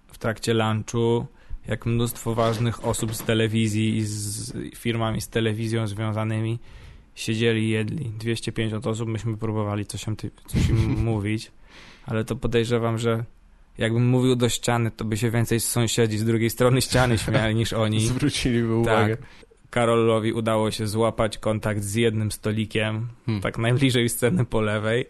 w 0.08 0.18
trakcie 0.18 0.54
lunchu, 0.54 1.26
jak 1.68 1.86
mnóstwo 1.86 2.36
ważnych 2.36 2.86
osób 2.86 3.16
z 3.16 3.24
telewizji 3.24 3.98
i 3.98 4.06
z 4.06 4.54
firmami 4.76 5.22
z 5.22 5.30
telewizją 5.30 5.88
związanymi 5.88 6.60
siedzieli 7.16 7.64
i 7.64 7.70
jedli. 7.70 8.10
250 8.10 8.88
osób, 8.88 9.10
myśmy 9.10 9.38
próbowali 9.38 9.86
coś 9.86 10.08
im, 10.08 10.16
coś 10.48 10.70
im 10.70 11.00
mówić, 11.10 11.52
ale 12.06 12.26
to 12.26 12.36
podejrzewam, 12.36 12.98
że 12.98 13.26
jakbym 13.78 14.08
mówił 14.08 14.36
do 14.36 14.50
ściany, 14.50 14.92
to 14.92 15.06
by 15.06 15.18
się 15.18 15.32
więcej 15.32 15.60
sąsiedzi 15.60 16.18
z 16.18 16.26
drugiej 16.26 16.50
strony 16.50 16.82
ściany 16.82 17.18
śmiali 17.18 17.56
niż 17.56 17.74
oni. 17.74 18.00
Zwróciliby 18.08 18.76
uwagę. 18.76 19.18
Karolowi 19.70 20.34
udało 20.34 20.72
się 20.72 20.88
złapać 20.88 21.38
kontakt 21.38 21.84
z 21.84 21.96
jednym 21.96 22.32
stolikiem, 22.32 23.08
Hmm. 23.26 23.42
tak 23.42 23.58
najbliżej 23.58 24.10
sceny 24.10 24.46
po 24.46 24.62
lewej 24.62 25.06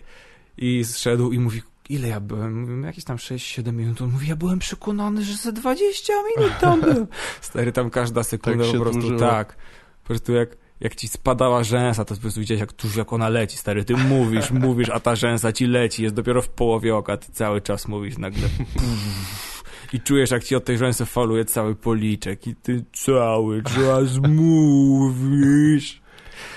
i 0.58 0.84
zszedł 0.84 1.32
i 1.32 1.40
mówi, 1.40 1.62
ile 1.90 2.08
ja 2.08 2.20
byłem? 2.20 2.62
Mówię, 2.62 2.88
jakieś 2.88 3.04
tam 3.04 3.18
6-7 3.18 3.74
minut. 3.74 4.02
On 4.02 4.10
mówi, 4.12 4.28
ja 4.28 4.36
byłem 4.36 4.60
przekonany, 4.60 5.24
że 5.24 5.36
ze 5.36 5.54
20 5.54 6.14
minut 6.38 6.54
tam 6.60 6.82
byłem. 6.82 7.08
Stary, 7.42 7.72
tam 7.72 7.90
każda 7.90 8.24
sekunda 8.24 8.64
Tak 8.64 8.72
się 8.72 8.78
po 8.78 8.84
prostu 8.84 9.00
dłużyło. 9.00 9.20
tak. 9.20 9.56
Po 10.04 10.08
prostu 10.08 10.34
jak, 10.34 10.50
jak 10.80 10.96
ci 10.96 11.08
spadała 11.08 11.64
rzęsa, 11.64 12.06
to 12.06 12.16
po 12.16 12.22
prostu 12.22 12.40
widziałeś, 12.40 12.60
jak 12.60 12.74
tuż 12.74 12.96
jak 12.96 13.14
ona 13.14 13.30
leci, 13.30 13.58
stary. 13.58 13.86
Ty 13.86 13.98
mówisz, 13.98 14.52
mówisz, 14.68 14.90
a 14.90 15.00
ta 15.00 15.16
rzęsa 15.16 15.52
ci 15.52 15.66
leci, 15.66 16.04
jest 16.04 16.16
dopiero 16.16 16.42
w 16.42 16.50
połowie 16.50 16.96
oka, 16.96 17.18
ty 17.18 17.32
cały 17.32 17.62
czas 17.62 17.88
mówisz 17.88 18.18
nagle. 18.18 18.48
I 19.94 20.02
czujesz, 20.02 20.32
jak 20.32 20.44
ci 20.44 20.56
od 20.56 20.66
tej 20.66 20.78
rzęsy 20.78 21.06
faluje 21.06 21.46
cały 21.46 21.76
policzek 21.76 22.48
i 22.48 22.56
ty 22.56 22.86
cały 22.94 23.64
czas 23.64 24.18
mówisz. 24.18 26.02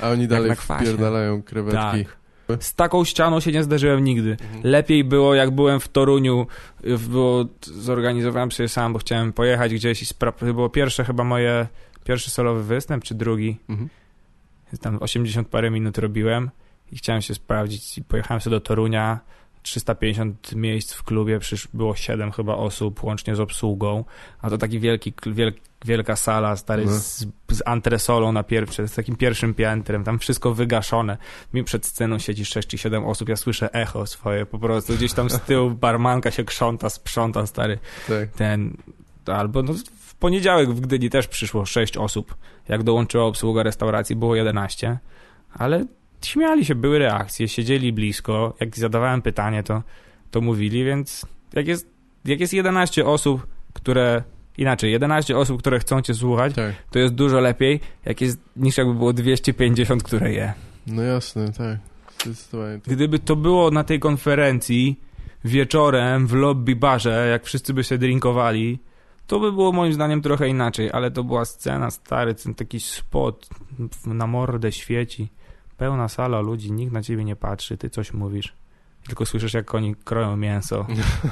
A 0.01 0.11
oni 0.11 0.29
dalej 0.29 0.57
wpierdalają 0.57 1.43
krewetki. 1.43 2.05
Tak. 2.05 2.17
Z 2.61 2.75
taką 2.75 3.05
ścianą 3.05 3.41
się 3.41 3.53
nie 3.53 3.63
zdarzyłem 3.63 4.05
nigdy. 4.05 4.31
Mhm. 4.31 4.61
Lepiej 4.65 5.05
było, 5.05 5.35
jak 5.35 5.51
byłem 5.51 5.81
w 5.81 5.89
Toruniu, 5.89 6.47
było, 7.09 7.45
zorganizowałem 7.61 8.53
sobie 8.53 8.69
sam, 8.69 8.93
bo 8.93 8.99
chciałem 8.99 9.33
pojechać 9.33 9.75
gdzieś 9.75 10.03
i 10.03 10.05
spra- 10.05 10.33
to 10.33 10.47
było 10.47 10.69
pierwsze 10.69 11.05
chyba 11.05 11.25
moje, 11.25 11.67
pierwszy 12.05 12.31
solowy 12.31 12.63
występ, 12.63 13.05
czy 13.05 13.15
drugi. 13.15 13.57
Mhm. 13.69 13.89
Tam 14.81 14.99
80 15.01 15.49
parę 15.49 15.71
minut 15.71 15.99
robiłem 15.99 16.51
i 16.93 16.97
chciałem 16.97 17.23
się 17.23 17.35
sprawdzić 17.35 17.99
i 17.99 18.05
pojechałem 18.05 18.41
sobie 18.41 18.57
do 18.57 18.61
Torunia. 18.61 19.21
350 19.67 20.55
miejsc 20.55 20.93
w 20.93 21.03
klubie, 21.03 21.39
przysz, 21.39 21.69
było 21.75 21.95
7 21.97 22.33
chyba 22.33 22.55
osób, 22.55 23.05
łącznie 23.05 23.37
z 23.37 23.41
obsługą, 23.41 24.05
a 24.41 24.51
to 24.51 24.59
taki 24.59 24.81
wielki, 24.81 25.13
wiel, 25.27 25.53
wielka 25.85 26.17
sala, 26.17 26.57
stary, 26.57 26.85
No. 26.85 26.93
z, 26.93 27.27
z 27.51 27.63
antresolą 27.65 28.33
na 28.33 28.43
pierwsze, 28.43 28.89
z 28.89 28.95
takim 28.95 29.17
pierwszym 29.17 29.55
piętrem, 29.55 30.05
tam 30.05 30.19
wszystko 30.19 30.55
wygaszone. 30.55 31.17
Mi 31.55 31.65
przed 31.65 31.87
sceną 31.87 32.19
siedzi 32.19 32.45
6 32.45 32.69
czy 32.69 32.79
7 32.79 33.05
osób, 33.05 33.29
ja 33.29 33.37
słyszę 33.37 33.73
echo 33.73 34.07
swoje 34.07 34.47
po 34.47 34.59
prostu, 34.59 34.95
gdzieś 34.95 35.13
tam 35.13 35.31
z 35.31 35.41
tyłu 35.41 35.71
barmanka 35.87 36.31
się 36.31 36.45
krząta, 36.45 36.91
sprząta, 36.91 37.47
stary, 37.47 37.79
Tak. 38.09 38.29
ten, 38.29 38.77
albo 39.27 39.63
no, 39.63 39.73
w 40.07 40.15
poniedziałek 40.15 40.71
w 40.71 40.81
Gdyni 40.81 41.11
też 41.11 41.29
przyszło 41.29 41.67
6 41.67 41.97
osób, 41.97 42.35
jak 42.69 42.83
dołączyła 42.83 43.25
obsługa 43.25 43.63
restauracji, 43.63 44.17
było 44.17 44.37
11, 44.37 44.99
ale 45.53 45.85
śmiali 46.25 46.65
się, 46.65 46.75
były 46.75 46.99
reakcje, 46.99 47.49
siedzieli 47.49 47.93
blisko, 47.93 48.55
jak 48.61 48.77
zadawałem 48.77 49.23
pytanie, 49.23 49.63
to, 49.63 49.83
to 50.31 50.41
mówili, 50.41 50.85
więc 50.85 51.27
jak 51.53 51.69
jest, 51.69 51.89
jak 52.25 52.41
jest 52.41 52.53
11 52.53 53.07
osób, 53.07 53.47
które, 53.73 54.23
inaczej, 54.59 54.93
11 54.93 55.39
osób, 55.39 55.59
które 55.59 55.79
chcą 55.79 56.03
cię 56.03 56.15
słuchać, 56.15 56.55
tak. 56.55 56.75
to 56.91 56.99
jest 56.99 57.15
dużo 57.15 57.41
lepiej, 57.41 57.81
jak 58.05 58.21
jest, 58.21 58.39
niż 58.57 58.79
jakby 58.79 58.95
było 58.95 59.13
250, 59.13 60.03
które 60.03 60.33
je. 60.33 60.53
No 60.87 61.03
jasne, 61.03 61.53
tak. 61.53 61.79
Zdecydowanie. 62.25 62.79
tak. 62.81 62.95
Gdyby 62.95 63.19
to 63.19 63.37
było 63.37 63.71
na 63.71 63.85
tej 63.85 64.01
konferencji 64.01 65.01
wieczorem 65.45 66.27
w 66.27 66.33
lobby 66.33 66.77
barze, 66.77 67.29
jak 67.31 67.45
wszyscy 67.45 67.75
by 67.75 67.85
się 67.85 67.99
drinkowali, 67.99 68.79
to 69.27 69.41
by 69.41 69.53
było 69.53 69.73
moim 69.73 69.93
zdaniem 69.93 70.23
trochę 70.23 70.49
inaczej, 70.49 70.91
ale 70.93 71.11
to 71.11 71.25
była 71.25 71.45
scena, 71.45 71.91
stary, 71.91 72.35
ten 72.35 72.55
taki 72.55 72.81
spot, 72.81 73.49
na 74.07 74.27
mordę 74.27 74.73
świeci, 74.73 75.29
pełna 75.77 76.09
sala 76.09 76.41
ludzi, 76.41 76.73
nikt 76.73 76.93
na 76.93 77.03
ciebie 77.03 77.25
nie 77.25 77.37
patrzy, 77.37 77.77
ty 77.79 77.91
coś 77.91 78.13
mówisz. 78.13 78.53
Tylko 79.07 79.27
słyszysz, 79.27 79.55
jak 79.55 79.75
oni 79.75 79.95
kroją 79.95 80.37
mięso. 80.37 80.87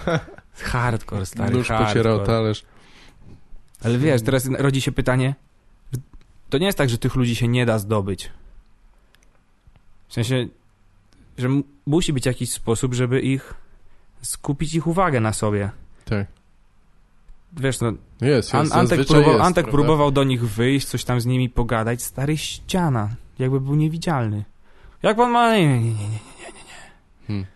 Hardcore, 0.53 1.27
stary, 1.27 1.55
Nóż 1.55 1.69
pocierał 1.69 1.87
hardcore. 2.17 2.27
talerz. 2.27 2.65
Ale 3.85 3.99
wiesz, 3.99 4.23
teraz 4.23 4.49
rodzi 4.59 4.81
się 4.81 4.93
pytanie, 4.93 5.35
to 6.51 6.59
nie 6.59 6.67
jest 6.67 6.79
tak, 6.79 6.91
że 6.91 6.99
tych 6.99 7.15
ludzi 7.15 7.37
się 7.37 7.49
nie 7.49 7.67
da 7.67 7.79
zdobyć. 7.79 8.31
W 10.09 10.13
sensie, 10.13 10.49
że 11.39 11.49
musi 11.87 12.13
być 12.13 12.27
jakiś 12.27 12.51
sposób, 12.51 12.95
żeby 12.95 13.21
ich 13.21 13.55
skupić 14.23 14.75
ich 14.75 14.87
uwagę 14.87 15.21
na 15.21 15.33
sobie. 15.33 15.71
Tak. 16.05 16.27
Wiesz, 17.53 17.81
no, 17.81 17.89
jest, 17.89 17.99
jest. 18.21 18.55
An 18.55 18.73
Antek, 18.73 19.07
próbował, 19.07 19.33
jest, 19.33 19.45
Antek 19.45 19.71
próbował 19.71 20.11
do 20.11 20.25
nich 20.25 20.49
wyjść, 20.49 20.87
coś 20.87 21.05
tam 21.05 21.21
z 21.21 21.27
nimi 21.27 21.51
pogadać. 21.51 22.03
Stary 22.03 22.37
ściana, 22.37 23.09
jakby 23.39 23.61
był 23.61 23.75
niewidzialny. 23.75 24.45
Jak 25.03 25.17
pan 25.17 25.31
ma... 25.31 25.57
Nie, 25.57 25.67
nie, 25.67 25.81
nie, 25.81 25.91
nie. 25.93 26.19
Hmm. 27.27 27.47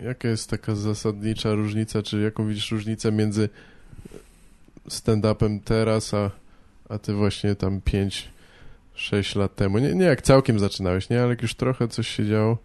E, 0.00 0.04
Jaka 0.04 0.28
jest 0.28 0.50
taka 0.50 0.74
zasadnicza 0.74 1.54
różnica, 1.54 2.02
czy 2.02 2.20
jaką 2.20 2.46
widzisz 2.48 2.70
różnicę 2.70 3.12
między 3.12 3.48
stand-upem 4.88 5.60
teraz, 5.64 6.14
a, 6.14 6.30
a 6.88 6.98
ty 6.98 7.14
właśnie 7.14 7.54
tam 7.54 7.80
5-6 8.96 9.38
lat 9.38 9.54
temu? 9.54 9.78
Nie, 9.78 9.94
nie 9.94 10.04
jak 10.04 10.22
całkiem 10.22 10.58
zaczynałeś, 10.58 11.10
nie? 11.10 11.20
Ale 11.20 11.28
jak 11.28 11.42
już 11.42 11.54
trochę 11.54 11.88
coś 11.88 12.08
się 12.08 12.26
działo. 12.26 12.58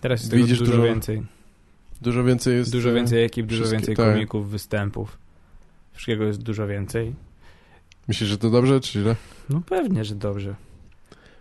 Teraz 0.00 0.20
jest 0.20 0.34
Widzisz 0.34 0.58
dużo, 0.58 0.72
dużo- 0.72 0.84
więcej. 0.84 1.22
Dużo 2.02 2.24
więcej 2.24 2.56
jest... 2.56 2.72
Dużo 2.72 2.90
e, 2.90 2.94
więcej 2.94 3.24
ekip, 3.24 3.46
dużo 3.46 3.64
więcej 3.64 3.96
tak. 3.96 4.06
komików, 4.06 4.50
występów. 4.50 5.18
Wszystkiego 5.92 6.24
jest 6.24 6.42
dużo 6.42 6.66
więcej. 6.66 7.14
Myślisz, 8.08 8.30
że 8.30 8.38
to 8.38 8.50
dobrze, 8.50 8.80
czy 8.80 9.00
źle? 9.00 9.16
No 9.50 9.60
pewnie, 9.60 10.04
że 10.04 10.14
dobrze. 10.14 10.54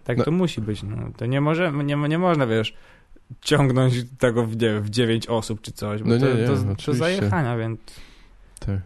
Tak 0.04 0.18
No. 0.18 0.24
to 0.24 0.32
musi 0.32 0.62
być. 0.62 0.84
No. 0.84 0.98
To 1.18 1.26
nie, 1.26 1.42
może, 1.42 1.72
nie, 1.72 1.96
nie 1.96 2.18
można, 2.18 2.48
wiesz, 2.48 2.74
ciągnąć 3.42 3.94
tego 4.20 4.46
w, 4.46 4.62
nie, 4.62 4.80
w 4.80 4.90
dziewięć 4.90 5.28
osób 5.28 5.62
czy 5.62 5.72
coś, 5.72 6.04
bo 6.04 6.10
No 6.10 6.20
to, 6.20 6.34
nie, 6.34 6.42
nie, 6.42 6.48
to, 6.48 6.84
to 6.86 6.94
zajechania, 6.94 7.58
więc 7.58 7.80
Tak. 8.60 8.80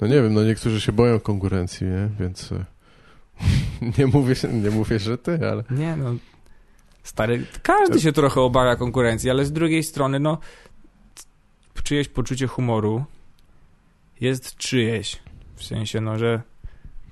No 0.00 0.06
nie 0.06 0.22
wiem, 0.22 0.34
no 0.34 0.44
niektórzy 0.44 0.80
się 0.80 0.92
boją 0.92 1.20
konkurencji, 1.20 1.86
nie? 1.86 2.08
Więc 2.20 2.52
e, 2.52 2.64
nie, 3.98 4.06
mówię, 4.06 4.34
nie 4.62 4.70
mówię, 4.70 4.98
że 4.98 5.18
ty, 5.18 5.38
ale... 5.50 5.64
nie 5.70 5.96
no. 5.96 6.14
Stary, 7.02 7.46
każdy 7.62 8.00
się 8.00 8.12
trochę 8.12 8.40
obawia 8.40 8.76
konkurencji, 8.76 9.30
ale 9.30 9.44
z 9.44 9.52
drugiej 9.52 9.82
strony, 9.82 10.20
no, 10.20 10.38
czyjeś 11.82 12.08
poczucie 12.08 12.46
humoru 12.46 13.04
jest 14.20 14.56
czyjeś. 14.56 15.22
W 15.56 15.64
sensie, 15.64 16.00
no, 16.00 16.18
że 16.18 16.42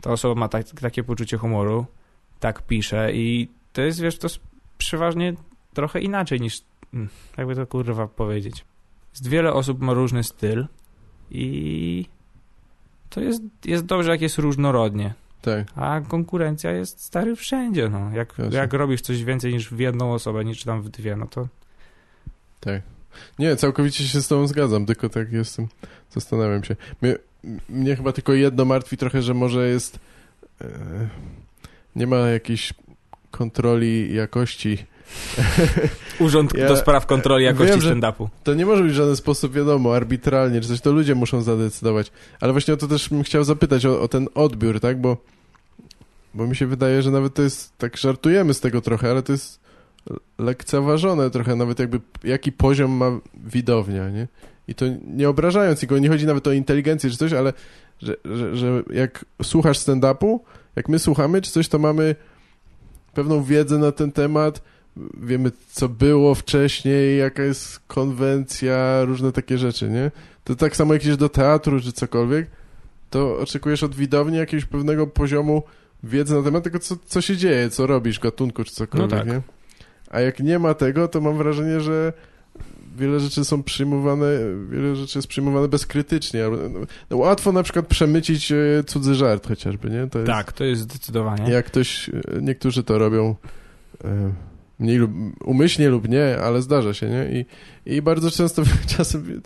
ta 0.01 0.11
osoba 0.11 0.35
ma 0.35 0.49
tak, 0.49 0.67
takie 0.81 1.05
poczucie 1.05 1.39
humoru, 1.39 1.87
tak 2.43 2.63
pisze 2.63 3.13
i 3.13 3.49
to 3.73 3.83
jest, 3.83 4.01
wiesz, 4.01 4.19
to 4.19 4.27
jest 4.27 4.41
przeważnie 4.79 5.35
trochę 5.75 6.01
inaczej 6.01 6.41
niż, 6.41 6.63
mm, 6.95 7.09
jakby 7.37 7.55
to 7.55 7.67
kurwa 7.67 8.09
powiedzieć. 8.09 8.65
Jest 9.13 9.29
wiele 9.29 9.53
osób 9.53 9.81
ma 9.81 9.93
różny 9.93 10.25
styl 10.25 10.67
i 11.31 12.07
to 13.11 13.21
jest, 13.21 13.43
jest 13.65 13.85
dobrze, 13.85 14.11
jak 14.11 14.21
jest 14.21 14.39
różnorodnie. 14.39 15.15
Tak, 15.43 15.67
A 15.77 16.01
konkurencja 16.01 16.71
jest 16.71 17.01
stary 17.01 17.37
wszędzie, 17.37 17.89
no. 17.89 18.11
Jak, 18.15 18.39
Jasne. 18.39 18.59
jak 18.59 18.73
robisz 18.73 19.01
coś 19.01 19.25
więcej 19.25 19.53
niż 19.53 19.71
w 19.71 19.79
jedną 19.79 20.13
osobę, 20.13 20.45
niż 20.45 20.65
tam 20.65 20.83
w 20.83 20.89
dwie, 20.89 21.17
no 21.17 21.27
to 21.27 21.49
tak. 22.61 22.83
Nie, 23.39 23.57
całkowicie 23.57 24.05
się 24.05 24.23
z 24.23 24.29
tobą 24.29 24.47
zgadzam, 24.47 24.87
tylko 24.87 25.09
tak 25.09 25.33
jestem, 25.33 25.69
zastanawiam 26.11 26.65
się. 26.65 26.77
Mnie, 27.03 27.17
mnie 27.69 27.97
chyba 27.97 28.13
tylko 28.13 28.33
jedno 28.33 28.65
martwi 28.65 28.97
trochę, 28.97 29.23
że 29.23 29.35
może 29.35 29.69
jest... 29.69 29.99
E, 30.61 30.69
nie 31.97 32.07
ma 32.07 32.17
jakiejś 32.17 32.75
kontroli 33.31 34.15
jakości. 34.15 34.79
Urząd 36.21 36.55
Ja 36.55 36.69
do 36.69 36.77
spraw 36.77 37.07
kontroli 37.07 37.45
jakości 37.45 37.81
stand-upu. 37.81 38.29
To 38.45 38.55
nie 38.55 38.67
może 38.67 38.83
być 38.83 38.93
w 38.93 38.97
żaden 38.97 39.17
sposób 39.17 39.53
wiadomo, 39.53 39.97
arbitralnie, 39.97 40.61
czy 40.61 40.69
coś, 40.69 40.81
to 40.81 40.93
ludzie 40.93 41.15
muszą 41.15 41.43
zadecydować. 41.43 42.13
Ale 42.41 42.53
właśnie 42.53 42.75
o 42.75 42.77
to 42.77 42.89
też 42.89 43.09
bym 43.09 43.23
chciał 43.23 43.45
zapytać, 43.45 43.87
o, 43.87 44.01
o 44.01 44.09
ten 44.09 44.29
odbiór, 44.35 44.81
tak? 44.81 45.01
Bo, 45.01 45.17
bo 46.35 46.47
mi 46.47 46.57
się 46.57 46.67
wydaje, 46.67 47.03
że 47.03 47.11
nawet 47.11 47.35
to 47.35 47.43
jest, 47.43 47.79
tak 47.79 47.97
żartujemy 47.97 48.55
z 48.55 48.61
tego 48.61 48.81
trochę, 48.81 49.11
ale 49.11 49.23
to 49.23 49.33
jest 49.33 49.61
lekceważone 50.39 51.31
trochę, 51.31 51.57
nawet 51.57 51.79
jakby 51.79 52.01
jaki 52.25 52.53
poziom 52.53 52.91
ma 52.91 53.21
widownia, 53.45 54.11
nie? 54.11 54.29
I 54.69 54.75
to 54.75 54.85
nie 55.07 55.29
obrażając 55.29 55.83
nikogo, 55.83 55.99
nie 55.99 56.09
chodzi 56.09 56.27
nawet 56.27 56.47
o 56.47 56.53
inteligencję 56.53 57.11
czy 57.11 57.17
coś, 57.17 57.33
ale 57.33 57.53
że, 58.03 58.17
że, 58.25 58.57
że 58.57 58.83
jak 58.93 59.25
słuchasz 59.43 59.79
stand-upu, 59.79 60.39
jak 60.77 60.89
my 60.89 60.99
słuchamy 60.99 61.43
czy 61.43 61.51
coś, 61.51 61.69
to 61.69 61.79
mamy 61.79 62.15
pewną 63.15 63.43
wiedzę 63.43 63.79
na 63.79 63.93
ten 63.93 64.13
temat, 64.13 64.63
wiemy, 65.21 65.51
co 65.73 65.89
było 65.89 66.35
wcześniej, 66.35 67.19
jaka 67.19 67.43
jest 67.43 67.81
konwencja, 67.87 69.05
różne 69.05 69.33
takie 69.33 69.59
rzeczy, 69.59 69.89
nie? 69.91 70.11
To 70.45 70.55
tak 70.55 70.77
samo 70.77 70.93
jak 70.93 71.03
idziesz 71.03 71.17
do 71.17 71.29
teatru 71.29 71.81
czy 71.81 71.93
cokolwiek, 71.93 72.47
to 73.11 73.39
oczekujesz 73.39 73.83
od 73.83 73.95
widowni 73.95 74.37
jakiegoś 74.37 74.65
pewnego 74.65 75.07
poziomu 75.07 75.63
wiedzy 76.03 76.35
na 76.35 76.43
temat 76.43 76.65
tego, 76.65 76.79
co, 76.79 76.97
co 77.07 77.21
się 77.21 77.37
dzieje, 77.37 77.71
co 77.71 77.87
robisz, 77.87 78.21
gatunku 78.21 78.65
czy 78.65 78.73
cokolwiek, 78.73 79.11
No 79.11 79.17
tak. 79.17 79.27
nie? 79.29 79.41
A 80.11 80.21
jak 80.21 80.41
nie 80.41 80.59
ma 80.59 80.75
tego, 80.75 81.09
to 81.09 81.21
mam 81.21 81.39
wrażenie, 81.39 81.81
że 81.81 82.13
wiele 82.97 83.21
rzeczy 83.21 83.45
są 83.45 83.63
przyjmowane, 83.63 84.27
wiele 84.71 84.97
rzeczy 84.97 85.19
jest 85.19 85.29
przyjmowane 85.29 85.69
bezkrytycznie. 85.69 86.43
No, 86.51 86.81
no, 87.11 87.17
łatwo 87.17 87.53
na 87.53 87.63
przykład 87.63 87.87
przemycić 87.87 88.53
e, 88.53 88.57
cudzy 88.87 89.15
żart 89.15 89.49
chociażby, 89.49 89.91
nie? 89.91 90.07
To 90.07 90.19
jest, 90.19 90.31
Tak, 90.31 90.53
to 90.53 90.65
jest 90.65 90.83
zdecydowanie. 90.83 91.51
Jak 91.51 91.67
ktoś, 91.67 92.09
e, 92.09 92.13
niektórzy 92.41 92.83
to 92.83 92.99
robią 92.99 93.35
e, 94.05 94.33
mniej 94.79 94.97
lub, 94.97 95.11
umyślnie 95.45 95.89
lub 95.89 96.09
nie, 96.09 96.39
ale 96.39 96.63
zdarza 96.63 96.95
się, 96.95 97.09
nie? 97.09 97.41
I, 97.41 97.47
i 97.97 98.03
bardzo 98.03 98.31
często 98.31 98.63
czasem, 98.97 99.43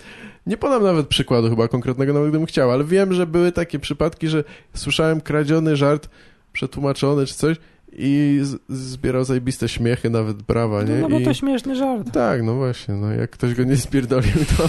nie 0.47 0.57
podam 0.57 0.83
nawet 0.83 1.07
przykładu 1.07 1.51
chyba 1.51 1.69
konkretnego, 1.69 2.13
nawet 2.13 2.29
gdybym 2.29 2.47
chciał, 2.47 2.71
ale 2.71 2.85
wiem, 2.85 3.13
że 3.13 3.27
były 3.27 3.53
takie 3.53 3.79
przypadki, 3.79 4.29
że 4.29 4.45
słyszałem 4.75 5.21
kradziony 5.21 5.77
żart, 5.77 6.09
przetłumaczony 6.53 7.27
czy 7.27 7.35
coś 7.35 7.57
i 7.99 8.41
zbierał 8.69 9.25
zajebiste 9.25 9.69
śmiechy, 9.69 10.11
nawet 10.11 10.43
brawa, 10.43 10.83
nie? 10.83 10.95
No 10.95 11.09
bo 11.09 11.19
I, 11.19 11.25
to 11.25 11.35
śmieszny 11.35 11.77
żart. 11.77 12.13
tak, 12.13 12.43
no 12.43 12.55
właśnie, 12.55 12.95
no 12.95 13.13
jak 13.13 13.31
ktoś 13.31 13.55
go 13.55 13.65
nie 13.65 13.77
spierdolił, 13.77 14.33
to, 14.57 14.69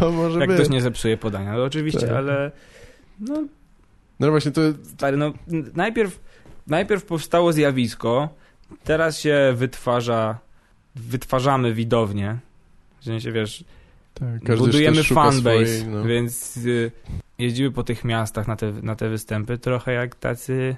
to 0.00 0.12
może 0.12 0.40
Jak 0.40 0.48
być. 0.48 0.56
ktoś 0.58 0.68
nie 0.70 0.80
zepsuje 0.80 1.16
podania, 1.16 1.52
no 1.52 1.64
oczywiście, 1.64 2.00
Tak. 2.06 2.10
ale 2.10 2.50
no 3.20 3.44
No 4.20 4.30
właśnie, 4.30 4.50
to 4.50 4.60
stary, 4.94 5.16
no 5.16 5.32
najpierw, 5.74 6.20
najpierw 6.66 7.04
powstało 7.04 7.52
zjawisko, 7.52 8.28
teraz 8.84 9.18
się 9.20 9.52
wytwarza, 9.56 10.38
wytwarzamy 10.96 11.74
widownię, 11.74 12.38
w 13.00 13.04
sensie, 13.04 13.32
wiesz, 13.32 13.64
tak, 14.14 14.56
budujemy 14.58 15.02
fanbase, 15.04 15.40
swojej, 15.40 15.86
no. 15.86 16.04
więc 16.04 16.56
y, 16.56 16.90
jeździmy 17.38 17.70
po 17.70 17.82
tych 17.82 18.04
miastach 18.04 18.48
na 18.48 18.56
te, 18.56 18.72
na 18.82 18.96
te 18.96 19.08
występy 19.08 19.58
trochę 19.58 19.92
jak 19.92 20.14
tacy 20.14 20.76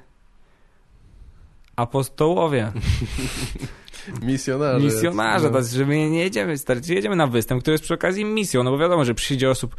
apostołowie, 1.80 2.72
Misjonarze. 4.22 4.84
misjonarze, 4.84 5.50
no. 5.50 5.62
że 5.62 5.86
my 5.86 6.10
nie 6.10 6.20
jedziemy, 6.20 6.58
stary, 6.58 6.80
jedziemy 6.88 7.16
na 7.16 7.26
występ, 7.26 7.62
który 7.62 7.72
jest 7.74 7.84
przy 7.84 7.94
okazji 7.94 8.24
misją, 8.24 8.62
no 8.62 8.70
bo 8.70 8.78
wiadomo, 8.78 9.04
że 9.04 9.14
przyjdzie 9.14 9.50
osób, 9.50 9.76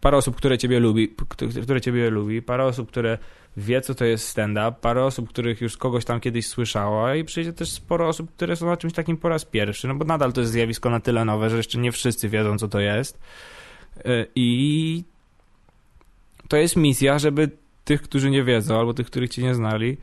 parę 0.00 0.16
osób, 0.16 0.36
które 0.36 0.58
ciebie 0.58 0.80
lubi, 0.80 1.14
które 1.62 1.80
ciebie 1.80 2.10
lubi, 2.10 2.42
parę 2.42 2.64
osób, 2.64 2.88
które 2.88 3.18
wie, 3.56 3.80
co 3.80 3.94
to 3.94 4.04
jest 4.04 4.28
stand-up, 4.28 4.72
parę 4.80 5.04
osób, 5.04 5.28
których 5.28 5.60
już 5.60 5.76
kogoś 5.76 6.04
tam 6.04 6.20
kiedyś 6.20 6.46
słyszała 6.46 7.14
i 7.14 7.24
przyjdzie 7.24 7.52
też 7.52 7.70
sporo 7.70 8.08
osób, 8.08 8.34
które 8.34 8.56
są 8.56 8.66
na 8.66 8.76
czymś 8.76 8.92
takim 8.92 9.16
po 9.16 9.28
raz 9.28 9.44
pierwszy, 9.44 9.88
no 9.88 9.94
bo 9.94 10.04
nadal 10.04 10.32
to 10.32 10.40
jest 10.40 10.52
zjawisko 10.52 10.90
na 10.90 11.00
tyle 11.00 11.24
nowe, 11.24 11.50
że 11.50 11.56
jeszcze 11.56 11.78
nie 11.78 11.92
wszyscy 11.92 12.28
wiedzą, 12.28 12.58
co 12.58 12.68
to 12.68 12.80
jest. 12.80 13.18
Y, 13.96 14.26
I 14.34 15.04
to 16.48 16.56
jest 16.56 16.76
misja, 16.76 17.18
żeby 17.18 17.50
tych, 17.84 18.02
którzy 18.02 18.30
nie 18.30 18.44
wiedzą, 18.44 18.78
albo 18.78 18.94
tych, 18.94 19.06
których 19.06 19.30
cię 19.30 19.42
nie 19.42 19.54
znali, 19.54 19.96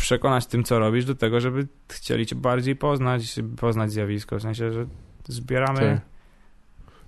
przekonać 0.00 0.46
tym, 0.46 0.64
co 0.64 0.78
robisz, 0.78 1.04
do 1.04 1.14
tego, 1.14 1.40
żeby 1.40 1.66
chcieli 1.88 2.26
cię 2.26 2.36
bardziej 2.36 2.76
poznać, 2.76 3.40
poznać 3.56 3.92
zjawisko, 3.92 4.38
w 4.38 4.42
sensie, 4.42 4.72
że 4.72 4.86
zbieramy... 5.28 5.80
Tak. 5.80 6.00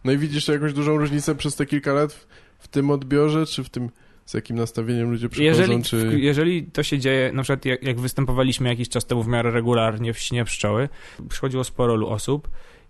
No 0.04 0.12
i 0.12 0.18
widzisz 0.18 0.48
jakąś 0.48 0.72
dużą 0.72 0.96
różnicę 0.96 1.34
przez 1.34 1.56
te 1.56 1.66
kilka 1.66 1.92
lat 1.92 2.12
w, 2.12 2.26
w 2.58 2.68
tym 2.68 2.90
odbiorze, 2.90 3.46
czy 3.46 3.64
w 3.64 3.70
tym, 3.70 3.90
z 4.26 4.34
jakim 4.34 4.56
nastawieniem 4.56 5.10
ludzie 5.10 5.28
przychodzą, 5.28 5.60
Jeżeli, 5.60 5.82
czy... 5.82 6.20
jeżeli 6.20 6.64
to 6.64 6.82
się 6.82 6.98
dzieje, 6.98 7.32
na 7.32 7.42
przykład 7.42 7.64
jak, 7.64 7.82
jak 7.82 8.00
występowaliśmy 8.00 8.68
jakiś 8.68 8.88
czas 8.88 9.06
temu 9.06 9.22
w 9.22 9.28
miarę 9.28 9.50
regularnie 9.50 10.12
w 10.12 10.18
Śnie 10.18 10.44
Pszczoły, 10.44 10.88
przychodziło 11.28 11.64
sporo 11.64 12.08
osób 12.08 12.48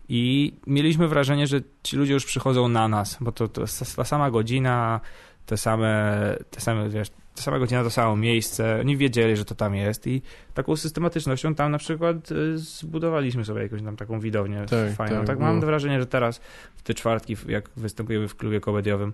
i 0.08 0.52
mieliśmy 0.66 1.08
wrażenie, 1.08 1.46
że 1.46 1.60
ci 1.82 1.96
ludzie 1.96 2.12
już 2.12 2.24
przychodzą 2.24 2.68
na 2.68 2.88
nas, 2.88 3.18
bo 3.20 3.32
to, 3.32 3.48
to 3.48 3.64
ta 3.96 4.04
sama 4.04 4.30
godzina, 4.30 5.00
te 5.46 5.56
same, 5.56 6.36
te 6.50 6.60
same, 6.60 6.88
wiesz, 6.88 7.10
ta 7.40 7.44
sama 7.44 7.58
godzina, 7.58 7.82
to 7.84 7.90
samo 7.90 8.16
miejsce, 8.16 8.80
oni 8.80 8.96
wiedzieli, 8.96 9.36
że 9.36 9.44
to 9.44 9.54
tam 9.54 9.74
jest 9.74 10.06
i 10.06 10.22
taką 10.54 10.76
systematycznością 10.76 11.54
tam 11.54 11.72
na 11.72 11.78
przykład 11.78 12.32
y, 12.32 12.58
zbudowaliśmy 12.58 13.44
sobie 13.44 13.62
jakąś 13.62 13.82
tam 13.82 13.96
taką 13.96 14.20
widownię 14.20 14.66
Tak, 14.70 14.94
fajną. 14.96 15.16
tak, 15.16 15.26
Tak, 15.26 15.38
mam 15.38 15.60
wrażenie, 15.60 16.00
że 16.00 16.06
teraz 16.06 16.40
w 16.76 16.82
te 16.82 16.94
czwartki, 16.94 17.36
jak 17.48 17.70
występujemy 17.76 18.28
w 18.28 18.36
klubie 18.36 18.60
komediowym, 18.60 19.12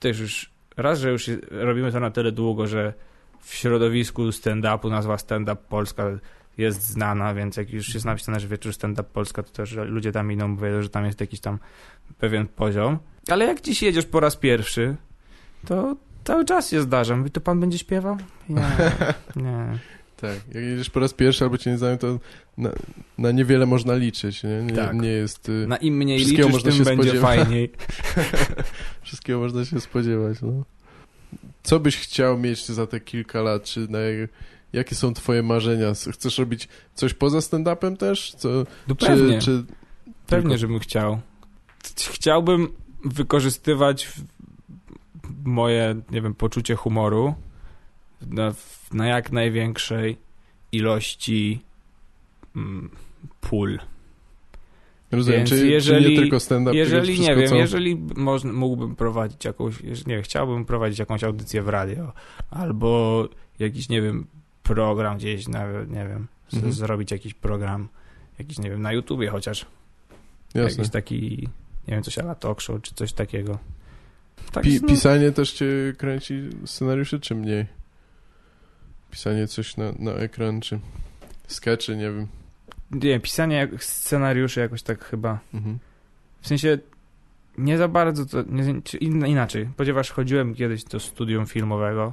też 0.00 0.20
już 0.20 0.50
raz, 0.76 0.98
że 0.98 1.10
już 1.10 1.30
robimy 1.50 1.92
to 1.92 2.00
na 2.00 2.10
tyle 2.10 2.32
długo, 2.32 2.66
że 2.66 2.94
w 3.40 3.54
środowisku 3.54 4.22
stand-upu 4.32 4.90
nazwa 4.90 5.18
stand-up 5.18 5.62
Polska 5.68 6.04
jest 6.58 6.82
znana, 6.86 7.34
więc 7.34 7.56
jak 7.56 7.70
już 7.72 7.94
jest 7.94 8.06
napisane, 8.06 8.40
że 8.40 8.48
wieczór 8.48 8.72
stand-up 8.72 9.08
Polska, 9.12 9.42
to 9.42 9.50
też 9.50 9.72
ludzie 9.72 10.12
tam 10.12 10.32
idą, 10.32 10.56
bo 10.56 10.64
wiedzą, 10.66 10.82
że 10.82 10.88
tam 10.88 11.04
jest 11.06 11.20
jakiś 11.20 11.40
tam 11.40 11.58
pewien 12.18 12.46
poziom. 12.46 12.98
Ale 13.30 13.44
jak 13.44 13.60
dziś 13.60 13.82
jedziesz 13.82 14.06
po 14.06 14.20
raz 14.20 14.36
pierwszy, 14.36 14.96
to 15.66 15.96
cały 16.24 16.44
czas 16.44 16.70
się 16.70 16.82
zdarza. 16.82 17.16
Mówi, 17.16 17.30
to 17.30 17.40
pan 17.40 17.60
będzie 17.60 17.78
śpiewał? 17.78 18.16
Nie, 18.48 18.62
nie. 19.36 19.78
Tak, 20.16 20.34
jak 20.54 20.64
jedziesz 20.64 20.90
po 20.90 21.00
raz 21.00 21.12
pierwszy 21.14 21.44
albo 21.44 21.58
cię 21.58 21.70
nie 21.70 21.78
znają, 21.78 21.98
to 21.98 22.18
na, 22.58 22.70
na 23.18 23.30
niewiele 23.30 23.66
można 23.66 23.94
liczyć, 23.94 24.42
nie? 24.42 24.62
Nie, 24.62 24.72
Tak. 24.72 24.94
nie 24.96 25.08
jest... 25.08 25.48
Y, 25.48 25.66
Na 25.68 25.76
im 25.76 25.96
mniej 25.96 26.18
liczysz, 26.18 26.46
można 26.52 26.70
tym 26.70 26.78
się 26.78 26.84
będzie 26.84 27.02
spodziewać. 27.02 27.38
fajniej. 27.38 27.70
Wszystkiego 29.02 29.38
można 29.40 29.64
się 29.64 29.80
spodziewać, 29.80 30.38
no. 30.42 30.64
Co 31.62 31.80
byś 31.80 31.96
chciał 31.96 32.38
mieć 32.38 32.66
za 32.66 32.86
te 32.86 33.00
kilka 33.00 33.42
lat, 33.42 33.64
czy 33.64 33.80
na, 33.88 33.98
jakie 34.72 34.94
są 34.94 35.14
twoje 35.14 35.42
marzenia? 35.42 35.92
Chcesz 36.12 36.38
robić 36.38 36.68
coś 36.94 37.14
poza 37.14 37.38
stand-upem 37.38 37.96
też? 37.96 38.34
Co, 38.38 38.48
No 38.88 38.94
czy, 38.94 39.06
pewnie. 39.06 39.38
czy 39.40 39.64
Pewnie, 40.26 40.58
żebym 40.58 40.78
chciał. 40.78 41.20
Chciałbym 42.12 42.68
wykorzystywać 43.04 44.08
moje, 45.44 46.00
nie 46.10 46.22
wiem, 46.22 46.34
poczucie 46.34 46.74
humoru 46.74 47.34
na, 48.26 48.54
na 48.92 49.06
jak 49.06 49.32
największej 49.32 50.16
ilości 50.72 51.60
mm, 52.56 52.90
pól. 53.40 53.78
Rozumiem, 55.12 55.38
Więc 55.38 55.50
czy, 55.50 55.56
czy 55.58 55.66
jeżeli- 55.68 56.10
nie 56.10 56.16
tylko 56.22 56.40
stand-up, 56.40 56.76
Jeżeli, 56.76 57.20
nie 57.20 57.36
wiem, 57.36 57.48
co... 57.48 57.54
jeżeli 57.56 57.96
można, 58.16 58.52
mógłbym 58.52 58.96
prowadzić 58.96 59.44
jakąś, 59.44 59.82
nie 59.82 60.14
wiem, 60.14 60.22
chciałbym 60.22 60.64
prowadzić 60.64 60.98
jakąś 60.98 61.24
audycję 61.24 61.62
w 61.62 61.68
radio, 61.68 62.12
albo 62.50 63.24
jakiś, 63.58 63.88
nie 63.88 64.02
wiem, 64.02 64.26
program 64.62 65.16
gdzieś, 65.16 65.48
nawet, 65.48 65.90
nie 65.90 66.06
wiem, 66.08 66.26
Mhm. 66.54 66.72
zrobić 66.72 67.10
jakiś 67.10 67.34
program, 67.34 67.88
jakiś, 68.38 68.58
nie 68.58 68.70
wiem, 68.70 68.82
na 68.82 68.92
YouTubie 68.92 69.28
chociaż, 69.28 69.66
Jasne. 70.54 70.70
jakiś 70.70 70.92
taki, 70.92 71.48
nie 71.88 71.94
wiem, 71.94 72.02
coś 72.02 72.18
ala 72.18 72.34
talk 72.34 72.60
show, 72.60 72.82
czy 72.82 72.94
coś 72.94 73.12
takiego. 73.12 73.58
Tak, 74.52 74.64
Pi 74.64 74.78
no, 74.82 74.88
pisanie 74.88 75.32
też 75.32 75.52
cię 75.52 75.66
kręci 75.98 76.42
scenariusze, 76.64 77.18
czy 77.18 77.34
mniej? 77.34 77.66
Pisanie 79.10 79.46
coś 79.46 79.76
na, 79.76 79.92
na 79.98 80.12
ekran, 80.12 80.60
czy 80.60 80.80
skeczy, 81.46 81.96
nie 81.96 82.10
wiem. 82.12 82.26
nie 82.90 83.20
pisanie 83.20 83.68
scenariuszy 83.78 84.60
jakoś 84.60 84.82
tak 84.82 85.04
chyba, 85.04 85.38
Mhm. 85.54 85.78
w 86.40 86.48
sensie 86.48 86.78
nie 87.58 87.78
za 87.78 87.88
bardzo 87.88 88.26
to, 88.26 88.42
nie, 88.48 88.74
in, 89.00 89.26
inaczej, 89.26 89.68
ponieważ 89.76 90.10
chodziłem 90.10 90.54
kiedyś 90.54 90.84
do 90.84 91.00
studium 91.00 91.46
filmowego, 91.46 92.12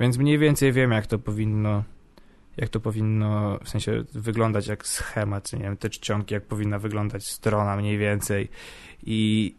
więc 0.00 0.18
mniej 0.18 0.38
więcej 0.38 0.72
wiem, 0.72 0.90
jak 0.92 1.06
to 1.06 1.18
powinno, 1.18 1.84
jak 2.56 2.68
to 2.68 2.80
powinno, 2.80 3.58
w 3.64 3.68
sensie 3.68 4.04
wyglądać 4.12 4.66
jak 4.66 4.86
schemat, 4.86 5.50
czy 5.50 5.56
nie 5.56 5.62
wiem, 5.62 5.76
te 5.76 5.90
czcionki, 5.90 6.34
jak 6.34 6.44
powinna 6.46 6.78
wyglądać 6.78 7.26
strona 7.26 7.76
mniej 7.76 7.98
więcej 7.98 8.48
i 9.02 9.54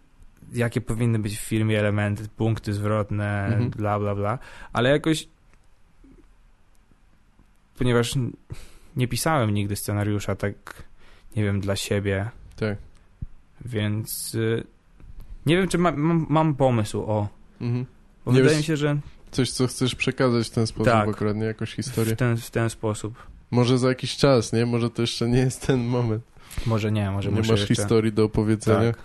jakie 0.54 0.82
powinny 0.82 1.20
być 1.20 1.38
w 1.38 1.42
filmie 1.42 1.80
elementy, 1.80 2.28
punkty 2.38 2.74
zwrotne, 2.74 3.46
Mhm. 3.46 3.70
bla, 3.70 4.00
bla, 4.00 4.16
bla, 4.16 4.40
ale 4.74 4.90
jakoś 4.90 5.28
ponieważ 7.78 8.14
nie 8.96 9.08
pisałem 9.08 9.54
nigdy 9.54 9.76
scenariusza 9.76 10.36
tak, 10.36 10.84
nie 11.36 11.44
wiem, 11.44 11.60
dla 11.62 11.76
siebie, 11.76 12.30
Tak. 12.56 12.78
więc 13.66 14.36
y, 14.36 14.64
nie 15.46 15.58
wiem, 15.58 15.68
czy 15.68 15.78
ma, 15.78 15.92
mam, 15.92 16.26
mam 16.30 16.56
pomysł, 16.56 17.02
o. 17.02 17.28
Mhm. 17.62 17.86
Bo 18.26 18.32
Nie 18.32 18.42
wydaje 18.42 18.58
mi 18.58 18.64
się, 18.64 18.78
że 18.78 18.98
Coś, 19.32 19.52
co 19.52 19.68
chcesz 19.68 19.96
przekazać 19.96 20.48
w 20.48 20.52
ten 20.52 20.68
sposób 20.68 20.94
Tak. 20.94 21.10
akurat, 21.10 21.36
nie? 21.38 21.46
Jakąś 21.46 21.76
historię. 21.76 22.16
w 22.16 22.18
ten, 22.18 22.38
w 22.38 22.52
ten 22.52 22.70
sposób. 22.70 23.14
Może 23.52 23.78
za 23.78 23.88
jakiś 23.88 24.18
czas, 24.18 24.54
nie? 24.54 24.66
Może 24.66 24.90
to 24.90 25.02
jeszcze 25.02 25.30
nie 25.30 25.40
jest 25.40 25.68
ten 25.68 25.84
moment. 25.86 26.24
Może 26.66 26.92
nie, 26.92 27.12
może 27.12 27.30
nie 27.32 27.38
masz 27.38 27.50
jeszcze... 27.50 27.68
historii 27.68 28.14
do 28.14 28.24
opowiedzenia. 28.24 28.94
Tak. 28.94 29.04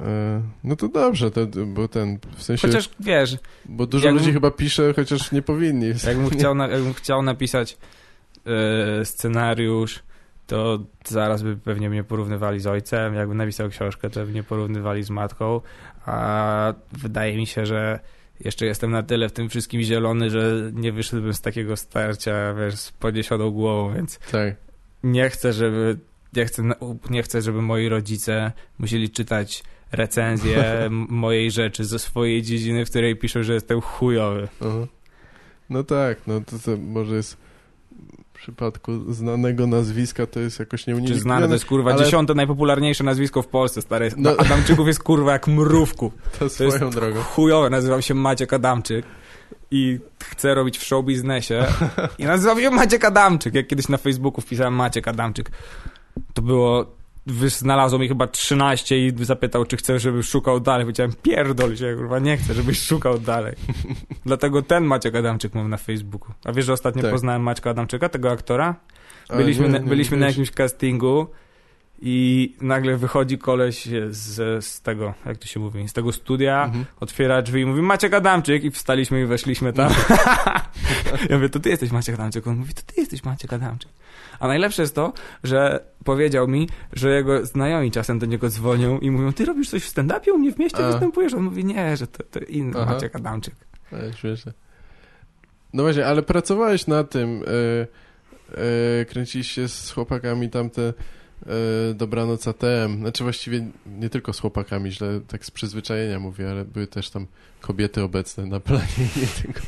E, 0.00 0.42
no 0.64 0.76
to 0.76 0.88
dobrze, 0.88 1.30
to, 1.30 1.46
bo 1.66 1.88
ten, 1.88 2.18
w 2.36 2.42
sensie, 2.42 2.68
Chociaż 2.68 2.90
wiesz, 3.00 3.36
bo 3.66 3.86
dużo 3.86 4.04
jakbym- 4.06 4.22
ludzi 4.22 4.32
chyba 4.32 4.50
pisze, 4.50 4.92
chociaż 4.96 5.32
nie 5.32 5.42
powinni. 5.42 5.86
jakbym 6.06 6.30
chciał, 6.30 6.54
na, 6.54 6.68
jakbym 6.68 6.94
chciał 6.94 7.22
napisać 7.22 7.76
e, 8.46 9.04
scenariusz, 9.04 10.02
to 10.46 10.78
zaraz 11.08 11.42
by 11.42 11.56
pewnie 11.56 11.90
mnie 11.90 12.04
porównywali 12.04 12.60
z 12.60 12.66
ojcem. 12.66 13.14
Jakbym 13.14 13.36
napisał 13.36 13.68
książkę, 13.68 14.10
to 14.10 14.20
by 14.20 14.26
mnie 14.32 14.42
porównywali 14.42 15.02
z 15.02 15.10
matką. 15.10 15.60
A 16.06 16.74
wydaje 16.92 17.36
mi 17.36 17.46
się, 17.46 17.66
że 17.66 18.00
jeszcze 18.40 18.66
jestem 18.66 18.90
na 18.90 19.02
tyle 19.02 19.28
w 19.28 19.32
tym 19.32 19.48
wszystkim 19.48 19.82
zielony, 19.82 20.30
że 20.30 20.70
nie 20.74 20.92
wyszedłbym 20.92 21.34
z 21.34 21.40
takiego 21.40 21.76
starcia, 21.76 22.54
wiesz, 22.54 22.74
z 22.74 22.92
podniesioną 22.92 23.50
głową, 23.50 23.94
więc 23.94 24.18
Tak. 24.18 24.54
nie 25.02 25.30
chcę, 25.30 25.52
żeby 25.52 25.98
nie 26.36 26.44
chcę, 26.44 26.62
nie 27.10 27.22
chcę, 27.22 27.42
żeby 27.42 27.62
moi 27.62 27.88
rodzice 27.88 28.52
musieli 28.78 29.10
czytać 29.10 29.62
recenzje 29.92 30.64
m- 30.86 31.06
mojej 31.10 31.50
rzeczy 31.50 31.84
ze 31.84 31.98
swojej 31.98 32.42
dziedziny, 32.42 32.86
w 32.86 32.90
której 32.90 33.16
piszą, 33.16 33.42
że 33.42 33.54
jestem 33.54 33.80
chujowy. 33.80 34.48
Aha. 34.60 34.86
No 35.70 35.84
tak, 35.84 36.18
no 36.26 36.40
to, 36.40 36.58
to 36.64 36.76
może 36.76 37.14
jest 37.16 37.36
w 38.34 38.36
przypadku 38.36 39.12
znanego 39.12 39.66
nazwiska 39.66 40.26
to 40.26 40.40
jest 40.40 40.58
jakoś 40.58 40.84
Czy 40.84 40.90
nieuniknione. 40.90 41.20
znane, 41.20 41.46
to 41.46 41.52
jest 41.52 41.64
kurwa 41.64 41.92
ale- 41.92 42.04
dziesiąte 42.04 42.34
najpopularniejsze 42.34 43.04
nazwisko 43.04 43.42
w 43.42 43.46
Polsce, 43.46 43.82
stary. 43.82 44.10
No. 44.16 44.30
No. 44.30 44.36
Adamczyków 44.36 44.86
jest 44.86 45.02
kurwa 45.02 45.32
jak 45.32 45.46
mrówku. 45.46 46.12
To 46.32 46.38
To 46.38 46.44
jest 46.44 46.56
swoją 46.76 46.90
drogą. 46.90 47.20
chujowe, 47.22 47.70
nazywam 47.70 48.02
się 48.02 48.14
Maciek 48.14 48.52
Adamczyk 48.52 49.06
i 49.70 49.98
chcę 50.24 50.54
robić 50.54 50.78
w 50.78 50.84
show 50.84 51.04
biznesie 51.04 51.64
i 52.18 52.24
nazywam 52.24 52.60
się 52.60 52.70
Maciek 52.70 53.04
Adamczyk. 53.04 53.54
Jak 53.54 53.66
kiedyś 53.66 53.88
na 53.88 53.96
Facebooku 53.98 54.40
wpisałem 54.40 54.74
Maciek 54.74 55.08
Adamczyk, 55.08 55.50
to 56.34 56.42
było 56.42 56.86
znalazło 57.46 57.98
mi 57.98 58.08
chyba 58.08 58.26
13 58.26 59.06
i 59.06 59.12
zapytał, 59.24 59.64
czy 59.64 59.76
chcę, 59.76 59.98
żebym 59.98 60.22
szukał 60.22 60.60
dalej. 60.60 60.84
Powiedziałem, 60.86 61.12
pierdol 61.22 61.76
się, 61.76 61.94
kurwa, 61.96 62.18
nie 62.18 62.36
chcę, 62.36 62.54
żebyś 62.54 62.80
szukał 62.80 63.18
dalej. 63.18 63.54
Dlatego 64.26 64.62
ten 64.62 64.84
Maciek 64.84 65.14
Adamczyk 65.14 65.54
mam 65.54 65.70
na 65.70 65.76
Facebooku. 65.76 66.32
A 66.44 66.52
wiesz, 66.52 66.64
że 66.66 66.72
ostatnio 66.72 67.02
Tak. 67.02 67.10
poznałem 67.10 67.42
Maćka 67.42 67.70
Adamczyka, 67.70 68.08
tego 68.08 68.30
aktora? 68.30 68.74
A, 69.28 69.36
Byliśmy, 69.36 69.66
nie, 69.66 69.72
na, 69.72 69.78
nie 69.78 69.88
byliśmy 69.88 70.16
na 70.16 70.26
jakimś 70.26 70.50
castingu 70.50 71.26
i 72.02 72.54
nagle 72.60 72.96
wychodzi 72.96 73.38
koleś 73.38 73.88
z, 74.10 74.64
z 74.64 74.80
tego, 74.82 75.14
jak 75.26 75.38
to 75.38 75.46
się 75.46 75.60
mówi, 75.60 75.88
z 75.88 75.92
tego 75.92 76.12
studia, 76.12 76.64
Mhm. 76.64 76.84
otwiera 77.00 77.42
drzwi 77.42 77.60
i 77.60 77.66
mówi 77.66 77.82
Maciek 77.82 78.14
Adamczyk 78.14 78.64
i 78.64 78.70
wstaliśmy 78.70 79.22
i 79.22 79.26
weszliśmy 79.26 79.72
tam. 79.72 79.92
ja 81.30 81.36
mówię, 81.36 81.48
to 81.48 81.60
ty 81.60 81.68
jesteś 81.68 81.90
Maciek 81.90 82.14
Adamczyk. 82.14 82.46
On 82.46 82.56
mówi, 82.56 82.74
to 82.74 82.82
ty 82.86 83.00
jesteś 83.00 83.24
Maciek 83.24 83.52
Adamczyk. 83.52 83.90
A 84.40 84.48
najlepsze 84.48 84.82
jest 84.82 84.94
to, 84.94 85.12
że 85.44 85.84
powiedział 86.04 86.48
mi, 86.48 86.68
że 86.92 87.14
jego 87.14 87.46
znajomi 87.46 87.90
czasem 87.90 88.18
do 88.18 88.26
niego 88.26 88.48
dzwonią 88.48 88.98
i 88.98 89.10
mówią, 89.10 89.32
ty 89.32 89.44
robisz 89.44 89.70
coś 89.70 89.84
w 89.84 89.94
stand-upie 89.94 90.32
u 90.32 90.38
mnie 90.38 90.52
w 90.52 90.58
mieście, 90.58 90.86
A. 90.86 90.90
występujesz? 90.90 91.34
On 91.34 91.42
mówi, 91.42 91.64
nie, 91.64 91.96
że 91.96 92.06
to, 92.06 92.24
to 92.24 92.40
inny 92.40 92.80
Aha. 92.80 92.92
Maciek 92.92 93.16
Adamczyk. 93.16 93.54
Ale 93.92 94.12
śmieszne. 94.12 94.52
No 95.72 95.82
właśnie, 95.82 96.06
ale 96.06 96.22
pracowałeś 96.22 96.86
na 96.86 97.04
tym, 97.04 97.42
e, 97.42 99.04
kręciliście 99.04 99.68
z 99.68 99.90
chłopakami 99.90 100.50
tamte 100.50 100.92
Dobranoc 101.94 102.48
ATM. 102.48 102.98
Znaczy 102.98 103.24
właściwie 103.24 103.66
nie 103.86 104.10
tylko 104.10 104.32
z 104.32 104.40
chłopakami, 104.40 104.90
źle 104.90 105.20
tak 105.28 105.44
z 105.44 105.50
przyzwyczajenia 105.50 106.18
mówię, 106.20 106.50
ale 106.50 106.64
były 106.64 106.86
też 106.86 107.10
tam 107.10 107.26
kobiety 107.60 108.02
obecne 108.02 108.46
na 108.46 108.60
planie, 108.60 108.84
nie 109.16 109.26
tylko. 109.42 109.60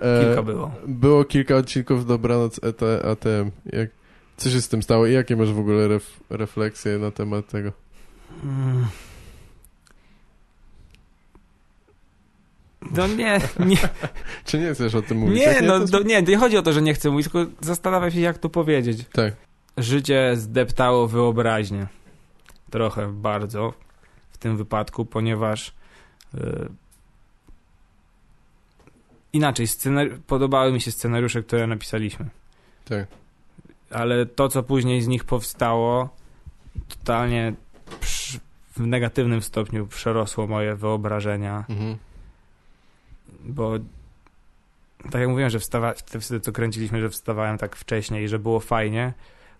E, 0.00 0.24
Kilka 0.24 0.42
było. 0.42 0.70
Było 0.86 1.24
kilka 1.24 1.56
odcinków 1.56 2.06
Dobranoc 2.06 2.60
ET, 2.64 2.82
ATM. 2.82 3.50
Jak, 3.72 3.90
co 4.36 4.50
się 4.50 4.60
z 4.60 4.68
tym 4.68 4.82
stało 4.82 5.06
i 5.06 5.12
jakie 5.12 5.36
masz 5.36 5.52
w 5.52 5.58
ogóle 5.58 5.88
ref, 5.88 6.20
refleksje 6.30 6.98
na 6.98 7.10
temat 7.10 7.48
tego? 7.48 7.72
Mm. 8.44 8.86
No 12.96 13.06
nie, 13.06 13.40
nie, 13.66 13.76
Czy 14.44 14.58
nie 14.58 14.74
chcesz 14.74 14.94
o 14.94 15.02
tym 15.02 15.18
mówić? 15.18 15.36
nie, 15.38 15.42
Jak 15.44 15.62
no 15.62 15.80
to- 15.80 15.86
to, 15.88 16.02
nie, 16.02 16.22
nie 16.22 16.36
chodzi 16.36 16.56
o 16.56 16.62
to, 16.62 16.72
że 16.72 16.82
nie 16.82 16.94
chcę 16.94 17.10
mówić, 17.10 17.28
tylko 17.28 17.50
zastanawiam 17.60 18.10
się, 18.10 18.20
jak 18.20 18.38
to 18.38 18.48
powiedzieć. 18.48 18.98
Tak. 19.12 19.34
Życie 19.76 20.32
zdeptało 20.36 21.08
wyobraźnię. 21.08 21.86
Trochę, 22.70 23.12
bardzo 23.12 23.72
w 24.30 24.38
tym 24.38 24.56
wypadku, 24.56 25.04
ponieważ 25.04 25.72
yy, 26.34 26.68
inaczej, 29.32 29.66
scenar- 29.66 30.18
podobały 30.26 30.72
mi 30.72 30.80
się 30.80 30.92
scenariusze, 30.92 31.42
które 31.42 31.66
napisaliśmy. 31.66 32.26
Tak. 32.84 33.06
Ale 33.90 34.26
to, 34.26 34.48
co 34.48 34.62
później 34.62 35.02
z 35.02 35.06
nich 35.08 35.24
powstało, 35.24 36.08
totalnie 36.88 37.54
przy, 38.00 38.38
w 38.76 38.80
negatywnym 38.80 39.42
stopniu 39.42 39.86
przerosło 39.86 40.46
moje 40.46 40.74
wyobrażenia, 40.76 41.64
Mhm. 41.68 41.96
bo 43.44 43.72
tak 45.10 45.20
jak 45.20 45.28
mówiłem, 45.28 45.50
że 45.50 45.58
wstawa, 45.58 45.94
wtedy 46.20 46.40
co 46.40 46.52
kręciliśmy, 46.52 47.00
że 47.00 47.08
wstawałem 47.10 47.58
tak 47.58 47.76
wcześniej, 47.76 48.28
że 48.28 48.38
było 48.38 48.60
fajnie, 48.60 49.12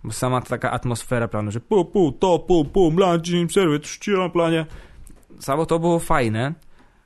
bo 0.04 0.12
sama 0.12 0.40
taka 0.40 0.70
atmosfera 0.70 1.28
planu, 1.28 1.50
że 1.50 1.60
pu, 1.60 1.84
pu, 1.84 2.12
to, 2.12 2.38
pu, 2.38 2.64
pu, 2.64 2.92
plan, 2.92 3.22
dzień 3.22 3.46
przerwy, 3.46 3.80
trzci 3.80 4.10
na 4.10 4.28
planie. 4.28 4.66
Samo 5.38 5.66
to 5.66 5.78
było 5.78 5.98
fajne, 5.98 6.54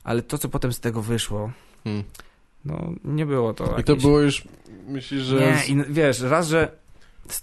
ale 0.04 0.22
to, 0.22 0.38
co 0.38 0.48
potem 0.48 0.72
z 0.72 0.80
tego 0.80 1.02
wyszło, 1.02 1.50
Hmm. 1.84 2.04
no 2.64 2.92
nie 3.04 3.26
było 3.26 3.54
to 3.54 3.64
I 3.64 3.68
to 3.68 3.92
jakieś... 3.92 4.02
było 4.02 4.20
już, 4.20 4.44
myślisz, 4.86 5.22
że... 5.22 5.40
Nie, 5.40 5.74
i 5.74 5.84
wiesz, 5.92 6.20
raz, 6.20 6.48
że 6.48 6.72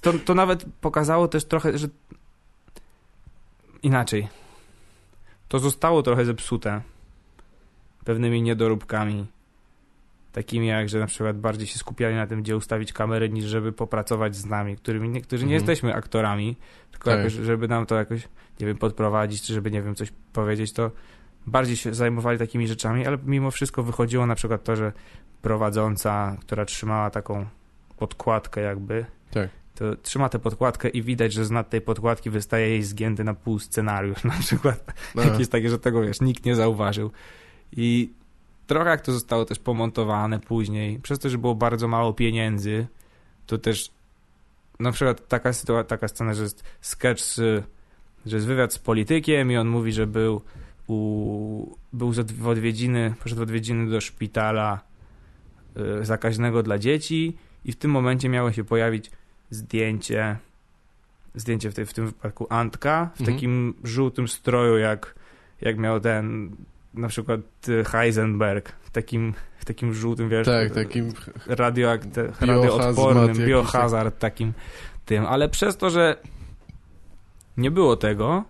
to, 0.02 0.14
to 0.14 0.34
nawet 0.34 0.66
pokazało 0.82 1.28
też 1.28 1.46
trochę, 1.46 1.78
że 1.78 1.88
inaczej. 3.84 4.28
To 5.48 5.60
zostało 5.60 6.04
trochę 6.04 6.26
zepsute 6.26 6.82
pewnymi 8.06 8.42
niedoróbkami. 8.42 9.26
Takimi 10.36 10.68
jak, 10.68 10.90
że 10.90 11.00
na 11.00 11.08
przykład 11.08 11.40
bardziej 11.40 11.68
się 11.68 11.80
skupiali 11.80 12.16
na 12.16 12.28
tym, 12.28 12.42
gdzie 12.42 12.58
ustawić 12.58 12.94
kamerę, 12.94 13.30
niż 13.30 13.46
żeby 13.46 13.72
popracować 13.72 14.36
z 14.36 14.46
nami, 14.46 14.76
którymi 14.78 15.10
niektórzy 15.10 15.46
nie 15.46 15.56
Mhm. 15.56 15.62
jesteśmy 15.62 15.96
aktorami, 15.96 16.56
tylko 16.92 17.10
Tak. 17.10 17.18
jakoś, 17.18 17.34
żeby 17.34 17.68
nam 17.68 17.86
to 17.86 17.96
jakoś, 17.96 18.28
nie 18.60 18.68
wiem, 18.68 18.78
podprowadzić, 18.78 19.42
czy 19.42 19.54
żeby, 19.54 19.72
nie 19.72 19.82
wiem, 19.82 19.96
coś 19.96 20.14
powiedzieć, 20.34 20.74
to 20.74 20.92
bardziej 21.48 21.76
się 21.78 21.94
zajmowali 21.94 22.40
takimi 22.40 22.68
rzeczami, 22.68 23.06
ale 23.08 23.18
mimo 23.26 23.52
wszystko 23.52 23.84
wychodziło 23.84 24.26
na 24.26 24.36
przykład 24.36 24.64
to, 24.64 24.76
że 24.76 24.92
prowadząca, 25.42 26.38
która 26.42 26.66
trzymała 26.66 27.10
taką 27.10 27.46
podkładkę 27.98 28.62
jakby, 28.62 29.06
Tak. 29.32 29.50
to 29.76 29.96
trzyma 29.96 30.30
tę 30.30 30.40
podkładkę 30.40 30.90
i 30.90 31.02
widać, 31.02 31.34
że 31.34 31.46
z 31.46 31.52
nad 31.52 31.70
tej 31.70 31.82
podkładki 31.82 32.30
wystaje 32.30 32.70
jej 32.70 32.84
zgięty 32.84 33.24
na 33.24 33.34
pół 33.34 33.60
scenariusz 33.60 34.24
na 34.34 34.34
przykład. 34.40 34.94
No, 35.16 35.24
Jakieś 35.24 35.48
takie, 35.48 35.70
że 35.70 35.80
tego 35.80 36.02
wiesz, 36.02 36.22
nikt 36.22 36.46
nie 36.46 36.56
zauważył. 36.56 37.12
I 37.72 38.14
trochę 38.68 38.90
jak 38.90 39.02
to 39.02 39.12
zostało 39.12 39.46
też 39.46 39.60
pomontowane 39.60 40.40
później, 40.40 41.00
przez 41.00 41.20
to, 41.20 41.30
że 41.30 41.38
było 41.38 41.56
bardzo 41.56 41.88
mało 41.88 42.14
pieniędzy, 42.14 42.88
to 43.46 43.58
też 43.58 43.92
na 44.80 44.92
przykład 44.92 45.28
taka 45.28 45.54
sytuacja, 45.54 45.84
taka 45.84 46.08
scena, 46.08 46.34
że 46.34 46.44
jest 46.44 46.64
sketch, 46.82 47.22
z, 47.22 47.66
że 48.26 48.36
jest 48.38 48.48
wywiad 48.48 48.74
z 48.74 48.80
politykiem 48.80 49.52
i 49.52 49.58
on 49.58 49.68
mówi, 49.68 49.92
że 49.92 50.08
był 50.08 50.42
u, 50.88 51.76
był 51.94 52.12
w 52.12 52.48
odwiedziny, 52.48 53.14
poszedł 53.24 53.40
w 53.40 53.44
odwiedziny 53.44 53.90
do 53.90 54.02
szpitala 54.02 54.80
y, 56.02 56.06
zakaźnego 56.06 56.64
dla 56.64 56.78
dzieci 56.78 57.38
i 57.66 57.72
w 57.72 57.76
tym 57.76 57.92
momencie 57.92 58.30
miało 58.30 58.52
się 58.52 58.64
pojawić 58.64 59.12
zdjęcie 59.50 60.38
zdjęcie 61.36 61.72
w, 61.72 61.74
tej, 61.74 61.86
w 61.86 61.94
tym 61.94 62.06
wypadku 62.06 62.48
Antka 62.50 63.10
w 63.16 63.20
Mhm. 63.20 63.38
takim 63.38 63.74
żółtym 63.84 64.28
stroju 64.28 64.78
jak, 64.78 65.16
jak 65.62 65.78
miał 65.78 66.00
ten 66.00 66.56
na 66.98 67.08
przykład 67.08 67.40
y, 67.70 67.84
Heisenberg 67.84 68.72
w 68.82 68.90
takim, 68.92 69.34
w 69.60 69.66
takim 69.66 69.94
żółtym, 69.94 70.30
wiesz, 70.30 70.46
tak, 70.48 70.72
takim... 70.72 71.14
radioakte, 71.48 72.24
Biohazmat 72.24 72.50
radioodpornym, 72.50 73.28
jakiś, 73.28 73.46
biohazard 73.46 74.20
takim 74.20 74.54
tym, 75.06 75.26
ale 75.26 75.50
przez 75.50 75.78
to, 75.78 75.90
że 75.90 76.16
nie 77.58 77.72
było 77.72 77.96
tego, 77.96 78.44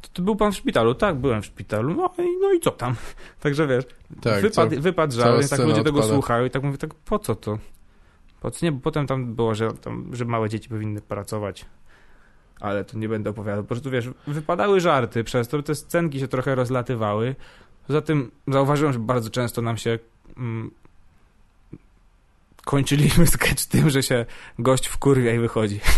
to, 0.00 0.08
to 0.12 0.22
był 0.22 0.36
pan 0.36 0.52
w 0.52 0.56
szpitalu, 0.56 0.94
tak, 0.94 1.16
byłem 1.16 1.42
w 1.42 1.46
szpitalu, 1.46 1.94
no 1.94 2.10
i, 2.24 2.38
no 2.40 2.52
i 2.52 2.60
co 2.60 2.70
tam? 2.70 2.94
Także 3.42 3.66
wiesz, 3.66 3.84
Tak, 4.22 4.42
wypad, 4.42 4.70
co- 4.74 4.80
wypad 4.80 5.14
cała 5.14 5.42
żal, 5.42 5.48
tak 5.48 5.58
ludzie 5.60 5.82
tego 5.82 5.98
odpada. 5.98 6.14
słuchają 6.14 6.44
i 6.44 6.50
tak 6.50 6.62
mówię, 6.62 6.78
tak 6.78 6.94
po 6.94 7.18
co 7.18 7.34
to? 7.34 7.58
Po 8.40 8.50
co 8.50 8.66
nie? 8.66 8.72
Bo 8.72 8.80
potem 8.80 9.06
tam 9.06 9.34
było, 9.34 9.54
że, 9.54 9.72
tam, 9.72 10.10
że 10.12 10.24
małe 10.24 10.48
dzieci 10.48 10.68
powinny 10.68 11.00
pracować. 11.00 11.66
Ale 12.60 12.84
to 12.84 12.98
nie 12.98 13.08
będę 13.08 13.30
opowiadał. 13.30 13.62
Po 13.64 13.68
prostu 13.68 13.90
wiesz, 13.90 14.10
wypadały 14.26 14.80
żarty 14.80 15.24
przez 15.24 15.48
to, 15.48 15.62
te 15.62 15.74
scenki 15.74 16.20
się 16.20 16.28
trochę 16.28 16.54
rozlatywały. 16.54 17.34
Poza 17.86 18.00
tym 18.00 18.30
zauważyłem, 18.48 18.92
że 18.92 18.98
bardzo 18.98 19.30
często 19.30 19.62
nam 19.62 19.76
się 19.76 19.98
mm, 20.36 20.70
kończyliśmy 22.64 23.26
sketch 23.36 23.66
tym, 23.66 23.90
że 23.90 24.02
się 24.02 24.26
gość 24.58 24.86
wkurwia 24.86 25.34
i 25.34 25.38
wychodzi. 25.38 25.80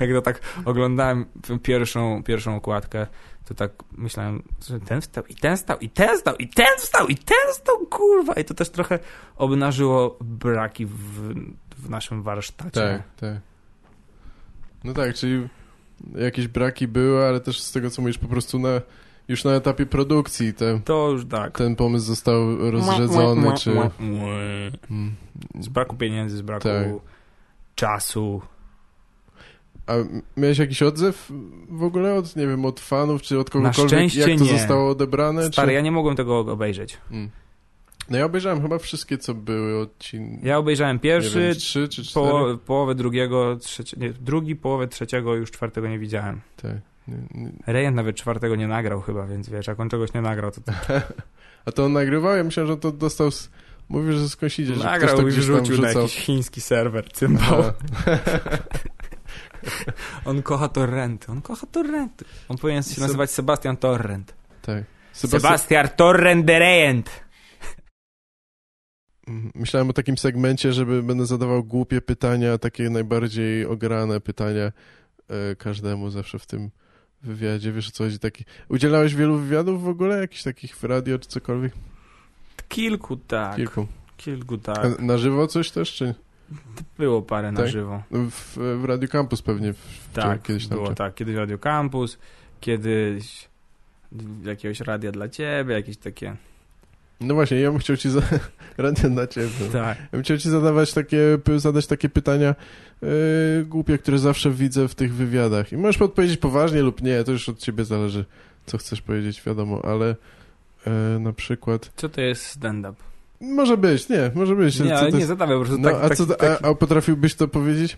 Jak 0.00 0.10
to 0.10 0.22
tak 0.22 0.40
oglądałem 0.64 1.26
pierwszą, 1.62 2.22
pierwszą 2.22 2.56
okładkę, 2.56 3.06
to 3.44 3.54
tak 3.54 3.70
myślałem, 3.92 4.42
że 4.68 4.80
ten 4.80 5.00
wstał, 5.00 5.24
i 5.26 5.34
ten 5.34 5.56
stał, 5.56 5.78
i 5.78 5.90
ten 5.90 6.18
stał, 6.18 6.36
i 6.36 6.48
ten 6.48 6.78
wstał, 6.78 7.06
i 7.06 7.16
ten 7.16 7.54
stał, 7.54 7.86
kurwa. 7.86 8.34
I 8.34 8.44
to 8.44 8.54
też 8.54 8.70
trochę 8.70 8.98
obnażyło 9.36 10.16
braki 10.20 10.86
w, 10.86 11.34
w 11.76 11.90
naszym 11.90 12.22
warsztacie. 12.22 12.70
Tak, 12.70 13.02
tak. 13.16 13.40
No 14.84 14.92
tak, 14.92 15.14
czyli 15.14 15.48
jakieś 16.14 16.48
braki 16.48 16.88
były, 16.88 17.24
ale 17.24 17.40
też 17.40 17.60
z 17.60 17.72
tego, 17.72 17.90
co 17.90 18.02
mówisz, 18.02 18.18
po 18.18 18.28
prostu 18.28 18.58
na, 18.58 18.80
już 19.28 19.44
na 19.44 19.52
etapie 19.52 19.86
produkcji 19.86 20.54
te, 20.54 20.80
To 20.84 21.10
już 21.10 21.26
tak. 21.26 21.58
ten 21.58 21.76
pomysł 21.76 22.06
został 22.06 22.70
rozrzedzony, 22.70 23.52
czy... 23.58 23.70
Mm. 24.00 25.14
Z 25.60 25.68
braku 25.68 25.96
pieniędzy, 25.96 26.36
z 26.36 26.42
braku 26.42 26.68
Tak. 26.68 26.86
czasu. 27.74 28.42
A 29.86 29.92
miałeś 30.36 30.58
jakiś 30.58 30.82
odzew 30.82 31.32
w 31.68 31.82
ogóle 31.82 32.14
od, 32.14 32.36
nie 32.36 32.46
wiem, 32.46 32.64
od 32.64 32.80
fanów, 32.80 33.22
czy 33.22 33.38
od 33.38 33.50
kogokolwiek, 33.50 33.88
szczęście 33.90 34.20
jak 34.20 34.38
to 34.38 34.44
nie. 34.44 34.50
zostało 34.58 34.90
odebrane? 34.90 35.52
Stary, 35.52 35.68
czy... 35.68 35.74
ja 35.74 35.80
nie 35.80 35.92
mogłem 35.92 36.16
tego 36.16 36.38
obejrzeć. 36.38 36.98
Mm. 37.10 37.30
No 38.10 38.18
ja 38.18 38.24
obejrzałem 38.24 38.62
chyba 38.62 38.78
wszystkie, 38.78 39.18
co 39.18 39.34
były 39.34 39.78
odcinki. 39.80 40.46
Ja 40.46 40.58
obejrzałem 40.58 40.98
pierwszy, 40.98 41.40
wiem, 41.40 41.54
trzy 41.54 41.88
czy 41.88 42.04
cztery. 42.04 42.58
połowę 42.66 42.94
drugiego, 42.94 43.56
trzecie, 43.56 43.96
nie, 44.00 44.10
drugi, 44.10 44.56
połowę 44.56 44.88
trzeciego, 44.88 45.34
już 45.34 45.50
czwartego 45.50 45.88
nie 45.88 45.98
widziałem. 45.98 46.40
Tak. 46.62 46.72
Rejent 47.66 47.96
nawet 47.96 48.16
czwartego 48.16 48.56
nie 48.56 48.68
nagrał 48.68 49.00
chyba, 49.00 49.26
więc 49.26 49.48
wiesz, 49.48 49.66
jak 49.66 49.80
on 49.80 49.88
czegoś 49.88 50.14
nie 50.14 50.20
nagrał, 50.20 50.50
to, 50.50 50.60
to 50.60 50.72
A 51.64 51.72
to 51.72 51.84
on 51.84 51.92
nagrywał? 51.92 52.36
Ja 52.36 52.44
myślałem, 52.44 52.72
że 52.72 52.76
to 52.76 52.92
dostał... 52.92 53.30
Z... 53.30 53.50
Mówił, 53.88 54.12
że 54.12 54.28
skądś 54.28 54.58
idzie, 54.58 54.74
że 54.74 54.84
nagrał 54.84 55.16
to 55.16 55.28
i 55.28 55.30
wrzucił 55.30 55.82
na 55.82 55.88
jakiś 55.88 56.16
chiński 56.16 56.60
serwer, 56.60 57.12
cymbał. 57.12 57.62
On 60.24 60.42
kocha 60.42 60.68
torrenty, 60.68 61.32
on 61.32 61.42
kocha 61.42 61.66
torrenty. 61.66 62.24
On 62.48 62.58
powinien 62.58 62.82
się 62.82 63.00
nazywać 63.00 63.30
Sebastian 63.30 63.76
Torrent. 63.76 64.34
tak. 64.62 64.84
Sebastian... 65.12 65.40
Sebastian 65.40 65.88
Torrent 65.96 66.44
de 66.44 66.58
Rejent. 66.58 67.10
Mhm. 69.26 69.52
Myślałem 69.54 69.90
o 69.90 69.92
takim 69.92 70.18
segmencie, 70.18 70.72
żeby 70.72 71.02
będę 71.02 71.26
zadawał 71.26 71.64
głupie 71.64 72.00
pytania, 72.00 72.58
takie 72.58 72.90
najbardziej 72.90 73.66
ograne 73.66 74.20
pytania 74.20 74.72
e, 75.28 75.56
każdemu 75.56 76.10
zawsze 76.10 76.38
w 76.38 76.46
tym 76.46 76.70
wywiadzie. 77.22 77.72
Wiesz 77.72 77.88
o 77.88 77.90
co 77.90 78.04
chodzi? 78.04 78.18
Taki... 78.18 78.44
Udzielałeś 78.68 79.14
wielu 79.14 79.38
wywiadów 79.38 79.82
w 79.82 79.88
ogóle? 79.88 80.20
Jakichś 80.20 80.42
takich 80.42 80.76
w 80.76 80.84
radio 80.84 81.18
czy 81.18 81.28
cokolwiek? 81.28 81.72
Kilku 82.68 83.16
tak, 83.16 83.56
kilku, 83.56 83.86
Kilku. 84.16 84.58
tak. 84.58 84.78
A 84.84 85.02
na 85.02 85.18
żywo 85.18 85.46
coś 85.46 85.70
też, 85.70 85.92
czy 85.92 86.14
Było 86.98 87.22
parę 87.22 87.52
na 87.52 87.60
Tak? 87.60 87.68
żywo. 87.70 88.02
w, 88.10 88.56
w 88.80 88.84
Radio 88.84 89.08
Campus 89.08 89.42
pewnie? 89.42 89.72
W, 89.72 90.08
Tak, 90.12 90.42
kiedyś 90.42 90.66
tam 90.66 90.78
było 90.78 90.88
czy- 90.88 90.94
tak. 90.94 91.14
Kiedyś 91.14 91.34
Radio 91.36 91.58
Campus, 91.58 92.18
kiedyś 92.60 93.48
jakiegoś 94.44 94.80
radia 94.80 95.12
dla 95.12 95.28
ciebie, 95.28 95.74
jakieś 95.74 95.96
takie... 95.96 96.36
No 97.22 97.34
właśnie, 97.34 97.60
ja 97.60 97.70
bym 97.70 97.80
chciał 97.80 97.96
ci 97.96 98.10
za... 98.10 98.20
Na 99.10 99.26
ciebie. 99.26 99.48
Tak. 99.72 99.98
Ja 99.98 100.08
bym 100.12 100.22
chciał 100.22 100.38
ci 100.38 100.50
zadawać 100.50 100.92
takie, 100.92 101.38
zadać 101.56 101.86
takie 101.86 102.08
pytania 102.08 102.54
yy, 103.02 103.08
głupie, 103.64 103.98
które 103.98 104.18
zawsze 104.18 104.50
widzę 104.50 104.88
w 104.88 104.94
tych 104.94 105.14
wywiadach. 105.14 105.72
I 105.72 105.76
możesz 105.76 106.02
odpowiedzieć 106.02 106.36
poważnie 106.36 106.82
lub 106.82 107.02
nie, 107.02 107.24
to 107.24 107.32
już 107.32 107.48
od 107.48 107.58
ciebie 107.58 107.84
zależy, 107.84 108.24
co 108.66 108.78
chcesz 108.78 109.02
powiedzieć, 109.02 109.42
wiadomo, 109.46 109.82
ale 109.84 110.16
e, 110.86 111.18
na 111.18 111.32
przykład... 111.32 111.90
Co 111.96 112.08
to 112.08 112.20
jest 112.20 112.46
stand-up? 112.46 112.94
Może 113.40 113.76
być, 113.76 114.08
nie, 114.08 114.30
może 114.34 114.56
być. 114.56 114.80
Nie, 114.80 114.88
co 114.88 114.98
ale 114.98 115.10
to 115.10 115.18
nie 115.18 115.26
zadawaj 115.26 115.56
po 115.56 115.64
prostu 115.64 115.82
No, 115.82 115.90
tak, 115.90 116.12
a, 116.12 116.14
co, 116.14 116.26
tak, 116.26 116.64
a, 116.64 116.68
a 116.68 116.74
potrafiłbyś 116.74 117.34
to 117.34 117.48
powiedzieć? 117.48 117.96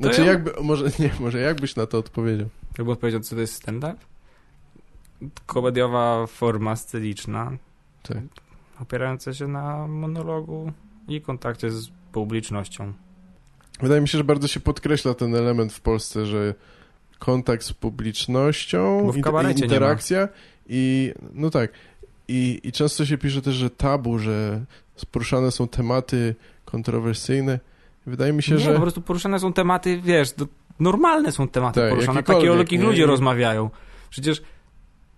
Znaczy, 0.00 0.20
ja- 0.20 0.26
jakby, 0.26 0.52
może, 0.62 0.84
nie, 0.98 1.10
może 1.20 1.40
jakbyś 1.40 1.76
na 1.76 1.86
to 1.86 1.98
odpowiedział? 1.98 2.48
Jakby 2.78 2.92
odpowiedział, 2.92 3.20
co 3.20 3.34
to 3.34 3.40
jest 3.40 3.54
stand-up? 3.54 3.96
Komediowa 5.46 6.26
forma 6.26 6.76
sceniczna, 6.76 7.52
Tak. 8.02 8.18
Opierająca 8.82 9.34
się 9.34 9.48
na 9.48 9.86
monologu 9.86 10.72
i 11.08 11.20
kontakcie 11.20 11.70
z 11.70 11.88
publicznością. 12.12 12.92
Wydaje 13.80 14.00
mi 14.00 14.08
się, 14.08 14.18
że 14.18 14.24
bardzo 14.24 14.48
się 14.48 14.60
podkreśla 14.60 15.14
ten 15.14 15.34
element 15.34 15.72
w 15.72 15.80
Polsce, 15.80 16.26
że 16.26 16.54
kontakt 17.18 17.64
z 17.64 17.72
publicznością, 17.72 19.12
interakcja 19.56 20.28
i 20.68 21.12
no 21.34 21.50
tak. 21.50 21.72
I, 22.28 22.60
I 22.64 22.72
często 22.72 23.06
się 23.06 23.18
pisze 23.18 23.42
też, 23.42 23.54
że 23.54 23.70
tabu, 23.70 24.18
że 24.18 24.64
poruszane 25.10 25.50
są 25.50 25.68
tematy 25.68 26.34
kontrowersyjne. 26.64 27.60
Wydaje 28.06 28.32
mi 28.32 28.42
się, 28.42 28.54
nie, 28.54 28.60
że 28.60 28.74
po 28.74 28.80
prostu 28.80 29.02
poruszane 29.02 29.40
są 29.40 29.52
tematy, 29.52 30.00
wiesz, 30.04 30.32
to 30.32 30.46
normalne 30.80 31.32
są 31.32 31.48
tematy 31.48 31.80
Tak, 31.80 31.90
poruszane, 31.90 32.22
takie 32.22 32.52
o 32.52 32.56
jakich 32.56 32.80
nie? 32.80 32.86
ludzie 32.86 33.06
rozmawiają. 33.06 33.70
Przecież, 34.10 34.42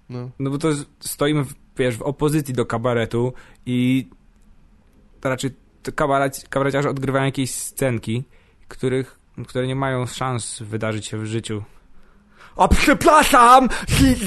no, 0.08 0.30
no 0.38 0.50
bo 0.50 0.58
to 0.58 0.68
jest, 0.68 0.86
stoimy, 1.00 1.44
w, 1.44 1.54
wiesz, 1.78 1.96
w 1.96 2.02
opozycji 2.02 2.54
do 2.54 2.66
kabaretu 2.66 3.32
i 3.66 4.08
to 5.20 5.28
raczej 5.28 5.50
to 5.82 5.92
kabaret, 5.92 6.44
kabareciarze 6.48 6.90
odgrywają 6.90 7.24
jakieś 7.24 7.54
scenki, 7.54 8.24
których, 8.68 9.18
które 9.48 9.66
nie 9.66 9.76
mają 9.76 10.06
szans 10.06 10.62
wydarzyć 10.62 11.06
się 11.06 11.18
w 11.18 11.26
życiu. 11.26 11.62
A 12.56 12.68
przepraszam, 12.68 13.68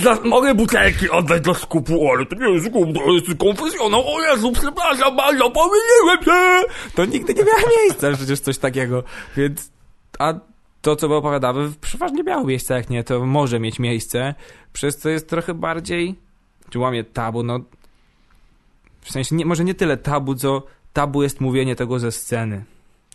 za, 0.04 0.18
mogę 0.24 0.56
butelki 0.56 1.10
oddać 1.10 1.42
do 1.42 1.54
skupu, 1.54 2.12
ale 2.12 2.26
to 2.26 2.36
nie 2.36 2.50
jest 2.50 2.66
skup, 2.66 2.94
to 2.94 3.12
jest 3.12 3.40
konfesjonał, 3.40 4.04
o 4.16 4.22
Jezu, 4.22 4.52
przepraszam 4.52 5.16
bardzo, 5.16 5.52
pomyliłem 5.52 6.24
się! 6.26 6.74
To 6.96 7.06
nigdy 7.06 7.34
nie 7.34 7.44
miało 7.44 7.70
miejsca, 7.80 8.12
przecież 8.14 8.40
coś 8.40 8.58
takiego, 8.58 9.04
więc, 9.38 9.72
a 10.20 10.34
to, 10.82 10.96
co 10.96 11.08
my 11.08 11.16
opowiadamy, 11.16 11.72
przeważnie 11.82 12.24
miało 12.24 12.44
miejsce, 12.44 12.74
jak 12.74 12.90
nie, 12.90 13.04
to 13.04 13.26
może 13.26 13.60
mieć 13.60 13.80
miejsce, 13.80 14.36
przez 14.74 14.98
co 14.98 15.10
jest 15.10 15.30
trochę 15.30 15.54
bardziej, 15.54 16.16
czy 16.70 16.80
łamie 16.80 17.04
tabu, 17.04 17.44
no, 17.44 17.60
w 19.02 19.12
sensie, 19.12 19.36
nie, 19.36 19.46
może 19.46 19.64
nie 19.64 19.74
tyle 19.76 19.98
tabu, 19.98 20.36
co 20.36 20.64
tabu 20.94 21.24
jest 21.24 21.42
mówienie 21.42 21.76
tego 21.76 22.00
ze 22.00 22.12
sceny. 22.12 22.64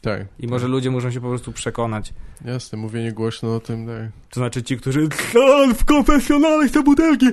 tak. 0.02 0.26
I 0.38 0.46
może 0.46 0.68
ludzie 0.68 0.90
muszą 0.90 1.10
się 1.10 1.20
po 1.20 1.28
prostu 1.28 1.52
przekonać. 1.52 2.12
Jasne, 2.44 2.78
mówienie 2.78 3.12
głośno 3.12 3.54
o 3.54 3.60
tym, 3.60 3.86
tak. 3.86 3.96
To 4.30 4.40
znaczy 4.40 4.62
ci, 4.62 4.76
którzy 4.76 5.08
"A, 5.34 5.74
w 5.74 5.84
konfesjonale 5.84 6.68
te 6.68 6.82
butelki, 6.82 7.26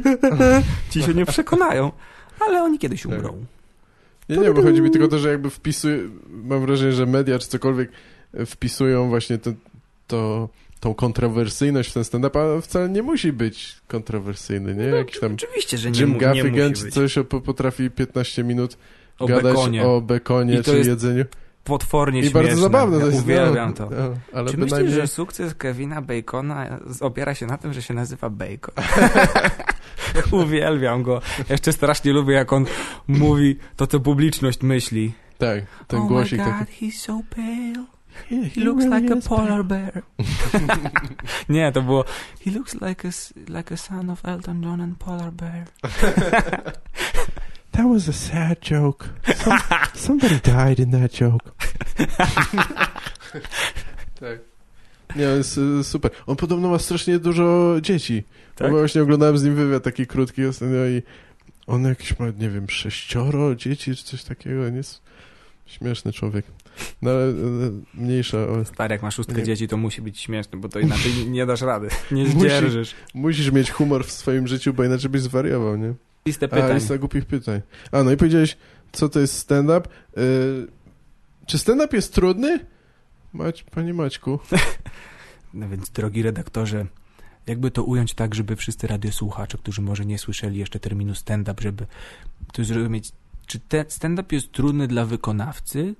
ci 0.91 1.03
się 1.03 1.13
nie 1.13 1.25
przekonają, 1.25 1.91
ale 2.39 2.63
oni 2.63 2.79
kiedyś 2.79 3.03
Tak. 3.03 3.11
umrą. 3.11 3.45
Nie, 4.29 4.37
nie, 4.37 4.51
bo 4.51 4.61
chodzi 4.61 4.81
mi 4.81 4.91
tylko 4.91 5.05
o 5.05 5.09
to, 5.09 5.19
że 5.19 5.29
jakby 5.31 5.49
wpisuję, 5.49 5.99
mam 6.29 6.61
wrażenie, 6.65 6.91
że 6.91 7.05
media 7.05 7.39
czy 7.39 7.47
cokolwiek 7.47 7.91
wpisują 8.45 9.09
właśnie 9.09 9.37
to, 9.37 9.51
to, 10.07 10.49
tą 10.79 10.93
kontrowersyjność 10.93 11.89
w 11.89 11.93
ten 11.93 12.03
stand-up, 12.03 12.39
a 12.39 12.61
wcale 12.61 12.89
nie 12.89 13.03
musi 13.03 13.33
być 13.33 13.75
kontrowersyjny, 13.87 14.75
nie? 14.75 14.83
Jakiś 14.83 15.19
tam 15.19 15.33
Oczywiście, 15.33 15.77
że 15.77 15.91
nie, 15.91 15.99
Jim 15.99 16.17
Gaffigan 16.17 16.73
czy 16.73 16.91
coś 16.91 17.15
potrafi 17.45 17.91
15 17.91 18.43
minut 18.43 18.77
O 19.19 19.27
gadać 19.27 19.43
bekonie. 19.43 19.87
o 19.87 20.01
bekonie 20.01 20.63
czy 20.63 20.77
jest 20.77 20.89
jedzeniu. 20.89 21.25
Potwornie 21.63 22.19
I 22.19 22.23
śmieszne. 22.23 22.41
bardzo 22.43 22.61
zabawne. 22.61 22.95
Ja 22.97 23.01
to 23.01 23.07
jest, 23.07 23.19
uwielbiam 23.23 23.69
no, 23.69 23.75
to. 23.75 23.89
No, 23.89 24.15
ale 24.33 24.51
Czy 24.51 24.57
myślisz, 24.57 24.69
bynajmniej... 24.69 24.95
że 24.95 25.07
sukces 25.07 25.55
Kevina 25.55 26.01
Bacona 26.01 26.79
opiera 27.01 27.35
się 27.35 27.45
na 27.45 27.57
tym, 27.57 27.73
że 27.73 27.81
się 27.81 27.93
nazywa 27.93 28.29
Bacon? 28.29 28.75
Uwielbiam 30.43 31.03
go. 31.03 31.21
Jeszcze 31.49 31.73
strasznie 31.73 32.13
lubię, 32.13 32.33
jak 32.33 32.53
on 32.53 32.65
mówi 33.07 33.57
to, 33.75 33.87
co 33.87 33.99
publiczność 33.99 34.61
myśli. 34.61 35.13
Tak, 35.37 35.63
ten 35.87 35.99
oh 35.99 36.07
głosik 36.07 36.39
my 36.39 36.45
God, 36.45 36.53
taki. 36.59 36.91
he's 36.91 36.97
so 36.97 37.21
pale. 37.35 37.96
He 38.29 38.61
looks 38.61 38.85
like 38.85 39.13
a 39.13 39.29
polar 39.29 39.63
bear. 39.63 40.03
Nie, 41.49 41.71
to 41.71 41.81
było 41.81 42.05
He 42.45 42.51
looks 42.51 42.81
like 42.81 43.07
a, 43.07 43.11
like 43.57 43.73
a 43.73 43.77
son 43.77 44.09
of 44.09 44.25
Elton 44.25 44.63
John 44.63 44.81
and 44.81 44.97
polar 44.97 45.31
bear. 45.31 45.65
That 47.77 47.85
was 47.85 48.09
a 48.09 48.13
sad 48.13 48.61
joke. 48.61 49.09
Some, 49.35 49.59
somebody 49.93 50.39
died 50.39 50.79
in 50.79 50.91
that 50.91 51.11
joke. 51.11 51.53
tak. 54.19 54.39
Nie, 55.15 55.23
jest 55.23 55.57
y, 55.57 55.83
super. 55.83 56.11
On 56.27 56.35
podobno 56.35 56.69
ma 56.69 56.79
strasznie 56.79 57.19
dużo 57.19 57.75
dzieci. 57.81 58.23
Tak? 58.55 58.71
Bo 58.71 58.77
właśnie 58.77 59.01
oglądałem 59.01 59.37
z 59.37 59.43
nim 59.43 59.55
wywiad 59.55 59.83
taki 59.83 60.07
krótki 60.07 60.45
ostatnio 60.45 60.85
i 60.85 61.01
on 61.67 61.83
jakiś 61.83 62.19
ma, 62.19 62.25
nie 62.39 62.49
wiem, 62.49 62.69
sześcioro 62.69 63.55
dzieci 63.55 63.95
czy 63.95 64.03
coś 64.03 64.23
takiego. 64.23 64.69
Nie 64.69 64.77
jest 64.77 65.01
śmieszny 65.65 66.13
człowiek. 66.13 66.45
No 67.01 67.11
ale 67.11 67.23
e, 67.29 67.33
mniejsza. 67.93 68.37
O, 68.47 68.65
Stary, 68.65 68.93
jak 68.93 69.01
masz 69.01 69.15
szóstkę 69.15 69.37
Nie. 69.37 69.43
dzieci, 69.43 69.67
to 69.67 69.77
musi 69.77 70.01
być 70.01 70.19
śmieszny, 70.19 70.59
bo 70.59 70.69
to 70.69 70.79
inaczej 70.79 71.11
nie, 71.29 71.45
dasz 71.45 71.61
rady. 71.61 71.87
Nie 72.11 72.27
zdzierżysz. 72.27 72.95
musisz 73.13 73.51
mieć 73.51 73.71
humor 73.71 74.05
w 74.05 74.11
swoim 74.11 74.47
życiu, 74.47 74.73
bo 74.73 74.83
inaczej 74.83 75.09
byś 75.09 75.21
zwariował, 75.21 75.77
nie? 75.77 75.93
Listę 76.25 76.45
A, 76.45 76.49
pytań. 76.49 76.73
lista 76.75 76.97
głupich 76.97 77.25
pytań. 77.25 77.61
A, 77.91 78.03
no 78.03 78.11
i 78.11 78.17
powiedziałeś, 78.17 78.57
co 78.91 79.09
to 79.09 79.19
jest 79.19 79.37
stand-up. 79.37 79.89
Y, 80.17 80.67
czy 81.45 81.57
stand-up 81.57 81.95
jest 81.95 82.13
trudny? 82.13 82.59
Mać, 83.33 83.63
panie 83.63 83.93
Maćku. 83.93 84.39
No 85.53 85.69
więc, 85.69 85.89
drogi 85.89 86.21
redaktorze, 86.23 86.85
jakby 87.47 87.71
to 87.71 87.83
ująć 87.83 88.13
tak, 88.13 88.35
żeby 88.35 88.55
wszyscy 88.55 88.87
radiosłuchacze, 88.87 89.57
którzy 89.57 89.81
może 89.81 90.05
nie 90.05 90.17
słyszeli 90.17 90.59
jeszcze 90.59 90.79
terminu 90.79 91.15
stand-up, 91.15 91.61
żeby 91.63 91.85
to 92.53 92.63
zrozumieć, 92.63 93.11
czy 93.47 93.59
stand-up 93.87 94.35
jest 94.35 94.51
trudny 94.51 94.87
dla 94.87 95.05
wykonawcy? 95.05 95.95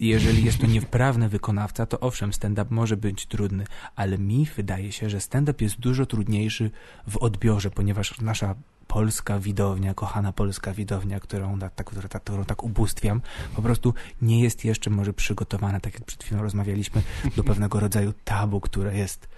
Jeżeli 0.00 0.44
jest 0.44 0.58
to 0.58 0.66
niewprawny 0.66 1.28
wykonawca, 1.28 1.86
to 1.86 2.00
owszem, 2.00 2.32
stand-up 2.32 2.74
może 2.74 2.96
być 2.96 3.26
trudny, 3.26 3.64
ale 3.96 4.18
mi 4.18 4.46
wydaje 4.56 4.92
się, 4.92 5.10
że 5.10 5.20
stand-up 5.20 5.64
jest 5.64 5.80
dużo 5.80 6.06
trudniejszy 6.06 6.70
w 7.08 7.16
odbiorze, 7.16 7.70
ponieważ 7.70 8.20
nasza 8.20 8.54
polska 8.86 9.38
widownia, 9.38 9.94
kochana 9.94 10.32
polska 10.32 10.72
widownia, 10.72 11.20
którą 11.20 11.58
tak, 11.58 11.84
którą, 11.84 12.08
którą 12.08 12.44
tak 12.44 12.64
ubóstwiam, 12.64 13.20
po 13.56 13.62
prostu 13.62 13.94
nie 14.22 14.42
jest 14.42 14.64
jeszcze 14.64 14.90
może 14.90 15.12
przygotowana, 15.12 15.80
tak 15.80 15.94
jak 15.94 16.04
przed 16.04 16.24
chwilą 16.24 16.42
rozmawialiśmy, 16.42 17.02
do 17.36 17.44
pewnego 17.44 17.80
rodzaju 17.80 18.12
tabu, 18.24 18.60
które 18.60 18.96
jest 18.96 19.28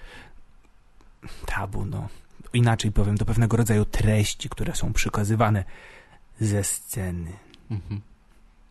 tabu, 1.46 1.84
no. 1.84 2.08
Inaczej 2.52 2.92
powiem, 2.92 3.16
do 3.16 3.24
pewnego 3.24 3.56
rodzaju 3.56 3.84
treści, 3.84 4.48
które 4.48 4.74
są 4.74 4.92
przekazywane 4.92 5.64
ze 6.40 6.64
sceny. 6.64 7.32
Mhm. 7.70 8.00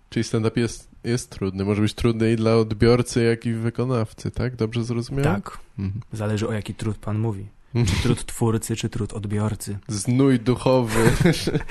Czyli 0.10 0.24
stand-up 0.24 0.60
jest, 0.62 0.93
jest 1.04 1.30
trudny. 1.30 1.66
Może 1.66 1.82
być 1.82 1.94
trudny 1.94 2.32
i 2.32 2.36
dla 2.36 2.56
odbiorcy, 2.56 3.24
jak 3.24 3.46
i 3.46 3.54
wykonawcy, 3.54 4.32
tak? 4.32 4.56
Dobrze 4.56 4.84
zrozumiałem? 4.84 5.42
Tak. 5.42 5.58
Mhm. 5.80 6.02
Zależy 6.14 6.48
o 6.48 6.54
jaki 6.54 6.74
trud 6.76 6.98
pan 6.98 7.20
mówi. 7.20 7.48
Czy 7.74 8.04
trud 8.04 8.26
twórcy, 8.26 8.76
czy 8.76 8.90
trud 8.90 9.14
odbiorcy. 9.14 9.78
Znój 9.88 10.40
duchowy. 10.40 11.12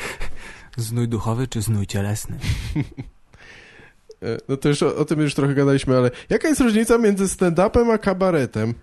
Znój 0.77 1.09
duchowy 1.09 1.49
czy 1.49 1.63
znój 1.63 1.87
cielesny? 1.87 2.39
E, 4.23 4.39
No 4.49 4.57
to 4.57 4.69
już 4.69 4.83
o, 4.83 4.97
o 4.97 5.05
tym 5.05 5.21
już 5.21 5.35
trochę 5.35 5.55
gadaliśmy, 5.55 5.97
ale 5.97 6.11
jaka 6.31 6.49
jest 6.49 6.61
różnica 6.61 6.99
między 6.99 7.25
stand-upem 7.25 7.91
a 7.93 7.99
kabaretem? 7.99 8.75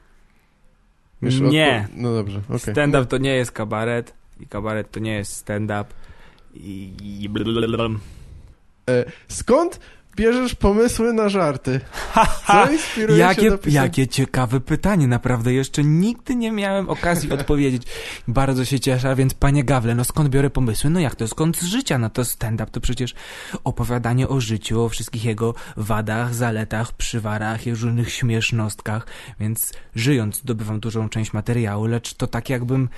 Wiesz, 1.21 1.39
Nie. 1.39 1.87
No 1.95 2.13
dobrze, 2.13 2.41
okej. 2.49 2.73
Stand-up 2.73 3.05
to 3.05 3.17
nie 3.17 3.35
jest 3.35 3.51
kabaret 3.51 4.13
i 4.39 4.47
kabaret 4.47 4.91
to 4.91 4.99
nie 4.99 5.13
jest 5.13 5.33
stand-up. 5.33 5.85
I... 6.53 6.93
i. 7.01 7.29
E, 8.89 9.05
Skąd 9.27 9.79
bierzesz 10.19 10.55
pomysły 10.55 11.13
na 11.13 11.29
żarty? 11.29 11.79
Co 12.47 12.71
inspiruje 12.71 13.19
Jakie, 13.19 13.49
do 13.49 13.57
pisania? 13.57 13.83
jakie 13.83 14.07
ciekawe 14.07 14.59
pytanie, 14.59 15.07
naprawdę 15.07 15.53
jeszcze 15.53 15.83
nigdy 15.83 16.35
nie 16.35 16.51
miałem 16.51 16.89
okazji 16.89 17.31
odpowiedzieć. 17.37 17.83
Bardzo 18.27 18.65
się 18.65 18.79
cieszę, 18.79 19.15
więc 19.15 19.33
panie 19.33 19.63
Gawle, 19.63 19.95
no 19.95 20.03
skąd 20.03 20.29
biorę 20.29 20.49
pomysły? 20.49 20.89
No 20.89 20.99
jak 20.99 21.15
to, 21.15 21.27
skąd 21.27 21.57
z 21.57 21.63
życia? 21.63 21.97
No 21.97 22.09
to 22.09 22.25
stand-up 22.25 22.71
to 22.71 22.81
przecież 22.81 23.15
opowiadanie 23.63 24.27
o 24.27 24.41
życiu, 24.41 24.81
o 24.81 24.89
wszystkich 24.89 25.25
jego 25.25 25.53
wadach, 25.77 26.35
zaletach, 26.35 26.91
przywarach 26.93 27.67
i 27.67 27.71
różnych 27.71 28.13
śmiesznostkach, 28.13 29.07
więc 29.39 29.73
żyjąc 29.95 30.37
zdobywam 30.37 30.79
dużą 30.79 31.09
część 31.09 31.33
materiału, 31.33 31.85
lecz 31.85 32.13
to 32.13 32.27
tak 32.27 32.49
jakbym 32.49 32.89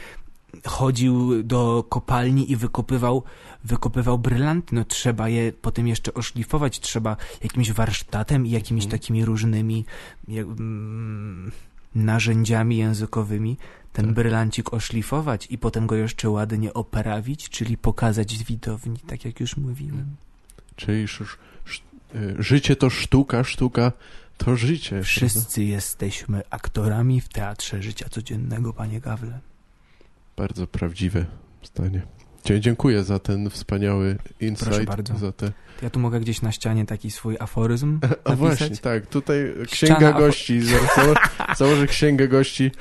chodził 0.65 1.43
do 1.43 1.83
kopalni 1.89 2.51
i 2.51 2.55
wykopywał, 2.55 3.23
wykopywał 3.63 4.19
brylanty, 4.19 4.75
no 4.75 4.85
trzeba 4.85 5.29
je 5.29 5.51
potem 5.53 5.87
jeszcze 5.87 6.13
oszlifować, 6.13 6.79
trzeba 6.79 7.17
jakimś 7.43 7.71
warsztatem 7.71 8.45
i 8.45 8.49
jakimiś 8.49 8.83
Mhm. 8.85 8.99
takimi 9.01 9.25
różnymi 9.25 9.85
jak, 10.27 10.45
mm, 10.45 11.51
narzędziami 11.95 12.77
językowymi 12.77 13.57
ten 13.93 14.05
Tak. 14.05 14.13
brylancik 14.13 14.73
oszlifować 14.73 15.47
i 15.49 15.57
potem 15.57 15.87
go 15.87 15.95
jeszcze 15.95 16.29
ładnie 16.29 16.73
oprawić, 16.73 17.49
czyli 17.49 17.77
pokazać 17.77 18.43
widowni, 18.43 18.99
tak 19.07 19.25
jak 19.25 19.39
już 19.39 19.57
mówiłem. 19.57 20.15
Czyli 20.75 21.03
sz, 21.03 21.37
sz, 21.65 21.81
e, 22.15 22.43
życie 22.43 22.75
to 22.75 22.89
sztuka, 22.89 23.43
sztuka 23.43 23.91
to 24.37 24.55
życie. 24.55 24.89
prawda? 24.89 25.05
Wszyscy 25.07 25.63
jesteśmy 25.63 26.41
aktorami 26.49 27.21
w 27.21 27.29
teatrze 27.29 27.83
życia 27.83 28.09
codziennego, 28.09 28.73
panie 28.73 29.01
Gawle. 29.01 29.39
Bardzo 30.38 30.67
prawdziwe. 30.67 31.25
Dzie- 32.45 32.59
Dziękuję 32.59 33.03
za 33.03 33.19
ten 33.19 33.49
wspaniały 33.49 34.15
Proszę 34.15 34.45
insight. 34.45 34.84
bardzo. 34.86 35.17
Za 35.17 35.32
te... 35.32 35.51
Ja 35.82 35.89
tu 35.89 35.99
mogę 35.99 36.19
gdzieś 36.19 36.41
na 36.41 36.51
ścianie 36.51 36.86
taki 36.86 37.11
swój 37.11 37.38
aforyzm 37.39 37.99
A 38.03 38.07
napisać? 38.07 38.38
właśnie, 38.38 38.77
tak, 38.77 39.07
tutaj 39.07 39.53
księga 39.71 39.95
Ściana 39.95 40.13
afo- 40.13 40.19
gości. 40.19 40.61
Założę, 40.61 41.13
założę 41.57 41.88
księgę 41.88 42.27
gości. 42.27 42.71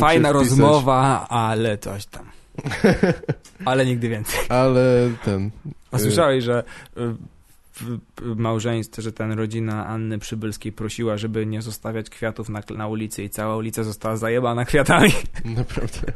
Fajna 0.00 0.32
rozmowa, 0.32 1.28
ale 1.28 1.78
coś 1.78 2.06
tam. 2.06 2.24
Ale 3.64 3.86
nigdy 3.86 4.08
więcej. 4.08 4.40
Ale 4.62 5.10
ten... 5.24 5.50
A 5.92 5.98
słyszałeś, 5.98 6.44
że 6.44 6.64
y, 6.98 7.00
w 7.72 7.98
w 8.22 8.36
małżeństwie, 8.36 9.02
że 9.02 9.12
ten 9.12 9.32
rodzina 9.32 9.86
Anny 9.86 10.18
Przybylskiej 10.18 10.72
prosiła, 10.72 11.16
żeby 11.16 11.46
nie 11.46 11.62
zostawiać 11.62 12.10
kwiatów 12.10 12.48
na, 12.48 12.60
na 12.76 12.86
ulicy 12.88 13.22
i 13.24 13.30
cała 13.30 13.56
ulica 13.56 13.84
została 13.84 14.16
zajebana 14.16 14.64
kwiatami 14.64 15.10
Naprawdę. 15.44 16.12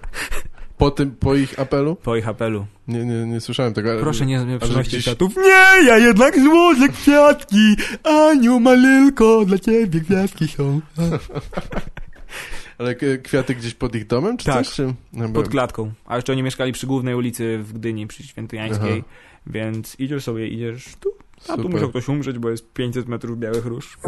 Po 0.82 0.90
tym, 0.90 1.10
po 1.10 1.34
ich 1.34 1.60
apelu? 1.60 1.96
po 1.96 2.16
ich 2.16 2.28
apelu. 2.28 2.66
Nie, 2.88 3.04
nie, 3.04 3.26
nie 3.26 3.40
słyszałem 3.40 3.74
tego. 3.74 3.90
Ale... 3.90 4.00
Proszę 4.00 4.26
nie, 4.26 4.44
nie 4.44 4.58
przynosić 4.58 4.92
gdzieś- 4.92 5.02
kwiatów. 5.02 5.36
Nie, 5.36 5.86
ja 5.86 5.98
jednak 5.98 6.40
złożę 6.40 6.88
kwiatki. 6.88 7.76
Aniu, 8.02 8.60
malylko, 8.60 9.44
dla 9.44 9.58
ciebie 9.58 10.00
kwiatki 10.00 10.48
są. 10.48 10.80
Ale 12.78 12.94
kwiaty 13.22 13.54
gdzieś 13.54 13.74
pod 13.74 13.94
ich 13.94 14.06
domem, 14.06 14.36
czy 14.36 14.46
Tak. 14.46 14.54
coś? 14.54 14.74
Czy... 14.74 14.94
No, 15.12 15.28
Pod 15.28 15.48
klatką. 15.48 15.92
A 16.06 16.16
jeszcze 16.16 16.32
oni 16.32 16.42
mieszkali 16.42 16.72
przy 16.72 16.86
głównej 16.86 17.14
ulicy 17.14 17.58
w 17.58 17.72
Gdyni, 17.72 18.06
przy 18.06 18.22
Świętojańskiej. 18.22 18.98
Aha. 18.98 19.08
Więc 19.46 20.00
idziesz 20.00 20.24
sobie, 20.24 20.48
idziesz 20.48 20.84
tu. 21.00 21.10
A 21.38 21.56
tu 21.56 21.62
Super. 21.62 21.70
musiał 21.70 21.88
ktoś 21.88 22.08
umrzeć, 22.08 22.38
bo 22.38 22.50
jest 22.50 22.72
500 22.72 23.08
metrów 23.08 23.38
białych 23.38 23.66
róż. 23.66 23.98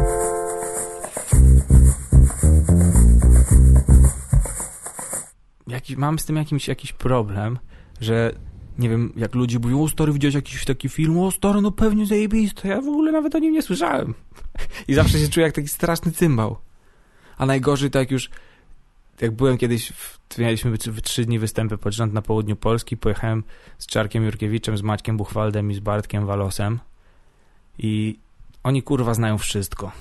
Jaki, 5.66 5.96
mam 5.96 6.18
z 6.18 6.24
tym 6.24 6.36
jakimś, 6.36 6.68
jakiś 6.68 6.92
problem, 6.92 7.58
że 8.00 8.32
nie 8.78 8.88
wiem, 8.88 9.12
jak 9.16 9.34
ludzie 9.34 9.58
mówią, 9.58 9.82
o 9.82 9.88
stary, 9.88 10.12
widziałeś 10.12 10.34
jakiś 10.34 10.64
taki 10.64 10.88
film, 10.88 11.18
o 11.18 11.30
stary, 11.30 11.60
no 11.60 11.72
pewnie 11.72 12.06
zajebisty, 12.06 12.68
ja 12.68 12.80
w 12.80 12.88
ogóle 12.88 13.12
nawet 13.12 13.34
o 13.34 13.38
nim 13.38 13.52
nie 13.52 13.62
słyszałem. 13.62 14.14
I 14.88 14.94
zawsze 14.94 15.18
się 15.18 15.28
czuję 15.28 15.46
jak 15.46 15.54
taki 15.54 15.68
straszny 15.68 16.12
cymbał. 16.12 16.56
A 17.38 17.46
najgorzej 17.46 17.90
to 17.90 17.98
jak 17.98 18.10
już, 18.10 18.30
jak 19.20 19.30
byłem 19.30 19.58
kiedyś, 19.58 19.92
w, 19.92 20.18
mieliśmy 20.38 20.78
trzy 20.78 21.24
dni 21.24 21.38
występy 21.38 21.78
pod 21.78 21.92
rząd 21.92 22.12
na 22.12 22.22
południu 22.22 22.56
Polski, 22.56 22.96
pojechałem 22.96 23.44
z 23.78 23.86
Czarkiem 23.86 24.24
Jurkiewiczem, 24.24 24.78
z 24.78 24.82
Maćkiem 24.82 25.16
Buchwaldem 25.16 25.70
i 25.70 25.74
z 25.74 25.80
Bartkiem 25.80 26.26
Walosem 26.26 26.78
i 27.78 28.18
oni 28.62 28.82
kurwa 28.82 29.14
znają 29.14 29.38
wszystko. 29.38 29.92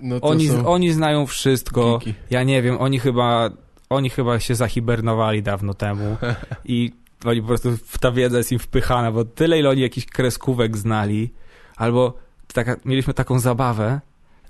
No 0.00 0.16
Oni, 0.20 0.48
są 0.48 0.66
oni 0.66 0.92
znają 0.92 1.26
wszystko. 1.26 1.98
geeki. 1.98 2.14
Ja 2.30 2.42
nie 2.42 2.62
wiem, 2.62 2.76
oni 2.80 2.98
chyba, 2.98 3.50
oni 3.94 4.10
chyba 4.10 4.40
się 4.40 4.54
zahibernowali 4.54 5.42
dawno 5.42 5.74
temu 5.74 6.16
i 6.64 6.92
oni 7.24 7.40
po 7.40 7.48
prostu 7.48 7.78
ta 8.00 8.10
wiedza 8.12 8.38
jest 8.38 8.52
im 8.52 8.58
wpychana, 8.58 9.12
bo 9.12 9.24
tyle 9.24 9.58
ile 9.58 9.70
oni 9.70 9.80
jakichś 9.80 10.06
kreskówek 10.06 10.76
znali, 10.76 11.30
albo 11.76 12.18
taka, 12.54 12.76
mieliśmy 12.84 13.14
taką 13.14 13.38
zabawę, 13.38 14.00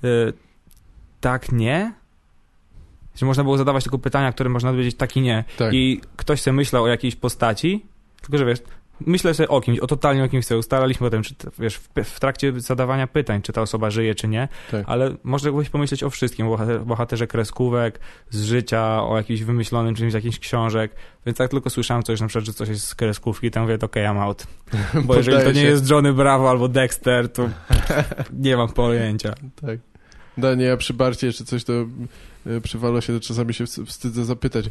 y, 0.04 0.32
tak, 1.20 1.52
nie? 1.52 1.92
Że 3.16 3.26
można 3.26 3.44
było 3.44 3.56
zadawać 3.56 3.84
tylko 3.84 3.98
pytania, 3.98 4.32
które 4.32 4.50
można 4.50 4.70
odpowiedzieć 4.70 4.96
tak 4.96 5.16
i 5.16 5.20
nie. 5.20 5.44
Tak. 5.58 5.74
I 5.74 6.00
ktoś 6.16 6.42
sobie 6.42 6.54
myślał 6.54 6.84
o 6.84 6.88
jakiejś 6.88 7.16
postaci, 7.16 7.86
tylko 8.20 8.38
że 8.38 8.44
wiesz, 8.44 8.58
myślę 9.00 9.34
sobie 9.34 9.48
o 9.48 9.60
kimś, 9.60 9.78
o 9.78 9.86
totalnie 9.86 10.24
o 10.24 10.28
kimś 10.28 10.46
sobie 10.46 10.58
ustalaliśmy 10.58 11.06
potem, 11.06 11.22
czy, 11.22 11.34
wiesz, 11.58 11.76
w, 11.76 11.88
w 12.04 12.20
trakcie 12.20 12.52
zadawania 12.60 13.06
pytań, 13.06 13.42
czy 13.42 13.52
ta 13.52 13.62
osoba 13.62 13.90
żyje, 13.90 14.14
czy 14.14 14.28
nie, 14.28 14.48
Tak. 14.70 14.84
ale 14.86 15.14
można 15.24 15.50
byłeś 15.50 15.68
pomyśleć 15.70 16.02
o 16.02 16.10
wszystkim, 16.10 16.46
o 16.46 16.50
bohater, 16.50 16.80
bohaterze 16.84 17.26
kreskówek, 17.26 18.00
z 18.30 18.44
życia, 18.44 19.02
o 19.02 19.16
jakimś 19.16 19.42
wymyślonym 19.42 19.94
czymś 19.94 20.12
z 20.12 20.14
jakichś 20.14 20.38
książek, 20.38 20.94
więc 21.26 21.38
jak 21.38 21.50
tylko 21.50 21.70
słyszałem 21.70 22.02
coś, 22.02 22.20
na 22.20 22.26
przykład, 22.26 22.44
że 22.46 22.52
coś 22.52 22.68
jest 22.68 22.86
z 22.86 22.94
kreskówki, 22.94 23.50
to 23.50 23.60
mówię, 23.60 23.78
okej, 23.82 24.04
I'm 24.04 24.18
out. 24.18 24.46
Bo 25.06 25.14
jeżeli 25.14 25.44
to 25.44 25.52
nie 25.52 25.60
się. 25.60 25.66
jest 25.66 25.90
Johnny 25.90 26.12
Bravo 26.12 26.50
albo 26.50 26.68
Dexter, 26.68 27.32
to 27.32 27.48
nie 28.32 28.56
mam 28.56 28.68
pojęcia. 28.68 29.34
Tak. 29.60 29.78
Danie, 30.38 30.64
ja 30.64 30.76
przy 30.76 30.94
Barcie 30.94 31.32
czy 31.32 31.44
coś 31.44 31.64
to 31.64 31.72
e, 32.46 32.60
przy 32.60 32.78
Walosie 32.78 33.12
to 33.12 33.20
czasami 33.20 33.54
się 33.54 33.64
wst- 33.64 33.86
wstydzę 33.86 34.24
zapytać. 34.24 34.66
E, 34.66 34.70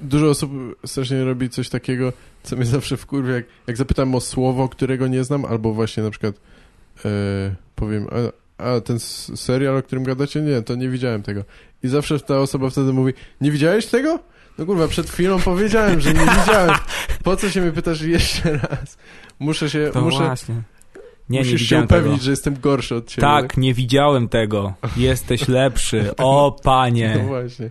Dużo 0.00 0.30
osób 0.30 0.50
strasznie 0.86 1.24
robi 1.24 1.50
coś 1.50 1.68
takiego, 1.68 2.12
co 2.42 2.56
mnie 2.56 2.64
zawsze 2.76 2.96
wkurwia, 2.96 3.34
jak, 3.34 3.44
jak 3.66 3.76
zapytam 3.76 4.14
o 4.14 4.20
słowo, 4.20 4.68
którego 4.68 5.06
nie 5.08 5.24
znam, 5.24 5.44
albo 5.44 5.72
właśnie 5.72 6.02
na 6.02 6.10
przykład 6.10 6.34
e, 7.04 7.08
powiem, 7.74 8.06
a, 8.58 8.64
a 8.64 8.80
ten 8.80 8.98
serial, 9.36 9.76
o 9.76 9.82
którym 9.82 10.04
gadacie? 10.04 10.40
Nie, 10.40 10.62
to 10.62 10.74
nie 10.74 10.88
widziałem 10.88 11.22
tego. 11.22 11.44
I 11.82 11.88
zawsze 11.88 12.20
ta 12.20 12.38
osoba 12.40 12.70
wtedy 12.70 12.92
mówi, 12.92 13.12
nie 13.40 13.50
widziałeś 13.50 13.86
tego? 13.86 14.18
No 14.58 14.66
kurwa, 14.66 14.88
przed 14.88 15.10
chwilą 15.10 15.40
powiedziałem, 15.40 16.00
że 16.00 16.14
nie 16.14 16.20
widziałem. 16.20 16.74
Po 17.24 17.36
co 17.36 17.50
się 17.50 17.60
mnie 17.60 17.72
pytasz 17.72 18.00
jeszcze 18.02 18.52
raz? 18.58 18.98
Muszę 19.38 19.70
się, 19.70 19.90
To 19.92 20.00
muszę, 20.00 20.18
właśnie. 20.18 20.62
Nie, 21.30 21.38
nie 21.38 21.44
musisz 21.44 21.60
się 21.60 21.64
widziałem 21.64 21.84
upewnić, 21.84 22.12
tego. 22.14 22.24
że 22.24 22.30
jestem 22.30 22.60
gorszy 22.60 22.94
od 22.94 23.06
ciebie. 23.06 23.20
Tak, 23.20 23.56
nie 23.56 23.74
widziałem 23.74 24.28
tego. 24.28 24.72
Jesteś 24.96 25.48
lepszy. 25.48 26.10
O, 26.18 26.54
No 26.56 26.62
panie. 26.62 27.24
właśnie. 27.28 27.70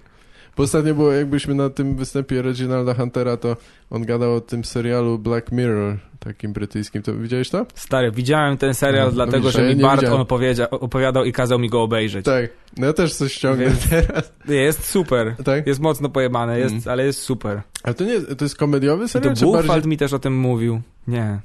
Bo 0.58 0.64
ostatnio 0.64 0.94
było, 0.96 1.12
jakbyśmy 1.12 1.56
na 1.56 1.70
tym 1.70 1.96
występie 1.96 2.42
Reginalda 2.42 2.94
Huntera, 2.94 3.38
to 3.38 3.58
on 3.90 4.06
gadał 4.06 4.36
o 4.36 4.42
tym 4.42 4.64
serialu 4.66 5.20
Black 5.20 5.52
Mirror, 5.52 5.98
takim 6.20 6.54
brytyjskim. 6.54 7.02
To 7.02 7.14
widziałeś 7.16 7.50
to? 7.50 7.66
Stary, 7.76 8.12
widziałem 8.12 8.58
ten 8.58 8.74
serial 8.74 9.06
No, 9.08 9.12
dlatego, 9.12 9.52
że 9.52 9.64
ja 9.64 9.70
mi 9.70 9.76
nie 9.76 9.82
Bart 9.82 10.00
widziałem. 10.02 10.16
on 10.16 10.22
opowiedzia, 10.22 10.70
opowiadał 10.70 11.26
i 11.26 11.32
kazał 11.34 11.60
mi 11.60 11.70
go 11.70 11.82
obejrzeć. 11.82 12.26
Tak. 12.26 12.50
No 12.78 12.88
ja 12.88 12.94
też 12.94 13.14
coś 13.14 13.34
ściągnę 13.34 13.66
Więc- 13.66 13.90
teraz. 13.90 14.34
Jest 14.48 14.86
super. 14.86 15.36
Tak? 15.46 15.68
Jest 15.68 15.80
mocno 15.80 16.10
pojebane, 16.10 16.60
jest, 16.60 16.72
Mm. 16.74 16.84
ale 16.88 17.06
jest 17.06 17.20
super. 17.22 17.62
Ale 17.84 17.94
to 17.94 18.04
nie, 18.04 18.22
to 18.22 18.46
jest 18.46 18.58
komediowy 18.58 19.04
I 19.04 19.08
to 19.08 19.10
serial, 19.10 19.36
Buchwald 19.36 19.68
bardziej... 19.68 19.90
mi 19.90 19.98
też 19.98 20.14
o 20.14 20.20
tym 20.20 20.38
mówił. 20.38 20.82
Nie, 21.08 21.40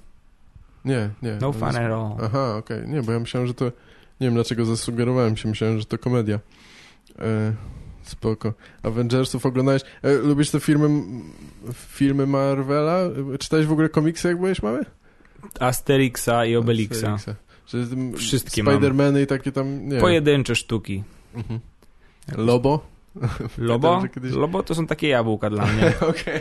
Nie, 0.84 1.10
nie. 1.22 1.38
no 1.40 1.52
fun 1.52 1.66
jest- 1.66 1.78
at 1.78 1.92
all. 1.92 2.16
Aha, 2.22 2.56
okej. 2.56 2.88
Nie, 2.88 3.02
bo 3.02 3.12
ja 3.12 3.20
myślałem, 3.20 3.46
że 3.46 3.54
to... 3.54 3.64
Nie 4.20 4.26
wiem, 4.26 4.34
dlaczego 4.34 4.64
zasugerowałem 4.64 5.36
się. 5.36 5.48
Myślałem, 5.48 5.78
że 5.78 5.84
to 5.84 5.98
komedia. 5.98 6.40
E, 7.18 7.54
spoko. 8.02 8.54
Avengersów 8.82 9.46
oglądałeś? 9.46 9.82
E, 10.02 10.12
lubisz 10.14 10.50
te 10.50 10.60
filmy, 10.60 11.02
filmy 11.72 12.26
Marvela? 12.26 12.98
Czytałeś 13.38 13.66
w 13.66 13.72
ogóle 13.72 13.88
komiksy, 13.88 14.28
jak 14.28 14.38
byłeś 14.38 14.62
mały? 14.62 14.84
Asterixa 15.60 16.44
i 16.46 16.56
Obelixa. 16.56 17.12
Asterixa. 17.14 17.44
Wszystkie. 18.16 18.62
Spidermany 18.62 19.22
i 19.22 19.26
takie 19.26 19.52
tam, 19.52 19.88
nie 19.88 20.00
Pojedyncze 20.00 20.56
sztuki. 20.56 21.02
Mhm. 21.34 21.60
Lobo? 22.36 22.86
Lobo? 23.58 24.00
Że 24.00 24.08
kiedyś- 24.08 24.32
Lobo 24.32 24.62
to 24.62 24.74
są 24.74 24.86
takie 24.86 25.08
jabłka 25.08 25.50
dla 25.50 25.66
mnie. 25.66 25.92
Okej. 26.10 26.40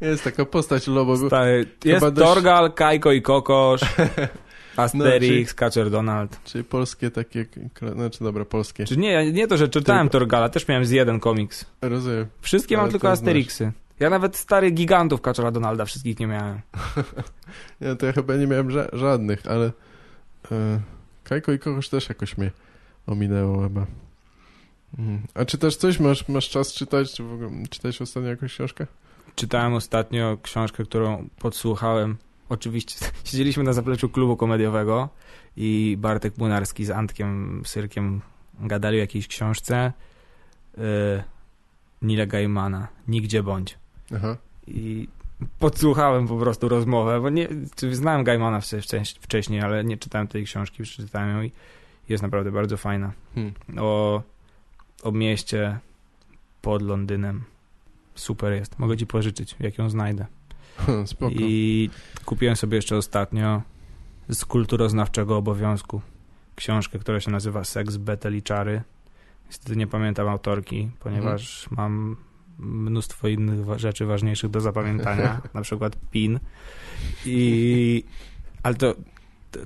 Jest 0.00 0.24
taka 0.24 0.44
postać 0.44 0.86
Lobo. 0.86 1.16
Stary, 1.16 1.66
jest 1.84 2.06
dość- 2.08 2.28
Torgal, 2.28 2.72
Kajko 2.72 3.12
i 3.12 3.22
Kokosz, 3.22 3.80
No, 4.76 4.82
Asterix, 4.82 5.54
Kaczor 5.54 5.90
Donald. 5.90 6.40
Czyli 6.44 6.64
polskie 6.64 7.10
takie, 7.10 7.46
znaczy 7.94 8.24
dobra, 8.24 8.44
polskie. 8.44 8.84
Czy 8.84 8.96
nie, 8.96 9.32
nie 9.32 9.46
to, 9.48 9.56
że 9.56 9.68
czytałem 9.68 10.06
Tylko- 10.08 10.18
Torgala, 10.18 10.48
też 10.48 10.68
miałem 10.68 10.84
z 10.84 10.90
jeden 10.90 11.20
komiks. 11.20 11.64
Rozumiem. 11.82 12.26
Wszystkie 12.40 12.76
mam 12.76 12.90
tylko 12.90 13.10
Asterixy. 13.10 13.72
Ja 14.00 14.10
nawet 14.10 14.36
starych 14.36 14.74
gigantów 14.74 15.20
Kaczora 15.20 15.50
Donalda 15.50 15.84
wszystkich 15.84 16.20
nie 16.20 16.26
miałem. 16.26 16.60
Nie, 17.80 17.96
to 17.96 18.06
ja 18.06 18.12
chyba 18.12 18.36
nie 18.36 18.46
miałem 18.46 18.70
ża 18.70 18.86
żadnych, 18.92 19.46
ale 19.46 19.66
e, 20.52 20.80
Kajko 21.24 21.52
i 21.52 21.58
kogoś 21.58 21.88
też 21.88 22.08
jakoś 22.08 22.38
mnie 22.38 22.50
ominęło 23.06 23.62
chyba. 23.62 23.86
Mhm. 24.98 25.22
A 25.34 25.44
czytasz 25.44 25.76
coś? 25.76 26.00
Masz, 26.00 26.28
masz 26.28 26.48
czas 26.48 26.72
czytać? 26.72 27.12
Czy 27.12 27.22
w 27.22 27.32
ogóle 27.32 27.50
czytałeś 27.70 28.02
ostatnio 28.02 28.30
jakąś 28.30 28.52
książkę? 28.52 28.86
Czytałem 29.34 29.74
ostatnio 29.74 30.38
książkę, 30.42 30.84
którą 30.84 31.28
podsłuchałem. 31.38 32.16
Oczywiście 32.48 33.06
siedzieliśmy 33.24 33.62
na 33.62 33.72
zapleczu 33.72 34.08
klubu 34.08 34.36
komediowego 34.36 35.08
i 35.56 35.96
Bartek 36.00 36.38
Munarski 36.38 36.84
z 36.84 36.90
Antkiem 36.90 37.62
Syrkiem 37.66 38.20
gadali 38.60 38.96
o 38.96 39.00
jakiejś 39.00 39.28
książce 39.28 39.92
yy, 40.76 40.82
Nila 42.02 42.26
Gaimana, 42.26 42.88
Nigdzie 43.08 43.42
Bądź. 43.42 43.78
Aha. 44.16 44.36
I 44.66 45.08
podsłuchałem 45.58 46.28
po 46.28 46.38
prostu 46.38 46.68
rozmowę, 46.68 47.20
bo 47.20 47.30
nie, 47.30 47.48
znałem 47.92 48.24
Gaimana 48.24 48.60
wcześniej, 48.60 49.02
wcześniej, 49.20 49.60
ale 49.60 49.84
nie 49.84 49.96
czytałem 49.96 50.28
tej 50.28 50.44
książki, 50.44 50.82
przeczytałem 50.82 51.36
ją 51.36 51.42
i 51.42 51.52
jest 52.08 52.22
naprawdę 52.22 52.52
bardzo 52.52 52.76
fajna. 52.76 53.12
Hmm. 53.34 53.54
O, 53.78 54.22
o 55.02 55.12
mieście 55.12 55.78
pod 56.62 56.82
Londynem. 56.82 57.44
Super 58.14 58.52
jest. 58.52 58.78
Mogę 58.78 58.96
ci 58.96 59.06
pożyczyć, 59.06 59.56
jak 59.60 59.78
ją 59.78 59.90
znajdę. 59.90 60.26
Spoko. 61.06 61.34
I 61.34 61.90
kupiłem 62.24 62.56
sobie 62.56 62.76
jeszcze 62.76 62.96
ostatnio 62.96 63.62
z 64.28 64.44
kulturoznawczego 64.44 65.36
obowiązku 65.36 66.00
książkę, 66.56 66.98
która 66.98 67.20
się 67.20 67.30
nazywa 67.30 67.64
Seks, 67.64 67.96
Betel 67.96 68.36
i 68.36 68.42
Czary. 68.42 68.82
Niestety 69.46 69.76
nie 69.76 69.86
pamiętam 69.86 70.28
autorki, 70.28 70.90
ponieważ 71.00 71.70
mam 71.70 72.16
mnóstwo 72.58 73.28
innych 73.28 73.64
wa- 73.64 73.78
rzeczy 73.78 74.06
ważniejszych 74.06 74.50
do 74.50 74.60
zapamiętania, 74.60 75.40
na 75.54 75.60
przykład 75.62 75.96
PIN. 76.10 76.40
I, 77.26 78.04
ale 78.62 78.74
to, 78.74 78.94
to 79.50 79.60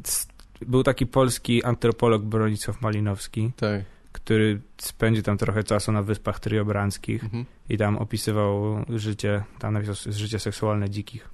był 0.66 0.82
taki 0.82 1.06
polski 1.06 1.64
antropolog 1.64 2.22
Bronisław 2.22 2.80
Malinowski, 2.80 3.52
Tak. 3.56 3.82
Który 4.24 4.60
spędzi 4.78 5.22
tam 5.22 5.38
trochę 5.38 5.64
czasu 5.64 5.92
na 5.92 6.02
Wyspach 6.02 6.40
Triobranskich 6.40 7.24
Mhm. 7.24 7.44
i 7.68 7.78
tam 7.78 7.98
opisywał 7.98 8.62
życie, 8.88 9.44
tam 9.58 9.72
napisał 9.74 9.94
życie 10.12 10.38
seksualne 10.38 10.90
dzikich. 10.90 11.28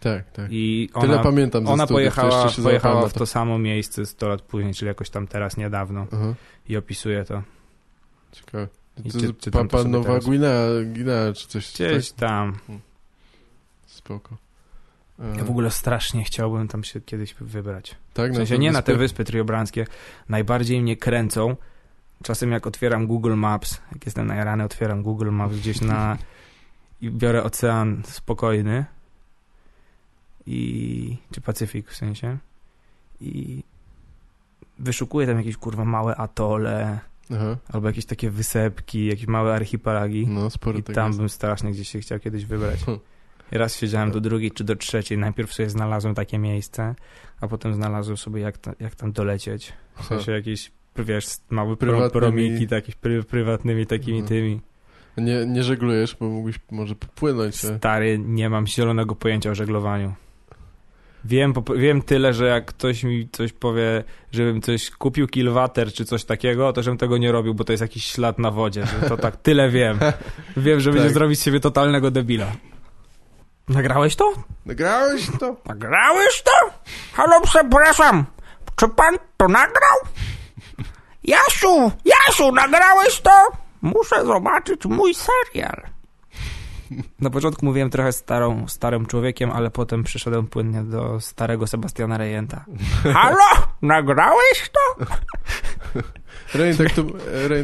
Tak, 0.00 0.30
tak. 0.30 0.46
I 0.50 0.88
Tyle 1.00 1.14
ona, 1.14 1.22
pamiętam 1.22 1.66
ze 1.66 1.72
ona 1.72 1.86
studiów, 1.86 2.14
to 2.14 2.20
pojechała, 2.22 2.52
pojechała 2.62 3.00
w 3.08 3.12
na 3.12 3.18
to 3.18 3.26
samo 3.26 3.58
miejsce 3.58 4.06
100 4.06 4.28
lat 4.28 4.42
później, 4.42 4.74
czyli 4.74 4.86
jakoś 4.88 5.10
tam 5.10 5.26
teraz 5.26 5.56
niedawno 5.56 6.06
Aha. 6.12 6.34
i 6.68 6.76
opisuje 6.76 7.24
to. 7.24 7.42
Ciekawe. 8.32 8.68
I 9.04 9.10
To 9.10 9.18
czy- 9.20 9.32
to 9.34 9.50
Papa 9.50 9.84
Nowa 9.84 10.04
teraz. 10.08 10.24
Guinea, 10.24 10.66
Guinea 10.94 11.32
czy 11.34 11.48
coś. 11.48 11.72
Gdzieś 11.74 12.10
Tak? 12.12 12.18
tam. 12.28 12.58
Spoko. 13.86 14.36
E, 15.20 15.36
Ja 15.38 15.44
w 15.44 15.50
ogóle 15.50 15.70
strasznie 15.70 16.24
chciałbym 16.24 16.68
tam 16.68 16.84
się 16.84 17.00
kiedyś 17.00 17.34
wybrać. 17.40 17.96
tak, 18.14 18.32
W 18.32 18.36
sensie 18.36 18.58
nie 18.58 18.72
na 18.72 18.82
te 18.82 18.92
wyspy? 18.92 18.98
wyspy 18.98 19.24
triobranskie. 19.24 19.86
Najbardziej 20.28 20.82
mnie 20.82 20.96
kręcą. 20.96 21.56
Czasem 22.22 22.52
jak 22.52 22.66
otwieram 22.66 23.06
Google 23.06 23.34
Maps, 23.34 23.80
jak 23.92 24.06
jestem 24.06 24.26
najarany, 24.26 24.64
otwieram 24.64 25.02
Google 25.02 25.30
Maps 25.30 25.56
gdzieś 25.56 25.80
na... 25.80 26.18
i 27.00 27.10
biorę 27.10 27.42
ocean 27.44 28.02
spokojny 28.06 28.84
i... 30.46 31.16
czy 31.32 31.40
Pacyfik 31.40 31.90
w 31.90 31.96
sensie 31.96 32.38
i 33.20 33.62
wyszukuję 34.78 35.26
tam 35.26 35.36
jakieś 35.36 35.56
kurwa 35.56 35.84
małe 35.84 36.16
atole 36.16 36.98
Aha. 37.34 37.56
albo 37.72 37.86
jakieś 37.86 38.06
takie 38.06 38.30
wysepki, 38.30 39.06
jakieś 39.06 39.26
małe 39.26 39.54
archipelagi 39.54 40.26
No, 40.26 40.50
sporo 40.50 40.78
i 40.78 40.82
tego 40.82 40.94
tam 40.94 41.06
jest. 41.06 41.18
bym 41.18 41.28
strasznie 41.28 41.70
gdzieś 41.70 41.88
się 41.88 42.00
chciał 42.00 42.18
kiedyś 42.18 42.44
wybrać. 42.44 42.84
Hm. 42.84 42.98
I 43.52 43.58
raz 43.58 43.76
siedziałem 43.76 44.10
do 44.10 44.20
drugiej 44.20 44.50
czy 44.50 44.64
do 44.64 44.76
trzeciej. 44.76 45.18
Najpierw 45.18 45.52
sobie 45.52 45.70
znalazłem 45.70 46.14
takie 46.14 46.38
miejsce, 46.38 46.94
a 47.40 47.48
potem 47.48 47.74
znalazłem 47.74 48.16
sobie 48.16 48.40
jak, 48.40 48.58
ta, 48.58 48.72
jak 48.80 48.94
tam 48.94 49.12
dolecieć. 49.12 49.72
W 49.96 50.04
sensie 50.04 50.32
jakieś, 50.32 50.72
wiesz, 50.96 51.26
małe 51.50 51.74
Prywatnymi- 51.76 52.10
promiki, 52.10 52.68
takie 52.68 52.92
pry, 53.00 53.22
prywatnymi 53.22 53.86
takimi 53.86 54.18
Mhm. 54.20 54.28
tymi. 54.28 54.60
Nie, 55.16 55.46
nie 55.46 55.62
żeglujesz, 55.62 56.16
bo 56.20 56.26
mógłbyś 56.28 56.56
może 56.70 56.94
popłynąć. 56.94 57.64
e. 57.64 57.78
Stary, 57.78 58.18
nie 58.18 58.50
mam 58.50 58.66
zielonego 58.66 59.14
pojęcia 59.16 59.50
o 59.50 59.54
żeglowaniu. 59.54 60.14
Wiem, 61.24 61.54
wiem 61.76 62.02
tyle, 62.02 62.34
że 62.34 62.46
jak 62.46 62.64
ktoś 62.66 63.04
mi 63.04 63.28
coś 63.32 63.52
powie, 63.52 64.04
żebym 64.32 64.62
coś 64.62 64.90
kupił 64.90 65.26
kilwater 65.26 65.92
czy 65.92 66.04
coś 66.04 66.24
takiego, 66.24 66.72
to 66.72 66.82
żebym 66.82 66.98
tego 66.98 67.18
nie 67.18 67.32
robił, 67.32 67.54
bo 67.54 67.64
to 67.64 67.72
jest 67.72 67.80
jakiś 67.80 68.04
ślad 68.04 68.38
na 68.38 68.50
wodzie. 68.50 68.86
Że 68.86 69.08
to 69.08 69.16
tak, 69.16 69.36
tyle 69.46 69.70
wiem. 69.70 69.98
Wiem, 70.56 70.80
że 70.80 70.90
będzie 70.90 71.04
Tak. 71.06 71.14
zrobić 71.14 71.40
z 71.40 71.44
siebie 71.44 71.60
totalnego 71.60 72.10
debila. 72.10 72.46
Nagrałeś 73.68 74.16
to? 74.16 74.32
Nagrałeś 74.66 75.26
to? 75.40 75.56
Nagrałeś 75.66 76.42
to? 76.42 76.50
Halo, 77.12 77.40
przepraszam. 77.44 78.24
Czy 78.76 78.88
pan 78.88 79.14
to 79.36 79.48
nagrał? 79.48 79.98
Jasiu, 81.24 81.92
Jasiu, 82.04 82.52
nagrałeś 82.52 83.20
to? 83.20 83.48
Muszę 83.82 84.24
zobaczyć 84.26 84.84
mój 84.84 85.14
serial. 85.14 85.82
Na 87.20 87.30
początku 87.30 87.66
mówiłem 87.66 87.90
trochę 87.90 88.12
starą, 88.12 88.68
starym 88.68 89.06
człowiekiem, 89.06 89.50
ale 89.50 89.70
potem 89.70 90.02
przyszedłem 90.02 90.46
płynnie 90.46 90.82
do 90.82 91.20
starego 91.20 91.66
Sebastiana 91.66 92.18
Rejenta. 92.18 92.64
Halo, 93.14 93.66
nagrałeś 93.82 94.70
to? 94.72 95.04
Rain 96.54 96.76
tak, 96.76 96.94
tu, 96.94 97.06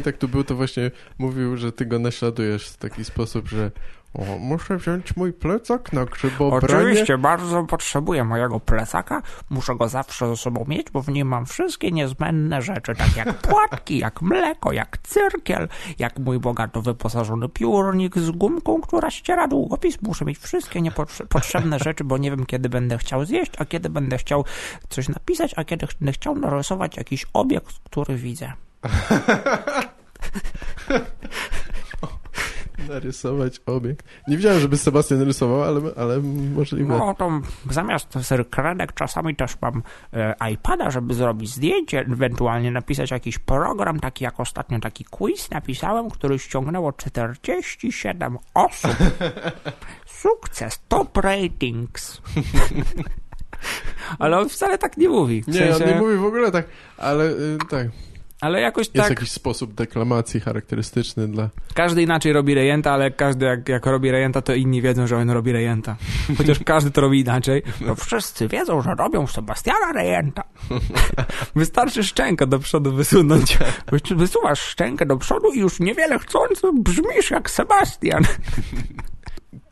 tak 0.03 0.17
tu 0.17 0.27
był, 0.27 0.43
to 0.43 0.55
właśnie 0.55 0.91
mówił, 1.17 1.57
że 1.57 1.71
ty 1.71 1.85
go 1.85 1.99
naśladujesz 1.99 2.69
w 2.69 2.77
taki 2.77 3.05
sposób, 3.05 3.47
że 3.47 3.71
o, 4.13 4.37
muszę 4.39 4.77
wziąć 4.77 5.15
mój 5.15 5.33
plecak 5.33 5.93
na 5.93 6.05
grzybobranie. 6.05 6.75
Oczywiście, 6.75 7.17
bardzo 7.17 7.63
potrzebuję 7.63 8.23
mojego 8.23 8.59
plecaka. 8.59 9.21
Muszę 9.49 9.75
go 9.75 9.89
zawsze 9.89 10.27
ze 10.27 10.37
sobą 10.37 10.65
mieć, 10.67 10.91
bo 10.91 11.01
w 11.01 11.09
nim 11.09 11.27
mam 11.27 11.45
wszystkie 11.45 11.91
niezbędne 11.91 12.61
rzeczy, 12.61 12.95
tak 12.95 13.15
jak 13.15 13.33
płatki, 13.47 13.97
jak 13.97 14.21
mleko, 14.21 14.71
jak 14.71 14.97
cyrkiel, 14.97 15.67
jak 15.99 16.19
mój 16.19 16.39
bogato 16.39 16.81
wyposażony 16.81 17.49
piórnik 17.49 18.17
z 18.17 18.31
gumką, 18.31 18.81
która 18.81 19.11
ściera 19.11 19.47
długopis. 19.47 20.01
Muszę 20.01 20.25
mieć 20.25 20.37
wszystkie 20.37 20.81
niepotrzebne 20.81 21.79
rzeczy, 21.79 22.03
bo 22.03 22.17
nie 22.17 22.31
wiem, 22.31 22.45
kiedy 22.45 22.69
będę 22.69 22.97
chciał 22.97 23.25
zjeść, 23.25 23.51
a 23.57 23.65
kiedy 23.65 23.89
będę 23.89 24.17
chciał 24.17 24.45
coś 24.89 25.09
napisać, 25.09 25.53
a 25.55 25.63
kiedy 25.63 25.87
będę 25.99 26.11
chciał 26.11 26.35
narysować 26.35 26.97
jakiś 26.97 27.25
obiekt, 27.33 27.75
który 27.83 28.15
widzę. 28.15 28.53
Narysować 32.87 33.61
obiekt. 33.65 34.05
Nie 34.27 34.37
wiedziałem, 34.37 34.59
żeby 34.59 34.77
Sebastian 34.77 35.21
rysował, 35.21 35.63
ale, 35.63 35.81
ale 35.95 36.19
możliwe. 36.55 36.97
No 36.97 37.13
to 37.13 37.31
zamiast 37.69 38.13
kredek 38.49 38.93
czasami 38.93 39.35
też 39.35 39.61
mam 39.61 39.83
e, 40.13 40.35
iPada, 40.51 40.91
żeby 40.91 41.13
zrobić 41.13 41.49
zdjęcie, 41.49 41.99
ewentualnie 41.99 42.71
napisać 42.71 43.11
jakiś 43.11 43.39
program, 43.39 43.99
taki 43.99 44.23
jak 44.23 44.39
ostatnio 44.39 44.79
taki 44.79 45.05
quiz 45.05 45.51
napisałem, 45.51 46.09
który 46.09 46.39
ściągnęło 46.39 46.93
47 46.93 48.37
osób. 48.53 48.95
Sukces, 50.21 50.79
top 50.87 51.17
ratings. 51.17 52.21
Ale 54.19 54.39
on 54.39 54.49
wcale 54.49 54.77
tak 54.77 54.97
nie 54.97 55.09
mówi. 55.09 55.43
W 55.43 55.47
Nie, 55.47 55.53
sensie, 55.53 55.83
on 55.85 55.89
nie 55.89 55.99
mówi 56.01 56.15
w 56.15 56.25
ogóle 56.25 56.51
tak, 56.51 56.65
ale 56.97 57.25
y, 57.25 57.57
tak. 57.69 57.87
Ale 58.41 58.61
jakoś 58.61 58.85
Jest 58.87 58.93
tak, 58.93 59.09
jakiś 59.09 59.31
sposób 59.31 59.73
deklamacji 59.73 60.39
charakterystyczny 60.39 61.27
dla... 61.27 61.49
każdy 61.73 62.01
inaczej 62.01 62.33
robi 62.33 62.53
rejenta, 62.53 62.91
ale 62.91 63.11
każdy 63.11 63.45
jak, 63.45 63.69
jak 63.69 63.85
robi 63.85 64.11
rejenta, 64.11 64.41
to 64.41 64.53
inni 64.53 64.81
wiedzą, 64.81 65.07
że 65.07 65.17
on 65.17 65.29
robi 65.29 65.51
rejenta. 65.51 65.95
Chociaż 66.37 66.59
każdy 66.65 66.91
to 66.91 67.01
robi 67.01 67.19
inaczej. 67.19 67.63
No 67.81 67.95
wszyscy 67.95 68.47
wiedzą, 68.47 68.81
że 68.81 68.95
robią 68.95 69.27
Sebastiana 69.27 69.91
rejenta. 69.93 70.43
Wystarczy 71.55 72.03
szczękę 72.03 72.47
do 72.47 72.59
przodu 72.59 72.91
wysunąć. 72.91 73.57
Wys- 73.91 74.15
Wysuwasz 74.15 74.59
szczękę 74.61 75.05
do 75.05 75.17
przodu 75.17 75.51
i 75.53 75.59
już 75.59 75.79
niewiele 75.79 76.19
chcąc 76.19 76.61
brzmisz 76.73 77.31
jak 77.31 77.49
Sebastian. 77.49 78.23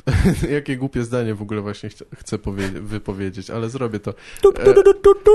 Jakie 0.55 0.77
głupie 0.77 1.03
zdanie 1.03 1.35
w 1.35 1.41
ogóle 1.41 1.61
właśnie 1.61 1.89
chcę 2.15 2.37
powie- 2.37 2.81
wypowiedzieć, 2.81 3.49
ale 3.49 3.69
zrobię 3.69 3.99
to. 3.99 4.13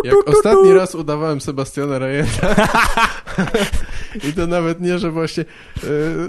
Jak 0.05 0.15
ostatni 0.29 0.73
raz 0.73 0.95
udawałem 0.95 1.41
Sebastiana 1.41 1.99
Rejenta 1.99 2.55
i 4.29 4.33
to 4.33 4.47
nawet 4.47 4.81
nie, 4.81 4.99
że 4.99 5.11
właśnie 5.11 5.45
e, 5.85 5.87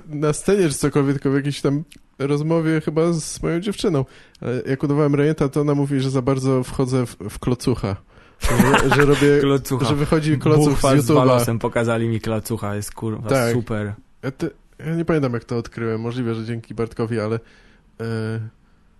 na 0.07 0.33
scenie 0.33 0.69
czy 0.69 0.75
cokolwiek, 0.75 1.13
tylko 1.15 1.31
w 1.31 1.35
jakiejś 1.35 1.61
tam 1.61 1.83
rozmowie 2.19 2.81
chyba 2.81 3.13
z 3.13 3.43
moją 3.43 3.59
dziewczyną. 3.59 4.05
Ale 4.41 4.61
jak 4.65 4.83
udawałem 4.83 5.15
Rejenta, 5.15 5.49
to 5.49 5.61
ona 5.61 5.75
mówi, 5.75 5.99
że 5.99 6.09
za 6.09 6.21
bardzo 6.21 6.63
wchodzę 6.63 7.05
w, 7.05 7.15
w 7.29 7.39
klocucha. 7.39 7.95
Że, 8.41 8.95
że 8.95 9.05
robię, 9.05 9.39
Klocucha. 9.41 9.85
że 9.85 9.95
wychodzi 9.95 10.37
klocuch 10.37 10.63
z 10.63 10.69
Buchwa 10.69 10.97
z 11.01 11.07
balosem 11.11 11.59
pokazali 11.59 12.07
mi 12.07 12.21
klocucha, 12.21 12.75
jest 12.75 12.93
kurwa 12.93 13.29
Tak. 13.29 13.53
super. 13.53 13.93
Ja, 14.23 14.31
te, 14.31 14.49
ja 14.85 14.95
nie 14.95 15.05
pamiętam 15.05 15.33
jak 15.33 15.43
to 15.43 15.57
odkryłem, 15.57 16.01
możliwe, 16.01 16.35
że 16.35 16.45
dzięki 16.45 16.73
Bartkowi, 16.73 17.19
ale 17.19 17.35
e, 17.35 17.39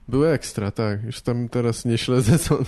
były 0.07 0.27
ekstra, 0.29 0.71
tak. 0.71 1.03
Już 1.03 1.21
tam 1.21 1.49
teraz 1.49 1.85
nie 1.85 1.97
śledzę, 1.97 2.39
co, 2.39 2.57
on- 2.59 2.65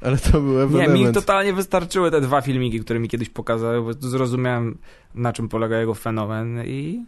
ale 0.00 0.18
to 0.18 0.40
był 0.40 0.54
Nie, 0.56 0.62
ewenement. 0.62 1.08
mi 1.08 1.12
totalnie 1.14 1.52
wystarczyły 1.52 2.10
te 2.10 2.20
dwa 2.20 2.40
filmiki, 2.40 2.80
które 2.80 3.00
mi 3.00 3.08
kiedyś 3.08 3.28
pokazały, 3.28 3.82
bo 3.82 4.08
zrozumiałem 4.08 4.78
na 5.14 5.32
czym 5.32 5.48
polega 5.48 5.78
jego 5.80 5.94
fenomen 5.94 6.64
i 6.66 7.04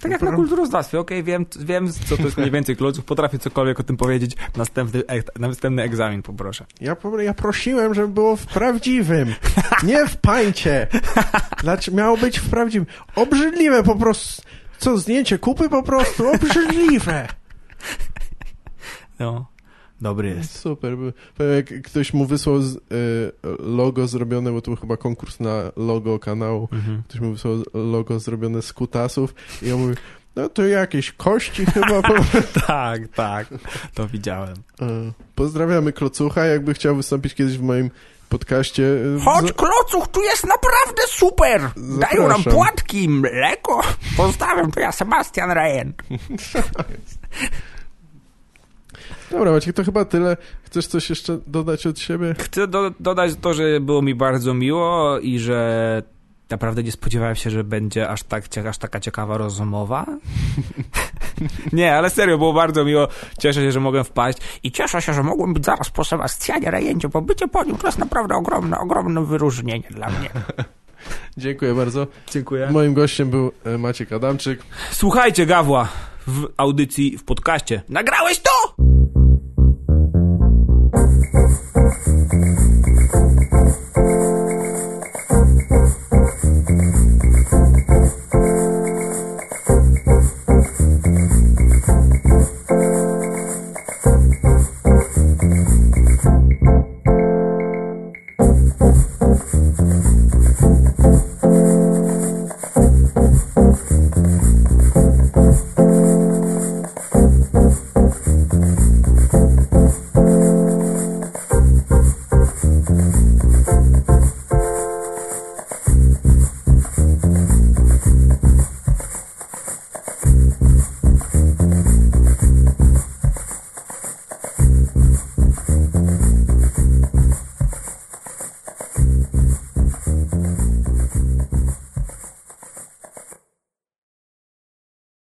Tak 0.00 0.12
jak 0.12 0.22
na 0.22 0.32
kulturoznawstwie, 0.32 1.00
okej, 1.00 1.22
wiem, 1.22 1.46
wiem, 1.60 1.92
co 1.92 2.16
to 2.16 2.22
jest 2.22 2.36
mniej 2.38 2.50
więcej 2.50 2.76
kloców, 2.76 3.04
potrafię 3.04 3.38
cokolwiek 3.38 3.80
o 3.80 3.82
tym 3.82 3.96
powiedzieć. 3.96 4.36
Następny, 4.56 5.02
następny 5.38 5.82
egzamin 5.82 6.22
poproszę. 6.22 6.66
Ja, 6.80 6.96
ja 7.18 7.34
prosiłem, 7.34 7.94
żeby 7.94 8.08
było 8.08 8.36
w 8.36 8.46
prawdziwym, 8.46 9.34
nie 9.82 10.06
w 10.06 10.16
pańcie. 10.16 10.86
Dlaczego 11.62 11.96
miało 11.96 12.16
być 12.16 12.38
w 12.38 12.50
prawdziwym? 12.50 12.86
Obrzydliwe 13.16 13.82
po 13.82 13.96
prostu. 13.96 14.42
Co, 14.80 14.98
zdjęcie 14.98 15.38
kupy 15.38 15.68
po 15.68 15.82
prostu? 15.82 16.30
Obrzydliwe. 16.30 17.28
No, 19.18 19.46
dobry 20.00 20.28
jest. 20.28 20.58
Super. 20.58 20.96
jak 21.56 21.82
ktoś 21.82 22.14
mu 22.14 22.26
wysłał 22.26 22.62
z, 22.62 22.76
y, 22.76 22.80
logo 23.58 24.06
zrobione, 24.06 24.52
bo 24.52 24.60
to 24.60 24.70
był 24.70 24.80
chyba 24.80 24.96
konkurs 24.96 25.40
na 25.40 25.72
logo 25.76 26.18
kanału. 26.18 26.68
Mhm. 26.72 27.02
Ktoś 27.08 27.20
mu 27.20 27.32
wysłał 27.32 27.62
logo 27.74 28.20
zrobione 28.20 28.62
z 28.62 28.72
kutasów 28.72 29.34
i 29.62 29.68
ja 29.68 29.76
mówię, 29.76 29.94
no 30.36 30.48
to 30.48 30.66
jakieś 30.66 31.12
kości 31.12 31.66
chyba. 31.66 32.02
Po... 32.02 32.14
Tak, 32.66 33.08
tak, 33.08 33.48
to 33.94 34.08
widziałem. 34.08 34.54
E, 34.82 35.12
Pozdrawiamy 35.34 35.92
Klocucha, 35.92 36.44
jakby 36.44 36.74
chciał 36.74 36.96
wystąpić 36.96 37.34
kiedyś 37.34 37.58
w 37.58 37.62
moim 37.62 37.90
podcaście. 38.30 38.82
e, 39.16 39.24
Chodź, 39.24 39.52
klocuch, 39.52 40.08
tu 40.08 40.22
jest 40.22 40.46
naprawdę 40.46 41.02
super! 41.08 41.60
Dają 41.76 42.28
nam 42.28 42.28
Zapraszam. 42.28 42.52
płatki, 42.52 43.08
mleko. 43.08 43.80
Pozdrawiam, 44.16 44.70
to 44.70 44.80
ja 44.80 44.92
Sebastian 44.92 45.50
Rejent. 45.50 46.02
Dobra, 49.30 49.52
Maciek, 49.52 49.76
to 49.76 49.84
chyba 49.84 50.04
tyle. 50.04 50.36
Chcesz 50.62 50.86
coś 50.86 51.10
jeszcze 51.10 51.38
dodać 51.46 51.86
od 51.86 51.98
siebie? 51.98 52.34
Chcę 52.38 52.66
do, 52.68 52.90
dodać 53.00 53.32
to, 53.40 53.54
że 53.54 53.80
było 53.80 54.02
mi 54.02 54.14
bardzo 54.14 54.54
miło 54.54 55.18
i 55.18 55.38
że 55.38 56.02
naprawdę 56.50 56.82
nie 56.82 56.92
spodziewałem 56.92 57.36
się, 57.36 57.50
że 57.50 57.64
będzie 57.64 58.08
aż, 58.08 58.22
tak, 58.22 58.44
aż 58.68 58.78
taka 58.78 59.00
ciekawa 59.00 59.38
rozmowa. 59.38 60.06
nie, 61.72 61.96
ale 61.96 62.10
serio, 62.10 62.38
było 62.38 62.52
bardzo 62.52 62.84
miło. 62.84 63.08
Cieszę 63.38 63.60
się, 63.60 63.72
że 63.72 63.80
mogłem 63.80 64.04
wpaść 64.04 64.38
i 64.62 64.72
cieszę 64.72 65.02
się, 65.02 65.14
że 65.14 65.22
mogłem 65.22 65.54
być 65.54 65.64
zaraz 65.64 65.90
po 65.90 66.04
Sebastianie 66.04 66.70
Rejencie, 66.70 67.08
bo 67.08 67.22
bycie 67.22 67.48
po 67.48 67.64
nim 67.64 67.76
to 67.76 67.86
jest 67.88 67.98
naprawdę 67.98 68.34
ogromne, 68.34 68.78
ogromne 68.78 69.24
wyróżnienie 69.24 69.88
dla 69.90 70.10
mnie. 70.10 70.30
Dziękuję 71.36 71.74
bardzo. 71.74 72.06
Dziękuję. 72.30 72.68
Moim 72.70 72.94
gościem 72.94 73.30
był 73.30 73.52
e, 73.64 73.78
Maciek 73.78 74.12
Adamczyk. 74.12 74.62
Słuchajcie 74.90 75.46
Gawła 75.46 75.88
w 76.26 76.48
audycji, 76.56 77.18
w 77.18 77.24
podcaście. 77.24 77.82
Nagrałeś 77.88 78.38
to! 78.38 78.50